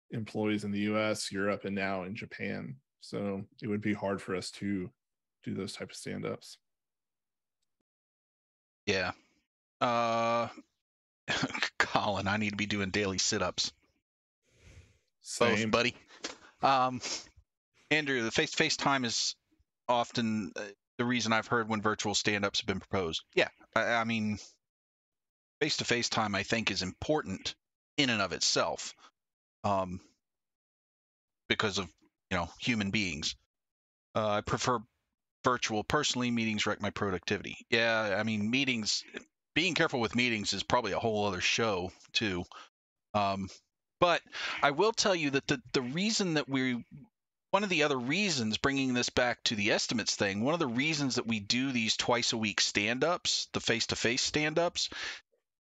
employees 0.09 0.65
in 0.65 0.71
the 0.71 0.81
US, 0.91 1.31
Europe, 1.31 1.63
and 1.63 1.73
now 1.73 2.03
in 2.03 2.13
Japan. 2.13 2.75
So 2.99 3.41
it 3.61 3.67
would 3.67 3.79
be 3.79 3.93
hard 3.93 4.21
for 4.21 4.35
us 4.35 4.51
to 4.51 4.89
do 5.45 5.53
those 5.53 5.71
type 5.71 5.91
of 5.91 5.95
stand 5.95 6.25
ups. 6.25 6.57
Yeah. 8.85 9.11
Uh, 9.79 10.49
Colin, 11.79 12.27
I 12.27 12.35
need 12.35 12.49
to 12.49 12.57
be 12.57 12.65
doing 12.65 12.89
daily 12.89 13.17
sit-ups. 13.17 13.71
Both, 15.39 15.57
Same. 15.57 15.71
buddy. 15.71 15.95
Um, 16.61 16.99
Andrew, 17.91 18.23
the 18.23 18.31
face-to-face 18.31 18.75
time 18.75 19.05
is 19.05 19.37
often 19.87 20.51
uh, 20.57 20.63
the 21.01 21.05
reason 21.07 21.33
I've 21.33 21.47
heard 21.47 21.67
when 21.67 21.81
virtual 21.81 22.13
stand-ups 22.13 22.59
have 22.59 22.67
been 22.67 22.79
proposed. 22.79 23.23
Yeah, 23.33 23.47
I, 23.75 23.93
I 23.93 24.03
mean, 24.03 24.37
face-to-face 25.59 26.09
time 26.09 26.35
I 26.35 26.43
think 26.43 26.69
is 26.69 26.83
important 26.83 27.55
in 27.97 28.11
and 28.11 28.21
of 28.21 28.33
itself, 28.33 28.93
um, 29.63 29.99
because 31.49 31.79
of 31.79 31.87
you 32.29 32.37
know 32.37 32.49
human 32.59 32.91
beings. 32.91 33.35
Uh, 34.13 34.29
I 34.29 34.41
prefer 34.41 34.77
virtual 35.43 35.83
personally. 35.83 36.29
Meetings 36.29 36.67
wreck 36.67 36.83
my 36.83 36.91
productivity. 36.91 37.57
Yeah, 37.71 38.15
I 38.19 38.21
mean 38.21 38.51
meetings. 38.51 39.03
Being 39.55 39.73
careful 39.73 40.01
with 40.01 40.15
meetings 40.15 40.53
is 40.53 40.61
probably 40.61 40.91
a 40.91 40.99
whole 40.99 41.25
other 41.25 41.41
show 41.41 41.91
too. 42.13 42.43
Um, 43.15 43.49
but 43.99 44.21
I 44.61 44.69
will 44.69 44.91
tell 44.91 45.15
you 45.15 45.31
that 45.31 45.47
the 45.47 45.59
the 45.73 45.81
reason 45.81 46.35
that 46.35 46.47
we 46.47 46.85
one 47.51 47.63
of 47.63 47.69
the 47.69 47.83
other 47.83 47.97
reasons 47.97 48.57
bringing 48.57 48.93
this 48.93 49.09
back 49.09 49.43
to 49.43 49.55
the 49.55 49.71
estimates 49.71 50.15
thing 50.15 50.43
one 50.43 50.53
of 50.53 50.59
the 50.59 50.67
reasons 50.67 51.15
that 51.15 51.27
we 51.27 51.39
do 51.39 51.71
these 51.71 51.95
twice 51.95 52.33
a 52.33 52.37
week 52.37 52.59
stand-ups 52.59 53.47
the 53.53 53.59
face-to-face 53.59 54.21
stand-ups 54.21 54.89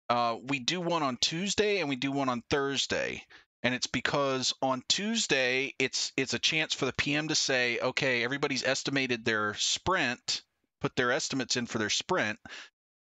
uh, 0.09 0.37
we 0.42 0.59
do 0.59 0.81
one 0.81 1.03
on 1.03 1.16
tuesday 1.18 1.81
and 1.81 1.88
we 1.88 1.96
do 1.96 2.11
one 2.11 2.29
on 2.29 2.42
thursday. 2.48 3.24
And 3.62 3.74
it's 3.74 3.89
because 3.89 4.55
on 4.62 4.82
tuesday 4.89 5.74
it's 5.78 6.12
it's 6.16 6.32
a 6.32 6.39
chance 6.39 6.72
for 6.74 6.86
the 6.86 6.93
pm 6.93 7.28
to 7.28 7.34
say 7.34 7.78
okay 7.80 8.24
everybody's 8.24 8.64
estimated 8.64 9.24
their 9.24 9.55
sprint 9.55 10.43
put 10.80 10.95
their 10.95 11.12
estimates 11.12 11.57
in 11.57 11.66
for 11.66 11.78
their 11.78 11.91
sprint. 11.91 12.39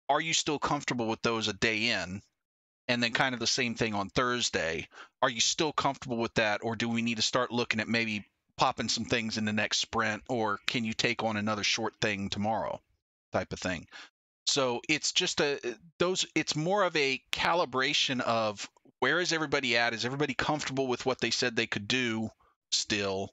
Are 0.09 0.20
you 0.20 0.35
still 0.35 0.59
comfortable 0.59 1.07
with 1.07 1.22
those 1.22 1.47
a 1.47 1.53
day 1.53 1.91
in? 1.91 2.20
And 2.89 3.01
then 3.01 3.12
kind 3.12 3.33
of 3.33 3.39
the 3.39 3.47
same 3.47 3.76
thing 3.76 3.95
on 3.95 4.11
thursday. 4.11 4.89
Are 5.22 5.31
you 5.31 5.41
still 5.41 5.72
comfortable 5.72 6.16
with 6.16 6.35
that 6.35 6.62
or 6.64 6.74
do 6.74 6.89
we 6.89 7.01
need 7.01 7.18
to 7.18 7.22
start 7.22 7.53
looking 7.53 7.78
at 7.78 7.89
maybe 7.89 8.26
popping 8.61 8.91
some 8.91 9.07
things 9.07 9.39
in 9.39 9.47
the 9.47 9.55
next 9.55 9.79
sprint 9.79 10.23
or 10.29 10.61
can 10.67 10.85
you 10.85 10.93
take 10.93 11.23
on 11.23 11.39
another 11.39 11.65
short 11.65 11.95
thing 11.99 12.29
tomorrow 12.29 12.79
type 13.33 13.55
of 13.55 13.59
thing. 13.59 13.87
So 14.47 14.83
it's 14.87 15.13
just 15.13 15.41
a 15.41 15.59
those 15.99 16.27
it's 16.35 16.55
more 16.55 16.83
of 16.83 16.95
a 16.95 17.23
calibration 17.33 18.21
of 18.21 18.69
where 18.99 19.19
is 19.19 19.33
everybody 19.33 19.79
at? 19.79 19.95
Is 19.95 20.05
everybody 20.05 20.35
comfortable 20.35 20.89
with 20.89 21.07
what 21.07 21.23
they 21.23 21.31
said 21.31 21.57
they 21.57 21.67
could 21.67 21.89
do 21.89 22.29
still? 22.71 23.33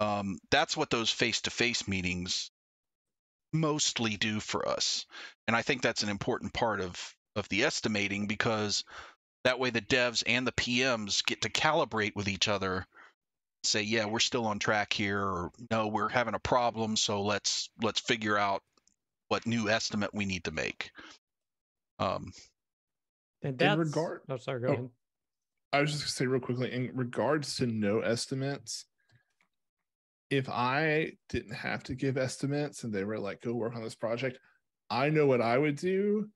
Um, 0.00 0.40
that's 0.50 0.76
what 0.76 0.90
those 0.90 1.10
face-to-face 1.10 1.86
meetings 1.86 2.50
mostly 3.52 4.16
do 4.16 4.40
for 4.40 4.68
us. 4.68 5.06
And 5.46 5.54
i 5.54 5.62
think 5.62 5.82
that's 5.82 6.02
an 6.02 6.08
important 6.08 6.52
part 6.52 6.80
of 6.80 7.14
of 7.36 7.48
the 7.48 7.62
estimating 7.62 8.26
because 8.26 8.82
that 9.44 9.60
way 9.60 9.70
the 9.70 9.80
devs 9.80 10.24
and 10.26 10.44
the 10.44 10.52
PMs 10.52 11.24
get 11.24 11.42
to 11.42 11.48
calibrate 11.48 12.16
with 12.16 12.26
each 12.26 12.48
other 12.48 12.88
say 13.64 13.82
yeah 13.82 14.04
we're 14.06 14.18
still 14.18 14.46
on 14.46 14.58
track 14.58 14.92
here 14.92 15.20
or 15.20 15.50
no 15.70 15.88
we're 15.88 16.08
having 16.08 16.34
a 16.34 16.38
problem 16.38 16.96
so 16.96 17.22
let's 17.22 17.70
let's 17.82 18.00
figure 18.00 18.36
out 18.36 18.62
what 19.28 19.46
new 19.46 19.68
estimate 19.68 20.10
we 20.12 20.24
need 20.24 20.44
to 20.44 20.50
make 20.50 20.90
um 21.98 22.32
And 23.42 23.58
that's, 23.58 23.78
regard- 23.78 24.22
oh, 24.28 24.36
sorry, 24.38 24.60
go 24.60 24.68
oh. 24.68 24.72
ahead. 24.72 24.88
I 25.72 25.80
was 25.80 25.90
just 25.90 26.02
gonna 26.04 26.10
say 26.12 26.26
real 26.26 26.40
quickly 26.40 26.72
in 26.72 26.90
regards 26.94 27.56
to 27.56 27.66
no 27.66 28.00
estimates. 28.00 28.86
If 30.30 30.48
I 30.48 31.12
didn't 31.28 31.54
have 31.54 31.82
to 31.84 31.94
give 31.94 32.16
estimates 32.16 32.84
and 32.84 32.92
they 32.92 33.04
were 33.04 33.18
like, 33.18 33.42
go 33.42 33.52
work 33.52 33.74
on 33.76 33.82
this 33.82 33.94
project, 33.94 34.38
I 34.88 35.10
know 35.10 35.26
what 35.26 35.40
I 35.40 35.58
would 35.58 35.76
do. 35.76 36.28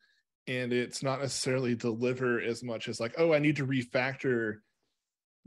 And 0.47 0.72
it's 0.72 1.03
not 1.03 1.20
necessarily 1.20 1.74
deliver 1.74 2.41
as 2.41 2.62
much 2.62 2.89
as 2.89 3.01
like, 3.01 3.14
oh, 3.16 3.33
I 3.33 3.39
need 3.39 3.57
to 3.57 3.66
refactor 3.66 4.57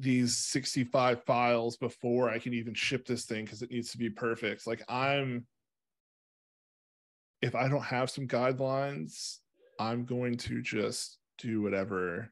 these 0.02 0.38
65 0.38 1.24
files 1.24 1.78
before 1.78 2.30
I 2.30 2.40
can 2.40 2.54
even 2.54 2.74
ship 2.74 3.06
this 3.06 3.26
thing 3.26 3.46
because 3.46 3.62
it 3.62 3.72
needs 3.72 3.92
to 3.92 3.98
be 3.98 4.10
perfect. 4.10 4.68
Like 4.68 4.84
I'm 4.90 5.46
if 7.42 7.56
I 7.56 7.68
don't 7.68 7.84
have 7.84 8.10
some 8.10 8.28
guidelines, 8.28 9.38
I'm 9.80 10.06
going 10.06 10.38
to 10.38 10.62
just 10.62 11.18
do 11.38 11.62
whatever 11.62 12.32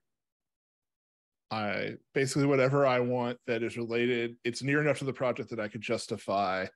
I 1.52 1.96
basically 2.14 2.46
whatever 2.46 2.86
I 2.86 3.00
want 3.00 3.40
that 3.48 3.64
is 3.64 3.78
related. 3.78 4.36
It's 4.44 4.62
near 4.62 4.82
enough 4.82 5.00
to 5.00 5.06
the 5.06 5.14
project 5.14 5.50
that 5.50 5.60
I 5.60 5.68
could 5.68 5.82
justify 5.82 6.68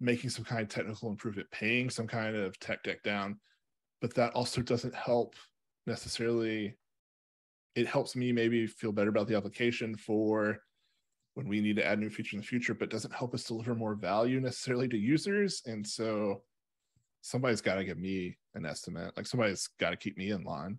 making 0.00 0.30
some 0.30 0.44
kind 0.44 0.62
of 0.62 0.68
technical 0.68 1.08
improvement, 1.08 1.50
paying 1.50 1.90
some 1.90 2.06
kind 2.06 2.36
of 2.36 2.58
tech 2.60 2.82
deck 2.82 3.02
down. 3.02 3.40
But 4.00 4.14
that 4.14 4.32
also 4.34 4.62
doesn't 4.62 4.94
help 4.94 5.34
necessarily. 5.86 6.76
It 7.74 7.86
helps 7.86 8.14
me 8.16 8.32
maybe 8.32 8.66
feel 8.66 8.92
better 8.92 9.10
about 9.10 9.28
the 9.28 9.36
application 9.36 9.96
for 9.96 10.60
when 11.34 11.48
we 11.48 11.60
need 11.60 11.76
to 11.76 11.84
add 11.86 11.98
new 12.00 12.10
feature 12.10 12.36
in 12.36 12.40
the 12.42 12.46
future, 12.46 12.74
but 12.74 12.90
doesn't 12.90 13.14
help 13.14 13.34
us 13.34 13.44
deliver 13.44 13.74
more 13.74 13.94
value 13.94 14.40
necessarily 14.40 14.88
to 14.88 14.96
users. 14.98 15.62
And 15.66 15.86
so 15.86 16.44
somebody's 17.22 17.60
got 17.62 17.76
to 17.76 17.84
give 17.84 17.98
me 17.98 18.38
an 18.54 18.66
estimate. 18.66 19.16
Like 19.16 19.26
somebody's 19.26 19.68
got 19.78 19.90
to 19.90 19.96
keep 19.96 20.16
me 20.18 20.30
in 20.30 20.44
line. 20.44 20.78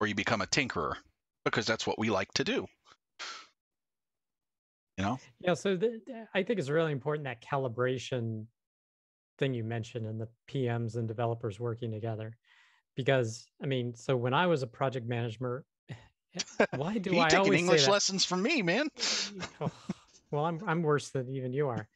or 0.00 0.06
you 0.06 0.14
become 0.14 0.40
a 0.42 0.46
tinkerer 0.46 0.94
because 1.44 1.66
that's 1.66 1.86
what 1.86 1.98
we 1.98 2.10
like 2.10 2.32
to 2.34 2.44
do 2.44 2.66
you 4.96 5.04
know 5.04 5.18
Yeah, 5.40 5.54
so 5.54 5.76
the, 5.76 6.00
the- 6.06 6.28
I 6.34 6.42
think 6.42 6.58
it's 6.58 6.68
really 6.70 6.92
important 6.92 7.24
that 7.24 7.42
calibration 7.42 8.46
thing 9.38 9.54
you 9.54 9.64
mentioned 9.64 10.06
and 10.06 10.20
the 10.20 10.28
PMs 10.48 10.96
and 10.96 11.08
developers 11.08 11.60
working 11.60 11.92
together. 11.92 12.36
Because 12.96 13.50
I 13.62 13.66
mean, 13.66 13.94
so 13.94 14.16
when 14.16 14.34
I 14.34 14.46
was 14.46 14.62
a 14.62 14.66
project 14.66 15.06
manager, 15.06 15.64
why 16.76 16.98
do 16.98 17.18
I 17.18 17.28
always 17.36 17.60
english 17.60 17.80
say 17.80 17.86
that? 17.86 17.92
lessons 17.92 18.24
from 18.24 18.42
me 18.42 18.62
man 18.62 18.88
Oh, 19.60 19.70
well, 20.30 20.44
I'm 20.44 20.62
I'm 20.66 20.82
worse 20.82 21.10
than 21.10 21.28
even 21.30 21.52
you 21.52 21.68
are. 21.68 21.88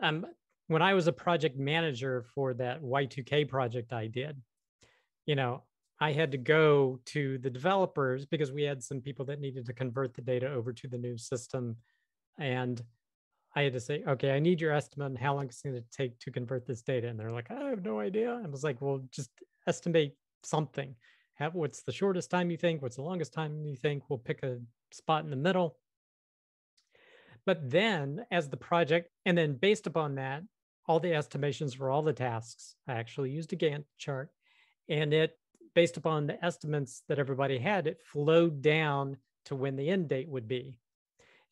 Um, 0.00 0.26
when 0.68 0.82
I 0.82 0.94
was 0.94 1.06
a 1.06 1.12
project 1.12 1.58
manager 1.58 2.24
for 2.34 2.54
that 2.54 2.82
Y2K 2.82 3.48
project 3.48 3.92
I 3.92 4.06
did, 4.06 4.40
you 5.26 5.34
know, 5.34 5.64
I 6.00 6.12
had 6.12 6.32
to 6.32 6.38
go 6.38 7.00
to 7.06 7.38
the 7.38 7.50
developers 7.50 8.24
because 8.26 8.52
we 8.52 8.62
had 8.62 8.82
some 8.82 9.00
people 9.00 9.24
that 9.26 9.40
needed 9.40 9.66
to 9.66 9.72
convert 9.72 10.14
the 10.14 10.22
data 10.22 10.48
over 10.48 10.72
to 10.72 10.88
the 10.88 10.98
new 10.98 11.18
system, 11.18 11.76
and 12.38 12.82
I 13.56 13.62
had 13.62 13.72
to 13.72 13.80
say, 13.80 14.04
okay, 14.06 14.30
I 14.30 14.38
need 14.38 14.60
your 14.60 14.72
estimate 14.72 15.06
on 15.06 15.16
how 15.16 15.34
long 15.34 15.46
it's 15.46 15.62
going 15.62 15.74
to 15.74 15.84
take 15.90 16.18
to 16.20 16.30
convert 16.30 16.66
this 16.66 16.82
data, 16.82 17.08
and 17.08 17.18
they're 17.18 17.32
like, 17.32 17.50
I 17.50 17.68
have 17.70 17.84
no 17.84 17.98
idea. 17.98 18.40
I 18.42 18.48
was 18.48 18.62
like, 18.62 18.80
well, 18.80 19.02
just 19.10 19.30
estimate 19.66 20.14
something. 20.44 20.94
Have 21.38 21.54
what's 21.54 21.82
the 21.82 21.92
shortest 21.92 22.30
time 22.30 22.50
you 22.50 22.56
think? 22.56 22.82
What's 22.82 22.96
the 22.96 23.02
longest 23.02 23.32
time 23.32 23.64
you 23.64 23.76
think? 23.76 24.02
We'll 24.08 24.18
pick 24.18 24.42
a 24.42 24.58
spot 24.90 25.24
in 25.24 25.30
the 25.30 25.36
middle. 25.36 25.76
But 27.46 27.70
then, 27.70 28.26
as 28.30 28.48
the 28.48 28.56
project, 28.56 29.10
and 29.24 29.38
then 29.38 29.54
based 29.54 29.86
upon 29.86 30.16
that, 30.16 30.42
all 30.86 30.98
the 30.98 31.14
estimations 31.14 31.74
for 31.74 31.90
all 31.90 32.02
the 32.02 32.12
tasks, 32.12 32.74
I 32.88 32.94
actually 32.94 33.30
used 33.30 33.52
a 33.52 33.56
Gantt 33.56 33.84
chart, 33.98 34.30
and 34.88 35.14
it, 35.14 35.38
based 35.74 35.96
upon 35.96 36.26
the 36.26 36.44
estimates 36.44 37.02
that 37.08 37.18
everybody 37.18 37.58
had, 37.58 37.86
it 37.86 38.00
flowed 38.02 38.60
down 38.60 39.16
to 39.44 39.54
when 39.54 39.76
the 39.76 39.88
end 39.88 40.08
date 40.08 40.28
would 40.28 40.48
be. 40.48 40.74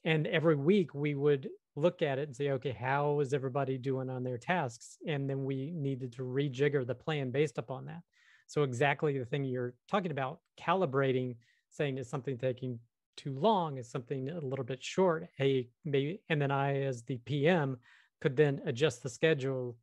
And 0.04 0.26
every 0.26 0.56
week 0.56 0.94
we 0.94 1.14
would 1.14 1.48
look 1.76 2.02
at 2.02 2.18
it 2.18 2.28
and 2.28 2.36
say, 2.36 2.50
okay, 2.50 2.72
how 2.72 3.20
is 3.20 3.32
everybody 3.32 3.78
doing 3.78 4.10
on 4.10 4.24
their 4.24 4.38
tasks? 4.38 4.98
And 5.06 5.30
then 5.30 5.44
we 5.44 5.72
needed 5.74 6.12
to 6.14 6.22
rejigger 6.22 6.86
the 6.86 6.94
plan 6.94 7.30
based 7.30 7.58
upon 7.58 7.86
that. 7.86 8.02
So 8.46 8.62
exactly 8.62 9.18
the 9.18 9.24
thing 9.24 9.44
you're 9.44 9.74
talking 9.90 10.10
about, 10.10 10.40
calibrating, 10.60 11.36
saying 11.70 11.98
is 11.98 12.08
something 12.08 12.38
taking 12.38 12.78
too 13.16 13.38
long, 13.38 13.78
is 13.78 13.90
something 13.90 14.28
a 14.28 14.40
little 14.40 14.64
bit 14.64 14.82
short. 14.82 15.26
Hey, 15.36 15.68
maybe, 15.84 16.20
and 16.28 16.40
then 16.40 16.50
I, 16.50 16.82
as 16.82 17.02
the 17.02 17.18
PM, 17.18 17.78
could 18.20 18.36
then 18.36 18.60
adjust 18.66 19.02
the 19.02 19.08
schedule 19.08 19.76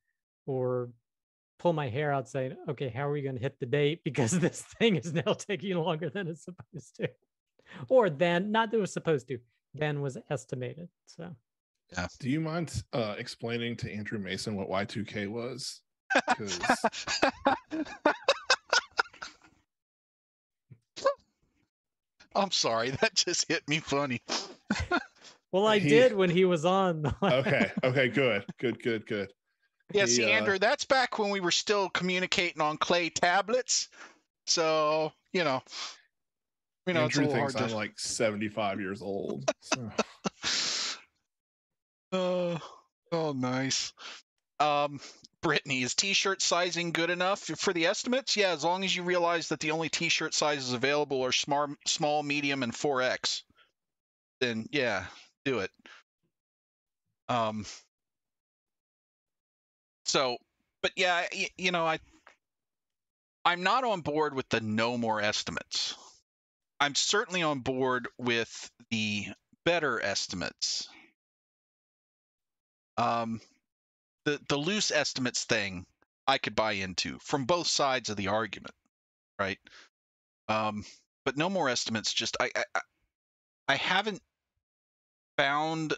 or 0.45 0.89
pull 1.59 1.73
my 1.73 1.87
hair 1.87 2.11
out 2.11 2.27
saying, 2.27 2.55
okay, 2.69 2.89
how 2.89 3.07
are 3.07 3.11
we 3.11 3.21
going 3.21 3.35
to 3.35 3.41
hit 3.41 3.59
the 3.59 3.65
date? 3.65 4.01
Because 4.03 4.39
this 4.39 4.61
thing 4.79 4.95
is 4.95 5.13
now 5.13 5.33
taking 5.33 5.75
longer 5.75 6.09
than 6.09 6.27
it's 6.27 6.45
supposed 6.45 6.95
to. 6.97 7.09
Or 7.89 8.09
than 8.09 8.51
not 8.51 8.71
that 8.71 8.77
it 8.77 8.81
was 8.81 8.93
supposed 8.93 9.27
to, 9.29 9.39
then 9.73 10.01
was 10.01 10.17
estimated. 10.29 10.89
So 11.05 11.35
yeah. 11.91 12.07
Do 12.19 12.29
you 12.29 12.39
mind 12.39 12.83
uh, 12.93 13.15
explaining 13.17 13.75
to 13.77 13.91
Andrew 13.91 14.19
Mason 14.19 14.55
what 14.55 14.69
Y2K 14.69 15.27
was? 15.27 15.81
i'm 22.35 22.51
sorry 22.51 22.89
that 23.01 23.13
just 23.15 23.47
hit 23.47 23.67
me 23.67 23.79
funny 23.79 24.21
well, 25.51 25.67
I 25.67 25.77
He- 25.77 25.87
did 25.87 26.13
when 26.13 26.31
he 26.31 26.45
was 26.45 26.65
on. 26.65 27.05
okay, 27.23 27.71
okay, 27.83 28.07
good, 28.07 28.43
good, 28.59 28.81
good, 28.81 29.05
good. 29.05 29.31
yeah 29.93 30.05
He, 30.05 30.07
see 30.07 30.23
uh, 30.23 30.29
andrew 30.29 30.57
that's 30.57 30.85
back 30.85 31.19
when 31.19 31.29
we 31.29 31.39
were 31.39 31.51
still 31.51 31.89
communicating 31.89 32.61
on 32.61 32.77
clay 32.77 33.09
tablets 33.09 33.89
so 34.47 35.11
you 35.31 35.43
know 35.43 35.61
you 36.87 36.93
know 36.93 37.05
it's 37.05 37.15
a 37.15 37.21
Andrew 37.21 37.27
little 37.27 37.49
thinks 37.49 37.55
I'm 37.61 37.69
to 37.69 37.75
like 37.75 37.99
75 37.99 38.79
years 38.79 39.01
old. 39.01 39.49
So. 39.61 39.89
Oh, 42.11 42.59
oh, 43.11 43.33
nice. 43.33 43.93
Um, 44.59 44.99
Brittany, 45.43 45.83
is 45.83 45.93
t-shirt 45.93 46.41
sizing 46.41 46.91
good 46.91 47.11
enough 47.11 47.39
for 47.41 47.73
the 47.73 47.85
estimates? 47.85 48.35
Yeah, 48.35 48.49
as 48.51 48.63
long 48.63 48.83
as 48.83 48.95
you 48.95 49.03
realize 49.03 49.49
that 49.49 49.59
the 49.59 49.71
only 49.71 49.89
t-shirt 49.89 50.33
sizes 50.33 50.73
available 50.73 51.23
are 51.23 51.31
small, 51.31 51.67
small, 51.85 52.23
medium, 52.23 52.63
and 52.63 52.73
4X. 52.73 53.43
Then 54.41 54.67
yeah, 54.71 55.05
do 55.45 55.59
it. 55.59 55.71
Um. 57.29 57.65
So, 60.05 60.37
but 60.81 60.91
yeah, 60.95 61.25
y- 61.31 61.49
you 61.57 61.71
know, 61.71 61.85
I, 61.85 61.99
I'm 63.45 63.63
not 63.63 63.83
on 63.83 64.01
board 64.01 64.33
with 64.33 64.49
the 64.49 64.61
no 64.61 64.97
more 64.97 65.21
estimates. 65.21 65.95
I'm 66.79 66.95
certainly 66.95 67.43
on 67.43 67.59
board 67.59 68.07
with 68.17 68.71
the 68.89 69.27
better 69.63 70.01
estimates 70.01 70.89
um, 72.97 73.41
the 74.25 74.39
the 74.49 74.57
loose 74.57 74.91
estimates 74.91 75.43
thing 75.45 75.85
I 76.27 76.37
could 76.37 76.55
buy 76.55 76.73
into 76.73 77.19
from 77.19 77.45
both 77.45 77.67
sides 77.67 78.09
of 78.09 78.17
the 78.17 78.29
argument, 78.29 78.75
right? 79.39 79.59
Um, 80.47 80.85
but 81.25 81.37
no 81.37 81.49
more 81.49 81.69
estimates. 81.69 82.13
Just 82.13 82.37
I, 82.39 82.51
I 82.55 82.63
I- 83.69 83.75
haven't 83.75 84.21
found 85.37 85.93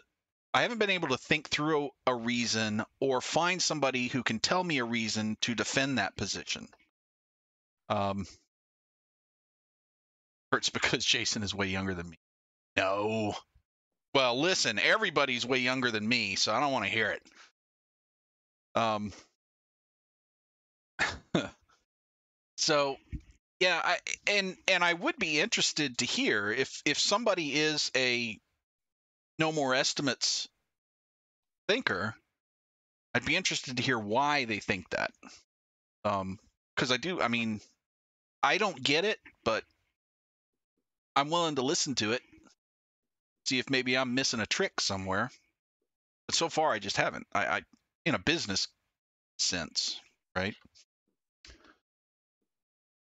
I 0.54 0.62
haven't 0.62 0.78
been 0.78 0.90
able 0.90 1.08
to 1.08 1.18
think 1.18 1.48
through 1.48 1.90
a 2.06 2.14
reason 2.14 2.82
or 3.00 3.20
find 3.20 3.62
somebody 3.62 4.08
who 4.08 4.22
can 4.22 4.40
tell 4.40 4.64
me 4.64 4.78
a 4.78 4.84
reason 4.84 5.36
to 5.42 5.54
defend 5.54 5.98
that 5.98 6.16
position. 6.16 6.68
Um, 7.88 8.26
hurts 10.52 10.70
because 10.70 11.04
Jason 11.04 11.42
is 11.42 11.54
way 11.54 11.66
younger 11.68 11.94
than 11.94 12.08
me. 12.08 12.18
No. 12.76 13.34
Well, 14.14 14.40
listen, 14.40 14.78
everybody's 14.78 15.44
way 15.46 15.58
younger 15.58 15.90
than 15.90 16.08
me, 16.08 16.36
so 16.36 16.54
I 16.54 16.60
don't 16.60 16.72
want 16.72 16.86
to 16.86 16.90
hear 16.90 17.10
it. 17.10 17.22
Um. 18.76 19.12
so, 22.56 22.96
yeah, 23.60 23.80
I 23.82 23.98
and 24.26 24.56
and 24.68 24.84
I 24.84 24.92
would 24.92 25.18
be 25.18 25.40
interested 25.40 25.98
to 25.98 26.04
hear 26.04 26.52
if 26.52 26.82
if 26.84 26.98
somebody 26.98 27.54
is 27.54 27.90
a 27.96 28.38
no 29.38 29.50
more 29.52 29.74
estimates 29.74 30.48
thinker. 31.68 32.14
I'd 33.14 33.24
be 33.24 33.36
interested 33.36 33.78
to 33.78 33.82
hear 33.82 33.98
why 33.98 34.44
they 34.44 34.58
think 34.58 34.90
that. 34.90 35.10
Um, 36.04 36.38
because 36.74 36.92
I 36.92 36.98
do. 36.98 37.22
I 37.22 37.28
mean, 37.28 37.62
I 38.42 38.58
don't 38.58 38.82
get 38.82 39.06
it, 39.06 39.18
but 39.42 39.64
I'm 41.16 41.30
willing 41.30 41.54
to 41.54 41.62
listen 41.62 41.94
to 41.96 42.12
it 42.12 42.22
see 43.46 43.58
if 43.58 43.70
maybe 43.70 43.96
I'm 43.96 44.14
missing 44.14 44.40
a 44.40 44.46
trick 44.46 44.80
somewhere. 44.80 45.30
But 46.26 46.34
so 46.34 46.48
far, 46.48 46.72
I 46.72 46.78
just 46.78 46.96
haven't. 46.96 47.26
I, 47.32 47.46
I 47.46 47.62
in 48.06 48.14
a 48.14 48.18
business 48.18 48.68
sense, 49.38 50.00
right? 50.34 50.54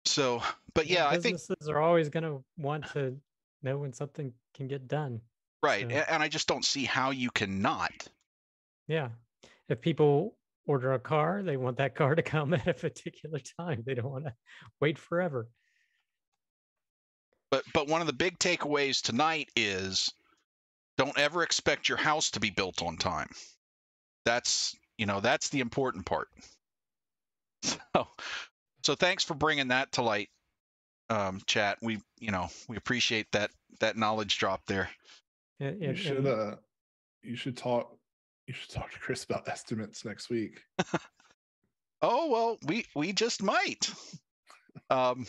So, 0.05 0.41
but 0.73 0.87
yeah, 0.87 1.07
I 1.07 1.17
think 1.19 1.35
businesses 1.35 1.69
are 1.69 1.79
always 1.79 2.09
going 2.09 2.23
to 2.23 2.43
want 2.57 2.91
to 2.93 3.15
know 3.61 3.77
when 3.77 3.93
something 3.93 4.33
can 4.55 4.67
get 4.67 4.87
done. 4.87 5.21
right, 5.61 5.89
So- 5.89 5.95
and 5.97 6.23
I 6.23 6.27
just 6.27 6.47
don't 6.47 6.65
see 6.65 6.85
how 6.85 7.11
you 7.11 7.29
cannot. 7.31 7.91
Yeah. 8.87 9.09
If 9.69 9.79
people 9.81 10.35
order 10.65 10.93
a 10.93 10.99
car, 10.99 11.41
they 11.43 11.57
want 11.57 11.77
that 11.77 11.95
car 11.95 12.15
to 12.15 12.21
come 12.21 12.53
at 12.53 12.67
a 12.67 12.73
particular 12.73 13.39
time. 13.59 13.83
They 13.85 13.93
don't 13.93 14.11
want 14.11 14.25
to 14.25 14.33
wait 14.81 14.97
forever. 14.97 15.47
But 17.51 17.63
but 17.73 17.87
one 17.87 18.01
of 18.01 18.07
the 18.07 18.13
big 18.13 18.39
takeaways 18.39 19.01
tonight 19.01 19.49
is 19.55 20.11
don't 20.97 21.17
ever 21.17 21.43
expect 21.43 21.87
your 21.87 21.97
house 21.97 22.31
to 22.31 22.39
be 22.39 22.49
built 22.49 22.81
on 22.81 22.97
time. 22.97 23.29
That's 24.25 24.75
you 24.97 25.05
know 25.05 25.19
that's 25.19 25.49
the 25.49 25.59
important 25.59 26.05
part. 26.05 26.27
So 27.63 28.07
so 28.83 28.95
thanks 28.95 29.23
for 29.23 29.33
bringing 29.35 29.69
that 29.69 29.93
to 29.93 30.01
light, 30.01 30.29
um, 31.09 31.41
chat. 31.45 31.77
We 31.81 31.99
you 32.19 32.31
know 32.31 32.49
we 32.67 32.75
appreciate 32.77 33.31
that 33.31 33.51
that 33.79 33.97
knowledge 33.97 34.37
drop 34.37 34.61
there. 34.67 34.89
And, 35.59 35.81
You 35.81 35.95
should 35.95 36.17
and- 36.17 36.27
uh 36.27 36.55
you 37.21 37.35
should 37.35 37.55
talk 37.55 37.95
you 38.47 38.53
should 38.53 38.71
talk 38.71 38.91
to 38.91 38.99
Chris 38.99 39.23
about 39.23 39.47
estimates 39.47 40.03
next 40.05 40.29
week. 40.29 40.61
Oh 42.05 42.29
well, 42.29 42.57
we 42.65 42.85
we 42.95 43.13
just 43.13 43.41
might. 43.41 43.89
Um, 44.89 45.25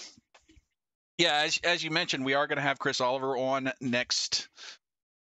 yeah, 1.19 1.43
as 1.45 1.61
as 1.63 1.85
you 1.85 1.93
mentioned, 1.93 2.25
we 2.25 2.35
are 2.35 2.49
going 2.49 2.57
to 2.57 2.63
have 2.63 2.81
Chris 2.81 3.01
Oliver 3.01 3.37
on 3.37 3.71
next 3.81 4.49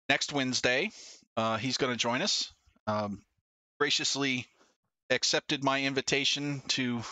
next 0.09 0.33
Wednesday. 0.33 0.91
Uh, 1.37 1.59
he's 1.59 1.77
going 1.77 1.93
to 1.93 1.99
join 1.99 2.23
us. 2.23 2.51
Um, 2.87 3.21
graciously 3.83 4.47
accepted 5.11 5.65
my 5.65 5.83
invitation 5.83 6.63
to 6.69 7.03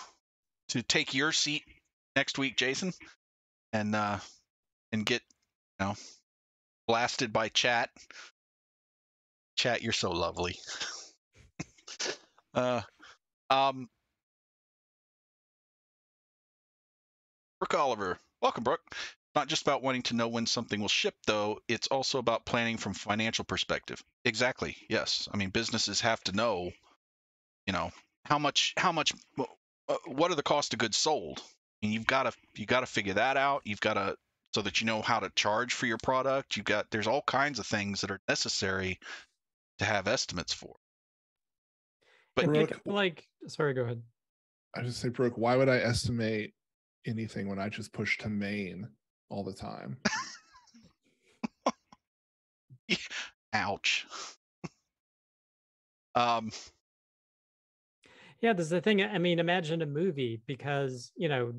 to 0.69 0.85
take 0.85 1.15
your 1.15 1.33
seat 1.33 1.65
next 2.15 2.39
week, 2.39 2.57
Jason, 2.57 2.93
and 3.73 3.97
uh, 3.97 4.19
and 4.93 5.05
get 5.05 5.21
you 5.81 5.87
know 5.87 5.95
blasted 6.87 7.33
by 7.33 7.49
chat. 7.49 7.91
Chat, 9.57 9.83
you're 9.83 9.93
so 9.93 10.13
lovely. 10.13 10.57
uh, 12.55 12.83
um, 13.51 13.89
Brooke 17.59 17.75
Oliver. 17.75 18.17
Welcome, 18.41 18.63
Brooke. 18.63 18.95
Not 19.35 19.49
just 19.49 19.63
about 19.63 19.83
wanting 19.83 20.03
to 20.03 20.15
know 20.15 20.29
when 20.29 20.47
something 20.47 20.81
will 20.81 20.89
ship, 20.89 21.15
though. 21.27 21.61
It's 21.69 21.87
also 21.87 22.19
about 22.19 22.45
planning 22.45 22.77
from 22.77 22.95
financial 22.95 23.45
perspective. 23.45 24.03
Exactly. 24.25 24.77
Yes. 24.89 25.29
I 25.33 25.37
mean, 25.37 25.51
businesses 25.51 26.01
have 26.01 26.23
to 26.25 26.33
know, 26.33 26.73
you 27.67 27.73
know, 27.73 27.93
how 28.25 28.39
much, 28.39 28.75
how 28.77 28.91
much, 28.91 29.13
uh, 29.39 29.97
what 30.07 30.33
are 30.33 30.35
the 30.35 30.43
cost 30.43 30.73
of 30.73 30.81
goods 30.81 30.97
sold, 30.97 31.43
and 31.83 31.93
you've 31.93 32.07
got 32.07 32.25
to, 32.25 32.33
you 32.57 32.67
got 32.67 32.81
to 32.81 32.87
figure 32.87 33.15
that 33.15 33.37
out. 33.37 33.63
You've 33.65 33.81
got 33.81 33.95
to, 33.95 34.17
so 34.53 34.63
that 34.63 34.81
you 34.81 34.87
know 34.87 35.01
how 35.01 35.21
to 35.21 35.31
charge 35.37 35.75
for 35.75 35.87
your 35.87 35.99
product. 35.99 36.57
You've 36.57 36.67
got, 36.67 36.91
there's 36.91 37.07
all 37.07 37.23
kinds 37.23 37.61
of 37.61 37.67
things 37.67 38.01
that 38.01 38.11
are 38.11 38.21
necessary 38.29 38.99
to 39.79 39.85
have 39.85 40.09
estimates 40.09 40.53
for. 40.53 40.75
But 42.35 42.47
Brooke- 42.47 42.71
think 42.71 42.81
like, 42.85 43.29
sorry, 43.47 43.75
go 43.75 43.83
ahead. 43.83 44.03
I 44.75 44.83
just 44.83 45.01
say, 45.01 45.09
Brooke, 45.09 45.37
why 45.37 45.57
would 45.57 45.69
I 45.69 45.79
estimate 45.79 46.55
anything 47.07 47.49
when 47.49 47.59
I 47.59 47.69
just 47.69 47.93
push 47.93 48.19
to 48.19 48.29
main 48.29 48.89
all 49.31 49.43
the 49.43 49.55
time? 49.55 49.97
ouch. 53.53 54.07
um, 56.15 56.51
Yeah, 58.41 58.55
there's 58.55 58.71
the 58.71 58.81
thing. 58.81 59.03
I 59.03 59.19
mean, 59.19 59.39
imagine 59.39 59.83
a 59.83 59.87
movie 59.87 60.41
because, 60.47 61.13
you 61.15 61.29
know, 61.29 61.53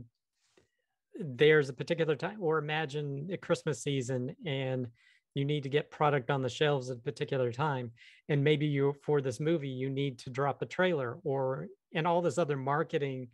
there's 1.16 1.70
a 1.70 1.74
particular 1.74 2.16
time, 2.16 2.38
or 2.40 2.58
imagine 2.58 3.30
a 3.32 3.38
Christmas 3.38 3.84
season 3.84 4.36
and 4.46 4.88
you 5.36 5.46
need 5.46 5.64
to 5.64 5.70
get 5.70 5.92
product 5.92 6.32
on 6.32 6.42
the 6.42 6.50
shelves 6.50 6.90
at 6.90 6.98
a 6.98 7.02
particular 7.02 7.52
time. 7.52 7.92
And 8.30 8.44
maybe 8.44 8.66
you, 8.66 8.94
for 9.04 9.22
this 9.22 9.40
movie, 9.40 9.70
you 9.70 9.90
need 9.90 10.20
to 10.20 10.30
drop 10.30 10.62
a 10.62 10.66
trailer 10.66 11.20
or, 11.24 11.68
and 11.94 12.08
all 12.08 12.22
this 12.22 12.38
other 12.38 12.58
marketing 12.58 13.30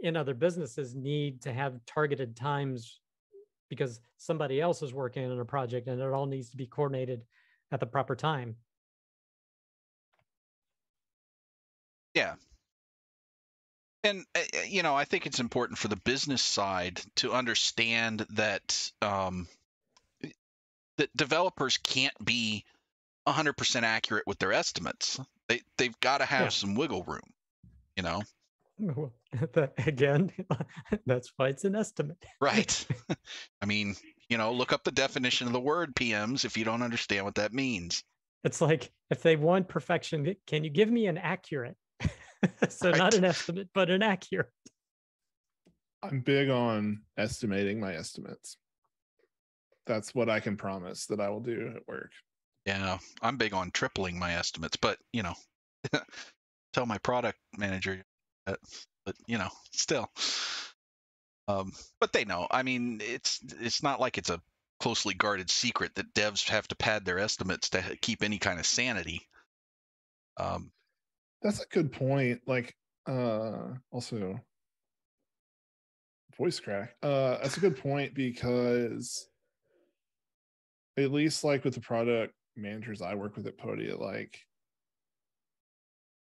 in 0.00 0.16
other 0.16 0.34
businesses 0.34 0.94
need 0.94 1.40
to 1.42 1.52
have 1.52 1.84
targeted 1.86 2.36
times 2.36 3.00
because 3.68 4.00
somebody 4.16 4.60
else 4.60 4.82
is 4.82 4.92
working 4.92 5.30
on 5.30 5.38
a 5.38 5.44
project 5.44 5.88
and 5.88 6.00
it 6.00 6.12
all 6.12 6.26
needs 6.26 6.50
to 6.50 6.56
be 6.56 6.66
coordinated 6.66 7.24
at 7.72 7.80
the 7.80 7.86
proper 7.86 8.14
time. 8.14 8.56
Yeah. 12.14 12.34
And 14.04 14.24
uh, 14.34 14.40
uh, 14.40 14.60
you 14.68 14.82
know, 14.82 14.94
I 14.94 15.04
think 15.04 15.26
it's 15.26 15.40
important 15.40 15.78
for 15.78 15.88
the 15.88 15.96
business 15.96 16.42
side 16.42 17.00
to 17.16 17.32
understand 17.32 18.26
that 18.30 18.90
um, 19.02 19.48
that 20.96 21.16
developers 21.16 21.78
can't 21.78 22.14
be 22.24 22.64
100% 23.26 23.82
accurate 23.82 24.26
with 24.26 24.38
their 24.38 24.52
estimates. 24.52 25.18
They 25.48 25.62
they've 25.78 25.98
got 26.00 26.18
to 26.18 26.26
have 26.26 26.42
Yeah. 26.42 26.48
some 26.50 26.74
wiggle 26.74 27.02
room, 27.04 27.32
you 27.96 28.02
know. 28.02 28.22
Well, 28.78 29.12
that- 29.52 29.74
again, 29.86 30.32
that's 31.06 31.32
why 31.36 31.48
it's 31.48 31.64
an 31.64 31.76
estimate. 31.76 32.22
Right. 32.40 32.86
I 33.62 33.66
mean, 33.66 33.94
you 34.28 34.38
know, 34.38 34.52
look 34.52 34.72
up 34.72 34.84
the 34.84 34.92
definition 34.92 35.46
of 35.46 35.52
the 35.52 35.60
word 35.60 35.94
PMs 35.94 36.44
if 36.44 36.56
you 36.56 36.64
don't 36.64 36.82
understand 36.82 37.24
what 37.24 37.36
that 37.36 37.52
means. 37.52 38.02
It's 38.42 38.60
like 38.60 38.90
if 39.10 39.22
they 39.22 39.36
want 39.36 39.68
perfection, 39.68 40.34
can 40.46 40.64
you 40.64 40.70
give 40.70 40.90
me 40.90 41.06
an 41.06 41.16
accurate? 41.18 41.76
so 42.68 42.90
not 42.90 43.14
an 43.14 43.24
estimate, 43.24 43.68
but 43.72 43.90
an 43.90 44.02
accurate. 44.02 44.50
I'm 46.02 46.20
big 46.20 46.50
on 46.50 47.02
estimating 47.16 47.80
my 47.80 47.94
estimates. 47.94 48.58
That's 49.86 50.14
what 50.14 50.28
I 50.28 50.40
can 50.40 50.56
promise 50.56 51.06
that 51.06 51.20
I 51.20 51.30
will 51.30 51.40
do 51.40 51.72
at 51.74 51.86
work. 51.88 52.10
Yeah, 52.66 52.98
I'm 53.22 53.36
big 53.38 53.54
on 53.54 53.70
tripling 53.70 54.18
my 54.18 54.34
estimates, 54.34 54.76
but 54.76 54.98
you 55.12 55.22
know, 55.22 55.34
tell 56.72 56.86
my 56.86 56.98
product 56.98 57.38
manager 57.56 58.02
but 58.46 59.14
you 59.26 59.38
know, 59.38 59.48
still. 59.72 60.10
Um, 61.46 61.72
but 62.00 62.12
they 62.12 62.24
know. 62.24 62.46
I 62.50 62.62
mean, 62.62 63.00
it's 63.02 63.40
it's 63.60 63.82
not 63.82 64.00
like 64.00 64.18
it's 64.18 64.30
a 64.30 64.40
closely 64.80 65.14
guarded 65.14 65.50
secret 65.50 65.94
that 65.94 66.14
devs 66.14 66.48
have 66.48 66.66
to 66.68 66.76
pad 66.76 67.04
their 67.04 67.18
estimates 67.18 67.70
to 67.70 67.82
keep 68.00 68.22
any 68.22 68.38
kind 68.38 68.58
of 68.58 68.66
sanity. 68.66 69.22
Um, 70.38 70.72
That's 71.42 71.60
a 71.60 71.66
good 71.66 71.92
point. 71.92 72.40
Like, 72.46 72.74
uh, 73.06 73.74
also 73.92 74.40
voice 76.36 76.58
crack. 76.60 76.96
Uh, 77.02 77.38
that's 77.42 77.56
a 77.56 77.60
good 77.60 77.76
point 77.76 78.14
because 78.14 79.28
at 80.96 81.12
least 81.12 81.44
like 81.44 81.64
with 81.64 81.74
the 81.74 81.80
product 81.80 82.34
managers 82.56 83.02
I 83.02 83.14
work 83.14 83.36
with 83.36 83.46
at 83.46 83.58
Podia, 83.58 83.98
like 83.98 84.38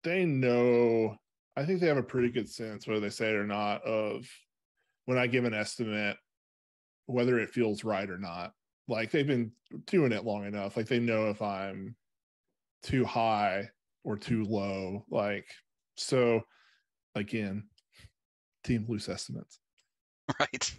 they 0.04 0.26
know. 0.26 1.18
I 1.58 1.66
think 1.66 1.82
they 1.82 1.88
have 1.88 1.98
a 1.98 2.04
pretty 2.04 2.30
good 2.30 2.48
sense, 2.48 2.88
whether 2.88 3.00
they 3.00 3.10
say 3.10 3.30
it 3.30 3.36
or 3.36 3.48
not, 3.48 3.84
of 3.84 4.30
when 5.06 5.18
I 5.18 5.26
give 5.26 5.44
an 5.44 5.56
estimate, 5.56 6.16
whether 7.08 7.40
it 7.40 7.50
feels 7.50 7.84
right 7.84 8.08
or 8.08 8.20
not. 8.20 8.54
Like 8.88 9.10
they've 9.10 9.26
been 9.26 9.52
doing 9.88 10.12
it 10.12 10.24
long 10.24 10.46
enough. 10.46 10.78
Like 10.78 10.88
they 10.88 11.00
know 11.00 11.30
if 11.30 11.42
I'm 11.42 11.96
too 12.84 13.04
high 13.04 13.70
or 14.04 14.18
too 14.18 14.44
low. 14.44 15.04
Like, 15.10 15.48
so 15.96 16.42
again, 17.16 17.64
team 18.64 18.86
loose 18.88 19.10
estimates. 19.10 19.60
right. 20.40 20.72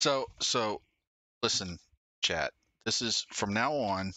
So 0.00 0.24
so, 0.40 0.80
listen, 1.42 1.78
chat. 2.22 2.52
This 2.86 3.02
is 3.02 3.26
from 3.30 3.52
now 3.52 3.74
on. 3.74 4.12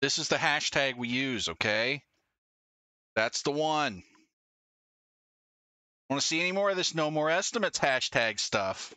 This 0.00 0.18
is 0.18 0.28
the 0.28 0.36
hashtag 0.36 0.96
we 0.96 1.08
use, 1.08 1.48
okay? 1.48 2.02
That's 3.16 3.42
the 3.42 3.50
one. 3.50 4.02
Want 6.08 6.22
to 6.22 6.26
see 6.26 6.40
any 6.40 6.52
more 6.52 6.70
of 6.70 6.76
this 6.76 6.94
no 6.94 7.10
more 7.10 7.30
estimates 7.30 7.78
hashtag 7.78 8.40
stuff? 8.40 8.94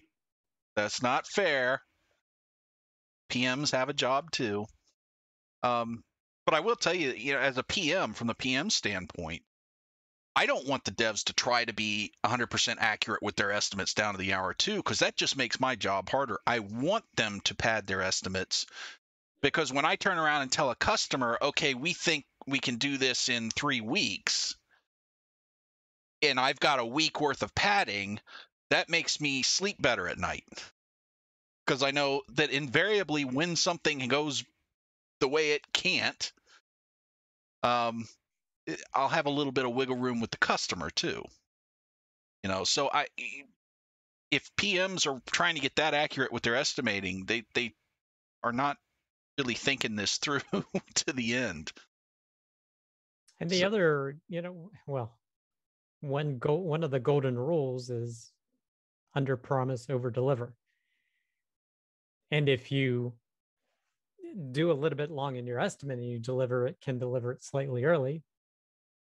That's 0.75 1.01
not 1.01 1.27
fair. 1.27 1.83
PMs 3.29 3.71
have 3.71 3.89
a 3.89 3.93
job 3.93 4.31
too. 4.31 4.65
Um, 5.61 6.03
but 6.45 6.55
I 6.55 6.61
will 6.61 6.75
tell 6.75 6.93
you, 6.93 7.11
you 7.11 7.33
know, 7.33 7.39
as 7.39 7.57
a 7.57 7.63
PM, 7.63 8.13
from 8.13 8.27
the 8.27 8.35
PM 8.35 8.69
standpoint, 8.69 9.43
I 10.35 10.45
don't 10.45 10.67
want 10.67 10.83
the 10.83 10.91
devs 10.91 11.25
to 11.25 11.33
try 11.33 11.63
to 11.63 11.73
be 11.73 12.11
100% 12.25 12.77
accurate 12.79 13.21
with 13.21 13.35
their 13.35 13.51
estimates 13.51 13.93
down 13.93 14.13
to 14.13 14.17
the 14.17 14.33
hour 14.33 14.53
too, 14.53 14.77
because 14.77 14.99
that 14.99 15.15
just 15.15 15.37
makes 15.37 15.59
my 15.59 15.75
job 15.75 16.09
harder. 16.09 16.39
I 16.47 16.59
want 16.59 17.05
them 17.15 17.41
to 17.41 17.55
pad 17.55 17.85
their 17.85 18.01
estimates 18.01 18.65
because 19.43 19.73
when 19.73 19.85
I 19.85 19.97
turn 19.97 20.17
around 20.17 20.43
and 20.43 20.51
tell 20.51 20.71
a 20.71 20.75
customer, 20.75 21.37
okay, 21.39 21.73
we 21.73 21.93
think 21.93 22.25
we 22.47 22.59
can 22.59 22.77
do 22.77 22.97
this 22.97 23.27
in 23.27 23.51
three 23.51 23.81
weeks, 23.81 24.55
and 26.23 26.39
I've 26.39 26.61
got 26.61 26.79
a 26.79 26.85
week 26.85 27.19
worth 27.19 27.43
of 27.43 27.53
padding, 27.53 28.21
that 28.69 28.89
makes 28.89 29.19
me 29.19 29.43
sleep 29.43 29.79
better 29.81 30.07
at 30.07 30.17
night. 30.17 30.47
Because 31.65 31.83
I 31.83 31.91
know 31.91 32.21
that 32.29 32.51
invariably 32.51 33.25
when 33.25 33.57
something 33.57 34.07
goes 34.07 34.45
the 35.19 35.27
way 35.27 35.51
it 35.51 35.73
can't, 35.73 36.31
um, 37.63 38.07
eh, 38.67 38.75
I'll 38.93 39.09
have 39.09 39.25
a 39.25 39.29
little 39.31 39.51
bit 39.51 39.65
of 39.65 39.73
wiggle 39.73 39.97
room 39.97 40.21
with 40.21 40.31
the 40.31 40.37
customer 40.37 40.89
too. 40.89 41.23
You 42.43 42.49
know, 42.49 42.63
so 42.63 42.89
I 42.93 43.07
if 44.31 44.49
PMs 44.55 45.05
are 45.05 45.21
trying 45.31 45.55
to 45.55 45.61
get 45.61 45.75
that 45.75 45.93
accurate 45.93 46.31
with 46.31 46.43
their 46.43 46.55
estimating, 46.55 47.25
they 47.25 47.43
they 47.53 47.73
are 48.41 48.53
not 48.53 48.77
really 49.37 49.53
thinking 49.53 49.95
this 49.95 50.17
through 50.17 50.41
to 50.95 51.13
the 51.13 51.33
end. 51.35 51.71
And 53.39 53.49
the 53.49 53.61
So- 53.61 53.67
other, 53.67 54.17
you 54.27 54.41
know, 54.41 54.71
well, 54.87 55.17
one 56.01 56.37
go 56.37 56.55
one 56.55 56.83
of 56.83 56.91
the 56.91 56.99
golden 56.99 57.37
rules 57.37 57.89
is 57.89 58.31
under 59.15 59.37
promise, 59.37 59.89
over 59.89 60.11
deliver. 60.11 60.53
And 62.31 62.49
if 62.49 62.71
you 62.71 63.13
do 64.51 64.71
a 64.71 64.73
little 64.73 64.97
bit 64.97 65.11
long 65.11 65.35
in 65.35 65.45
your 65.45 65.59
estimate 65.59 65.99
and 65.99 66.07
you 66.07 66.19
deliver 66.19 66.65
it, 66.67 66.77
can 66.81 66.97
deliver 66.97 67.31
it 67.31 67.43
slightly 67.43 67.83
early, 67.85 68.23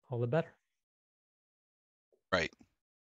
all 0.09 0.19
the 0.19 0.27
better. 0.27 0.51
Right. 2.31 2.51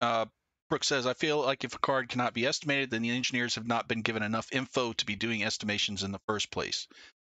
Uh, 0.01 0.25
Brooke 0.69 0.83
says, 0.83 1.07
I 1.07 1.13
feel 1.13 1.41
like 1.41 1.63
if 1.63 1.73
a 1.73 1.79
card 1.79 2.09
cannot 2.09 2.33
be 2.33 2.45
estimated, 2.45 2.91
then 2.91 3.01
the 3.01 3.09
engineers 3.09 3.55
have 3.55 3.65
not 3.65 3.87
been 3.87 4.01
given 4.01 4.21
enough 4.21 4.51
info 4.51 4.91
to 4.93 5.05
be 5.05 5.15
doing 5.15 5.43
estimations 5.43 6.03
in 6.03 6.11
the 6.11 6.19
first 6.27 6.51
place. 6.51 6.87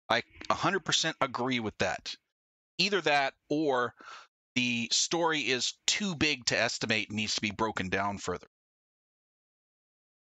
I 0.08 0.22
100% 0.50 1.14
agree 1.20 1.60
with 1.60 1.76
that. 1.78 2.14
Either 2.78 3.00
that 3.02 3.34
or 3.48 3.94
the 4.54 4.88
story 4.92 5.40
is 5.40 5.74
too 5.86 6.14
big 6.14 6.44
to 6.46 6.58
estimate 6.58 7.08
and 7.08 7.16
needs 7.16 7.34
to 7.36 7.40
be 7.40 7.50
broken 7.50 7.88
down 7.88 8.18
further. 8.18 8.46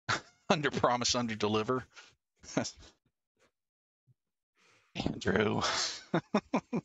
under 0.49 0.71
promise, 0.71 1.15
under 1.15 1.35
deliver. 1.35 1.85
Andrew. 4.95 5.61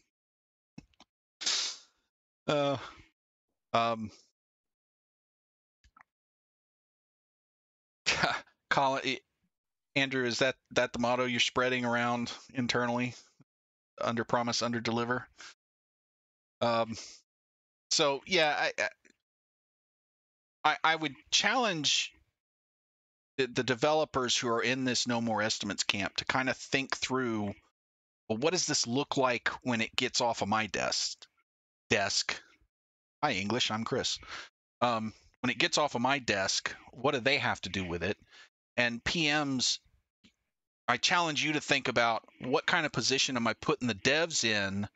uh, 2.47 2.77
um, 3.73 4.11
Colin, 8.71 9.17
Andrew, 9.97 10.25
is 10.25 10.39
that 10.39 10.57
that 10.73 10.93
the 10.93 10.99
motto 10.99 11.25
you're 11.25 11.41
spreading 11.41 11.85
around 11.85 12.33
internally? 12.55 13.15
Under 14.01 14.25
promise, 14.25 14.63
under 14.63 14.81
deliver. 14.81 15.27
Um, 16.61 16.97
so 17.91 18.23
yeah, 18.27 18.71
I, 18.79 18.89
I- 20.65 20.77
I 20.85 20.97
would 20.97 21.15
challenge 21.31 22.13
the, 23.37 23.47
the 23.47 23.65
developers 23.65 24.37
who 24.37 24.49
are 24.49 24.63
in 24.63 24.85
this 24.85 25.07
no 25.07 25.21
more 25.21 25.43
estimates 25.43 25.85
camp 25.85 26.17
to 26.17 26.25
kind 26.25 26.49
of 26.51 26.57
think 26.57 26.97
through, 26.97 27.55
well, 28.29 28.39
what 28.39 28.53
does 28.53 28.67
this 28.67 28.87
look 28.87 29.17
like 29.17 29.49
when 29.63 29.81
it 29.81 29.95
gets 29.97 30.21
off 30.21 30.43
of 30.43 30.49
my 30.49 30.67
desk? 30.69 31.19
Desk. 31.91 32.41
Hi 33.23 33.33
English, 33.33 33.71
I'm 33.71 33.85
Chris. 33.85 34.19
Um, 34.81 35.13
when 35.41 35.51
it 35.51 35.59
gets 35.59 35.79
off 35.79 35.95
of 35.95 36.03
my 36.03 36.19
desk, 36.19 36.75
what 36.93 37.15
do 37.15 37.21
they 37.21 37.39
have 37.39 37.61
to 37.63 37.69
do 37.69 37.85
with 37.85 38.03
it? 38.03 38.19
And 38.77 39.03
PMs, 39.05 39.79
I 40.89 40.97
challenge 40.97 41.45
you 41.45 41.55
to 41.55 41.61
think 41.61 41.89
about 41.89 42.25
what 42.41 42.67
kind 42.67 42.87
of 42.87 42.93
position 42.93 43.37
am 43.37 43.47
I 43.47 43.55
putting 43.55 43.89
the 43.89 43.95
devs 43.95 44.45
in 44.45 44.89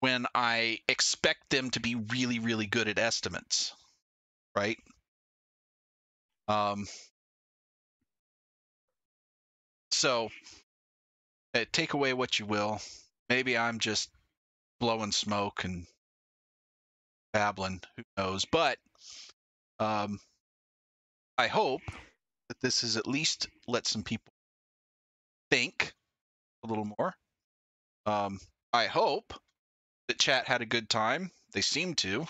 when 0.00 0.26
I 0.34 0.78
expect 0.88 1.50
them 1.50 1.70
to 1.70 1.80
be 1.80 1.94
really, 1.96 2.38
really 2.38 2.66
good 2.66 2.88
at 2.88 2.98
estimates, 2.98 3.72
right? 4.54 4.78
Um, 6.46 6.86
so, 9.90 10.30
uh, 11.54 11.64
take 11.72 11.94
away 11.94 12.12
what 12.14 12.38
you 12.38 12.46
will. 12.46 12.80
Maybe 13.28 13.58
I'm 13.58 13.78
just 13.78 14.10
blowing 14.80 15.12
smoke 15.12 15.64
and 15.64 15.86
babbling. 17.32 17.82
Who 17.96 18.02
knows? 18.16 18.44
But 18.44 18.78
um, 19.78 20.20
I 21.36 21.48
hope 21.48 21.82
that 22.48 22.60
this 22.60 22.80
has 22.82 22.96
at 22.96 23.06
least 23.06 23.48
let 23.66 23.86
some 23.86 24.02
people 24.02 24.32
think 25.50 25.92
a 26.64 26.66
little 26.66 26.84
more. 26.98 27.14
Um, 28.06 28.38
I 28.72 28.86
hope 28.86 29.34
that 30.08 30.18
chat 30.18 30.46
had 30.46 30.62
a 30.62 30.66
good 30.66 30.88
time. 30.88 31.30
They 31.52 31.60
seem 31.60 31.94
to. 31.96 32.26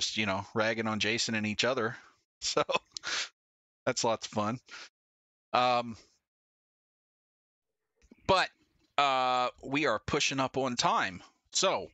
Just, 0.00 0.16
you 0.16 0.26
know, 0.26 0.44
ragging 0.54 0.86
on 0.86 1.00
Jason 1.00 1.34
and 1.34 1.46
each 1.46 1.64
other. 1.64 1.96
So 2.44 2.64
that's 3.86 4.02
lots 4.02 4.26
of 4.26 4.32
fun. 4.32 4.58
Um, 5.52 5.96
but 8.26 8.48
uh, 8.98 9.50
we 9.62 9.86
are 9.86 10.00
pushing 10.04 10.40
up 10.40 10.56
on 10.56 10.74
time. 10.74 11.22
So 11.52 11.86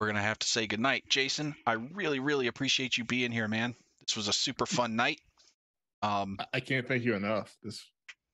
we're 0.00 0.12
to 0.12 0.22
have 0.22 0.38
to 0.38 0.46
say 0.46 0.68
goodnight. 0.68 1.08
Jason, 1.08 1.56
I 1.66 1.72
really, 1.72 2.20
really 2.20 2.46
appreciate 2.46 2.96
you 2.96 3.04
being 3.04 3.32
here, 3.32 3.48
man. 3.48 3.74
This 4.06 4.16
was 4.16 4.28
a 4.28 4.32
super 4.32 4.64
fun 4.64 4.94
night. 4.94 5.20
Um, 6.02 6.36
I- 6.40 6.46
I 6.54 6.60
can't 6.60 6.86
thank 6.86 7.04
you 7.04 7.14
enough. 7.14 7.56
This 7.62 7.84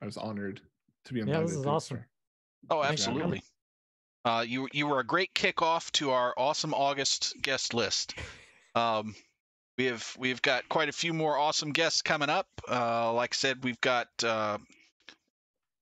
I 0.01 0.05
was 0.07 0.17
honored 0.17 0.61
to 1.07 1.13
be 1.15 1.21
invited. 1.21 1.35
Yeah, 1.37 1.41
invited. 1.43 1.55
this 1.57 1.61
is 1.61 1.67
awesome. 1.67 2.05
Oh, 2.71 2.83
Thanks 2.83 3.05
for 3.05 3.11
having 3.13 3.31
me. 3.31 3.37
absolutely. 3.39 3.43
Uh, 4.25 4.41
you 4.43 4.69
you 4.73 4.87
were 4.89 4.99
a 5.01 5.05
great 5.07 5.33
kickoff 5.35 5.91
to 5.93 6.11
our 6.11 6.35
awesome 6.37 6.75
August 6.75 7.35
guest 7.41 7.75
list. 7.75 8.15
Um, 8.75 9.15
we 9.79 9.85
have 9.87 10.17
we've 10.19 10.43
got 10.43 10.69
quite 10.69 10.89
a 10.89 10.93
few 10.93 11.13
more 11.15 11.39
awesome 11.39 11.73
guests 11.73 12.03
coming 12.03 12.29
up. 12.29 12.49
Uh, 12.69 13.13
like 13.13 13.35
I 13.35 13.37
said, 13.37 13.63
we've 13.63 13.81
got 13.81 14.09
uh, 14.25 14.59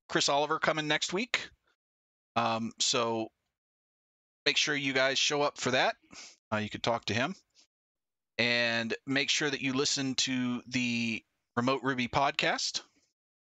Chris 0.08 0.28
Oliver 0.28 0.58
coming 0.58 0.86
next 0.88 1.12
week. 1.12 1.48
Um, 2.36 2.72
so 2.78 3.28
make 4.44 4.56
sure 4.58 4.74
you 4.74 4.92
guys 4.92 5.18
show 5.18 5.40
up 5.42 5.58
for 5.58 5.70
that. 5.70 5.96
Uh, 6.52 6.58
you 6.58 6.68
could 6.68 6.82
talk 6.82 7.06
to 7.06 7.14
him, 7.14 7.34
and 8.38 8.94
make 9.06 9.30
sure 9.30 9.48
that 9.48 9.62
you 9.62 9.72
listen 9.72 10.14
to 10.16 10.62
the 10.66 11.22
Remote 11.56 11.82
Ruby 11.82 12.08
podcast 12.08 12.80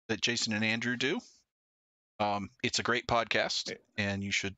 that 0.08 0.22
Jason 0.22 0.54
and 0.54 0.66
Andrew 0.66 0.98
do. 0.98 1.20
Um, 2.20 2.50
it's 2.64 2.80
a 2.80 2.84
great 2.84 3.08
podcast, 3.08 3.76
and 3.98 4.24
you 4.24 4.32
should 4.32 4.56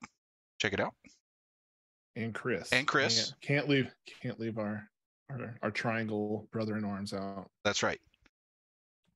check 0.59 0.73
it 0.73 0.79
out. 0.79 0.93
And 2.15 2.33
Chris. 2.33 2.71
And 2.71 2.87
Chris. 2.87 3.33
Can't, 3.41 3.41
can't 3.41 3.69
leave 3.69 3.91
can't 4.21 4.39
leave 4.39 4.57
our 4.57 4.87
our, 5.29 5.55
our 5.61 5.71
triangle 5.71 6.47
brother 6.51 6.77
in 6.77 6.85
arms 6.85 7.13
out. 7.13 7.49
That's 7.63 7.83
right. 7.83 7.99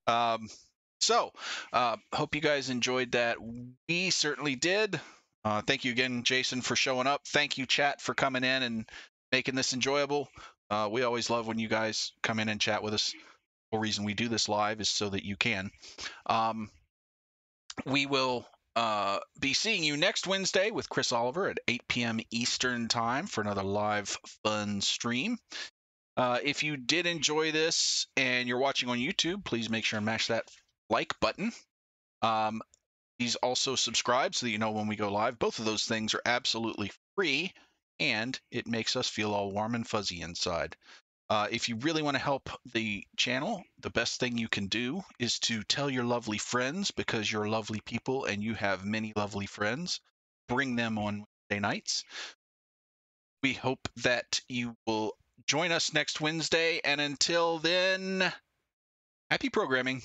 Um, 0.08 0.50
so, 1.00 1.32
uh, 1.74 1.98
hope 2.14 2.36
you 2.36 2.42
guys 2.42 2.70
enjoyed 2.70 3.14
that. 3.14 3.38
We 3.88 4.10
certainly 4.10 4.56
did. 4.56 5.00
Uh, 5.44 5.62
thank 5.62 5.86
you 5.86 5.92
again, 5.92 6.24
Jason, 6.24 6.62
for 6.62 6.76
showing 6.76 7.08
up. 7.08 7.22
Thank 7.28 7.58
you, 7.58 7.66
chat, 7.66 8.02
for 8.02 8.14
coming 8.14 8.44
in 8.44 8.64
and 8.64 8.90
making 9.32 9.56
this 9.56 9.74
enjoyable. 9.74 10.30
Uh, 10.70 10.90
we 10.92 11.04
always 11.04 11.30
love 11.30 11.48
when 11.48 11.60
you 11.60 11.68
guys 11.68 12.12
come 12.24 12.40
in 12.40 12.50
and 12.50 12.60
chat 12.60 12.82
with 12.82 12.94
us. 12.94 13.14
Reason 13.78 14.04
we 14.04 14.14
do 14.14 14.28
this 14.28 14.50
live 14.50 14.82
is 14.82 14.90
so 14.90 15.10
that 15.10 15.26
you 15.26 15.36
can. 15.36 15.72
Um, 16.26 16.70
we 17.86 18.06
will 18.06 18.48
uh, 18.76 19.20
be 19.40 19.54
seeing 19.54 19.84
you 19.84 19.98
next 19.98 20.28
Wednesday 20.28 20.72
with 20.72 20.90
Chris 20.90 21.12
Oliver 21.12 21.48
at 21.48 21.60
8 21.68 21.88
p.m. 21.88 22.20
Eastern 22.32 22.88
Time 22.88 23.28
for 23.28 23.42
another 23.42 23.64
live 23.64 24.18
fun 24.44 24.82
stream. 24.82 25.38
Uh, 26.18 26.40
if 26.44 26.64
you 26.64 26.78
did 26.78 27.06
enjoy 27.06 27.52
this 27.52 28.08
and 28.16 28.48
you're 28.48 28.58
watching 28.58 28.90
on 28.90 28.98
YouTube, 28.98 29.44
please 29.44 29.70
make 29.70 29.84
sure 29.84 29.98
and 29.98 30.06
mash 30.06 30.28
that 30.28 30.50
like 30.90 31.20
button. 31.20 31.52
Um, 32.22 32.62
please 33.20 33.36
also 33.36 33.76
subscribe 33.76 34.36
so 34.36 34.46
that 34.46 34.52
you 34.52 34.58
know 34.58 34.72
when 34.72 34.88
we 34.88 34.96
go 34.96 35.12
live. 35.12 35.40
Both 35.40 35.60
of 35.60 35.66
those 35.66 35.86
things 35.86 36.14
are 36.14 36.22
absolutely 36.26 36.92
free, 37.16 37.54
and 38.00 38.40
it 38.52 38.68
makes 38.68 38.96
us 38.96 39.10
feel 39.10 39.34
all 39.34 39.52
warm 39.52 39.76
and 39.76 39.88
fuzzy 39.88 40.22
inside. 40.22 40.76
Uh, 41.30 41.48
if 41.52 41.70
you 41.70 41.76
really 41.78 42.04
want 42.04 42.16
to 42.16 42.22
help 42.22 42.50
the 42.74 43.04
channel, 43.18 43.64
the 43.82 43.90
best 43.90 44.20
thing 44.20 44.38
you 44.38 44.48
can 44.48 44.68
do 44.68 45.02
is 45.20 45.40
to 45.40 45.64
tell 45.64 45.90
your 45.90 46.04
lovely 46.04 46.38
friends 46.38 46.92
because 46.92 47.32
you're 47.32 47.50
lovely 47.50 47.82
people 47.82 48.26
and 48.26 48.44
you 48.44 48.54
have 48.54 48.86
many 48.86 49.12
lovely 49.16 49.48
friends. 49.48 50.02
Bring 50.48 50.76
them 50.76 51.00
on 51.00 51.26
Wednesday 51.50 51.60
nights. 51.60 52.04
We 53.42 53.54
hope 53.54 53.88
that 54.04 54.42
you 54.48 54.76
will 54.86 55.14
join 55.48 55.72
us 55.72 55.94
next 55.94 56.22
Wednesday. 56.22 56.80
And 56.84 57.02
until 57.02 57.58
then, 57.58 58.32
happy 59.32 59.50
programming. 59.50 60.04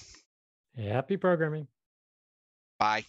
Happy 0.76 1.16
programming. 1.18 1.68
Bye. 2.78 3.04